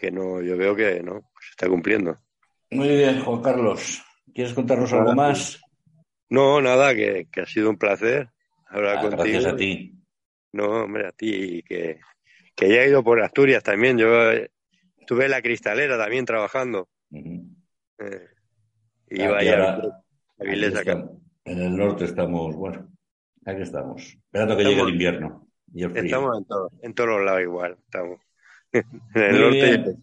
que 0.00 0.10
no, 0.12 0.42
yo 0.42 0.56
veo 0.56 0.76
que 0.76 1.02
no, 1.02 1.30
se 1.40 1.50
está 1.50 1.68
cumpliendo. 1.68 2.16
Muy 2.70 2.88
bien, 2.88 3.20
Juan 3.20 3.42
Carlos. 3.42 4.02
¿Quieres 4.34 4.54
contarnos 4.54 4.92
algo 4.92 5.14
más? 5.14 5.60
No, 6.30 6.60
nada, 6.60 6.94
que, 6.94 7.26
ha 7.36 7.46
sido 7.46 7.70
un 7.70 7.78
placer 7.78 8.30
hablar 8.66 8.98
ah, 8.98 9.00
contigo. 9.02 9.24
Gracias 9.24 9.46
a 9.46 9.56
ti. 9.56 9.94
No, 10.52 10.84
hombre, 10.84 11.08
a 11.08 11.12
ti, 11.12 11.62
que, 11.62 12.00
que 12.54 12.68
ya 12.68 12.82
he 12.82 12.88
ido 12.88 13.02
por 13.02 13.22
Asturias 13.22 13.62
también. 13.62 13.98
Yo 13.98 14.30
estuve 14.98 15.24
en 15.24 15.30
la 15.30 15.42
cristalera 15.42 15.96
también 15.96 16.24
trabajando. 16.24 16.88
Eh, 17.10 18.28
y 19.10 19.26
vaya 19.26 19.74
a 19.74 19.82
En 20.38 21.58
el 21.58 21.76
norte 21.76 22.04
estamos, 22.04 22.54
bueno, 22.56 22.88
aquí 23.44 23.62
estamos, 23.62 24.02
esperando 24.02 24.56
que 24.56 24.64
llegue 24.64 24.82
el 24.82 24.90
invierno. 24.90 25.48
Y 25.72 25.82
el 25.82 25.90
frío. 25.90 26.04
Estamos 26.04 26.38
en, 26.38 26.46
en 26.82 26.94
todos 26.94 27.10
los 27.10 27.24
lados 27.24 27.42
igual, 27.42 27.76
estamos. 27.84 28.20
en 28.72 28.84
el 29.14 29.40
norte. 29.40 29.96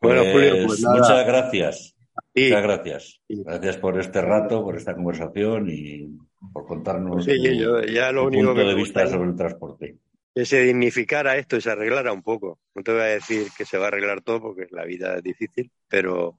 Bueno, 0.00 0.22
Julio, 0.32 0.52
pues, 0.66 0.66
pues 0.66 0.84
muchas 0.84 1.26
gracias. 1.26 1.97
Muchas 2.44 2.62
gracias. 2.62 3.20
Gracias 3.28 3.76
por 3.78 3.98
este 3.98 4.20
rato, 4.20 4.62
por 4.62 4.76
esta 4.76 4.94
conversación 4.94 5.68
y 5.70 6.18
por 6.52 6.66
contarnos 6.66 7.24
sí, 7.24 7.58
yo, 7.58 7.82
ya 7.82 8.12
lo 8.12 8.26
único 8.26 8.48
punto 8.48 8.68
de 8.68 8.74
vista 8.74 9.06
sobre 9.06 9.30
el 9.30 9.36
transporte. 9.36 9.96
Que 10.34 10.44
se 10.44 10.62
dignificara 10.62 11.36
esto 11.36 11.56
y 11.56 11.60
se 11.60 11.70
arreglara 11.70 12.12
un 12.12 12.22
poco. 12.22 12.60
No 12.74 12.82
te 12.82 12.92
voy 12.92 13.00
a 13.00 13.04
decir 13.04 13.48
que 13.56 13.64
se 13.64 13.78
va 13.78 13.86
a 13.86 13.88
arreglar 13.88 14.22
todo 14.22 14.40
porque 14.40 14.66
la 14.70 14.84
vida 14.84 15.16
es 15.16 15.22
difícil, 15.22 15.70
pero 15.88 16.38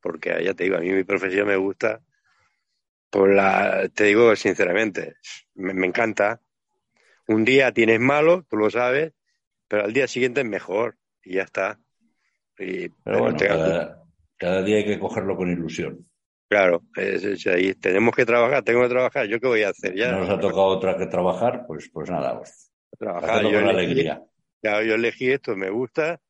porque 0.00 0.42
ya 0.44 0.54
te 0.54 0.64
digo, 0.64 0.76
a 0.76 0.80
mí 0.80 0.90
mi 0.90 1.04
profesión 1.04 1.48
me 1.48 1.56
gusta. 1.56 2.02
Por 3.10 3.34
la, 3.34 3.88
te 3.94 4.04
digo 4.04 4.34
sinceramente, 4.36 5.16
me, 5.54 5.86
encanta. 5.86 6.40
Un 7.28 7.44
día 7.44 7.72
tienes 7.72 8.00
malo, 8.00 8.44
tú 8.48 8.56
lo 8.56 8.70
sabes, 8.70 9.12
pero 9.68 9.84
al 9.84 9.92
día 9.92 10.06
siguiente 10.06 10.42
es 10.42 10.46
mejor 10.46 10.96
y 11.24 11.34
ya 11.34 11.42
está. 11.42 11.78
Y, 12.58 12.88
pero 12.88 13.20
bueno, 13.20 13.38
cada, 13.38 14.05
día 14.38 14.76
hay 14.76 14.84
que 14.84 14.98
cogerlo 14.98 15.36
con 15.36 15.50
ilusión. 15.50 16.06
Claro, 16.48 16.82
es, 16.94 17.46
ahí 17.46 17.74
tenemos 17.74 18.14
que 18.14 18.24
trabajar, 18.24 18.62
tengo 18.62 18.82
que 18.82 18.88
trabajar. 18.88 19.26
¿Yo 19.26 19.40
qué 19.40 19.48
voy 19.48 19.62
a 19.62 19.70
hacer? 19.70 19.94
Ya 19.94 20.12
nos 20.12 20.30
ha 20.30 20.38
tocado 20.38 20.66
otra 20.66 20.96
que 20.96 21.06
trabajar, 21.06 21.64
pues, 21.66 21.90
pues 21.92 22.08
nada, 22.08 22.38
pues, 22.38 22.72
trabajar 22.98 23.42
yo 23.42 23.52
con 23.52 23.68
alegría. 23.68 24.22
Claro, 24.62 24.84
yo 24.84 24.94
elegí 24.94 25.30
esto, 25.30 25.56
me 25.56 25.70
gusta 25.70 26.20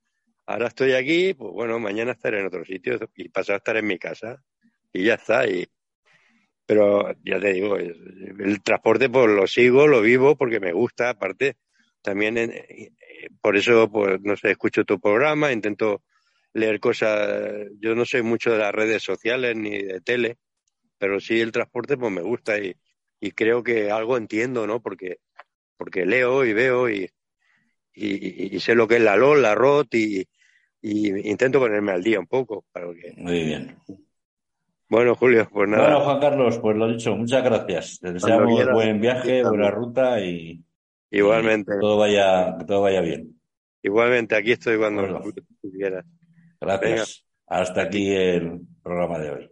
ahora 0.47 0.69
estoy 0.69 0.93
aquí, 0.93 1.35
pues 1.35 1.53
bueno, 1.53 1.79
mañana 1.79 2.13
estaré 2.13 2.41
en 2.41 2.47
otro 2.47 2.65
sitio 2.65 2.99
y 3.17 3.29
pasado 3.29 3.59
estar 3.59 3.77
en 3.77 3.87
mi 3.87 3.99
casa 3.99 4.43
y 4.93 5.05
ya 5.05 5.15
está. 5.15 5.47
Y, 5.47 5.67
pero 6.65 7.13
ya 7.25 7.41
te 7.41 7.53
digo, 7.53 7.77
el 7.77 8.63
transporte 8.63 9.09
pues 9.11 9.29
lo 9.29 9.47
sigo, 9.47 9.87
lo 9.87 10.01
vivo 10.01 10.37
porque 10.37 10.61
me 10.61 10.73
gusta, 10.73 11.11
aparte 11.11 11.57
también 12.03 12.39
eh, 12.39 12.93
por 13.41 13.57
eso 13.57 13.91
pues 13.91 14.21
no 14.23 14.37
sé, 14.37 14.53
escucho 14.53 14.85
tu 14.85 15.01
programa, 15.01 15.53
intento 15.53 16.03
leer 16.57 16.81
cosas, 16.81 17.69
yo 17.79 17.95
no 17.95 18.05
sé 18.05 18.23
mucho 18.23 18.51
de 18.51 18.59
las 18.59 18.75
redes 18.75 19.03
sociales 19.03 19.55
ni 19.57 19.83
de 19.83 20.01
tele, 20.01 20.39
pero 20.99 21.21
sí 21.21 21.41
el 21.41 21.53
transporte 21.53 21.97
pues 21.97 22.11
me 22.11 22.23
gusta 22.23 22.59
y, 22.59 22.75
y 23.21 23.33
creo 23.33 23.63
que 23.63 23.91
algo 23.91 24.17
entiendo, 24.17 24.67
¿no? 24.67 24.81
Porque 24.81 25.19
porque 25.77 26.07
leo 26.07 26.45
y 26.47 26.55
veo 26.55 26.89
y, 26.89 27.11
y, 27.93 28.57
y, 28.57 28.61
sé 28.61 28.75
lo 28.75 28.89
que 28.89 28.97
es 28.97 29.03
la 29.03 29.17
LOL, 29.17 29.43
la 29.43 29.55
ROT 29.55 29.95
y, 29.95 30.27
y 30.81 31.29
intento 31.29 31.59
ponerme 31.59 31.93
al 31.93 32.03
día 32.03 32.19
un 32.19 32.27
poco. 32.27 32.65
Para 32.73 32.87
que... 32.95 33.13
Muy 33.19 33.45
bien. 33.45 33.77
Bueno, 34.89 35.15
Julio, 35.15 35.47
pues 35.53 35.69
nada. 35.69 35.83
Bueno, 35.83 36.01
Juan 36.01 36.21
Carlos, 36.21 36.59
pues 36.61 36.77
lo 36.79 36.89
dicho, 36.89 37.15
muchas 37.15 37.45
gracias. 37.45 37.99
Te 38.01 38.13
deseamos 38.13 38.73
buen 38.73 39.01
viaje, 39.01 39.43
buena 39.43 39.71
ruta 39.71 40.19
y. 40.21 40.63
Igualmente. 41.11 41.73
todo 41.79 41.99
vaya, 41.99 42.57
todo 42.67 42.81
vaya 42.83 43.03
bien. 43.03 43.39
Igualmente, 43.83 44.35
aquí 44.35 44.53
estoy 44.53 44.79
cuando 44.79 45.23
quieras. 45.77 46.07
Gracias. 46.61 47.25
Hasta 47.47 47.83
aquí 47.83 48.11
el 48.13 48.61
programa 48.83 49.19
de 49.19 49.31
hoy. 49.31 49.51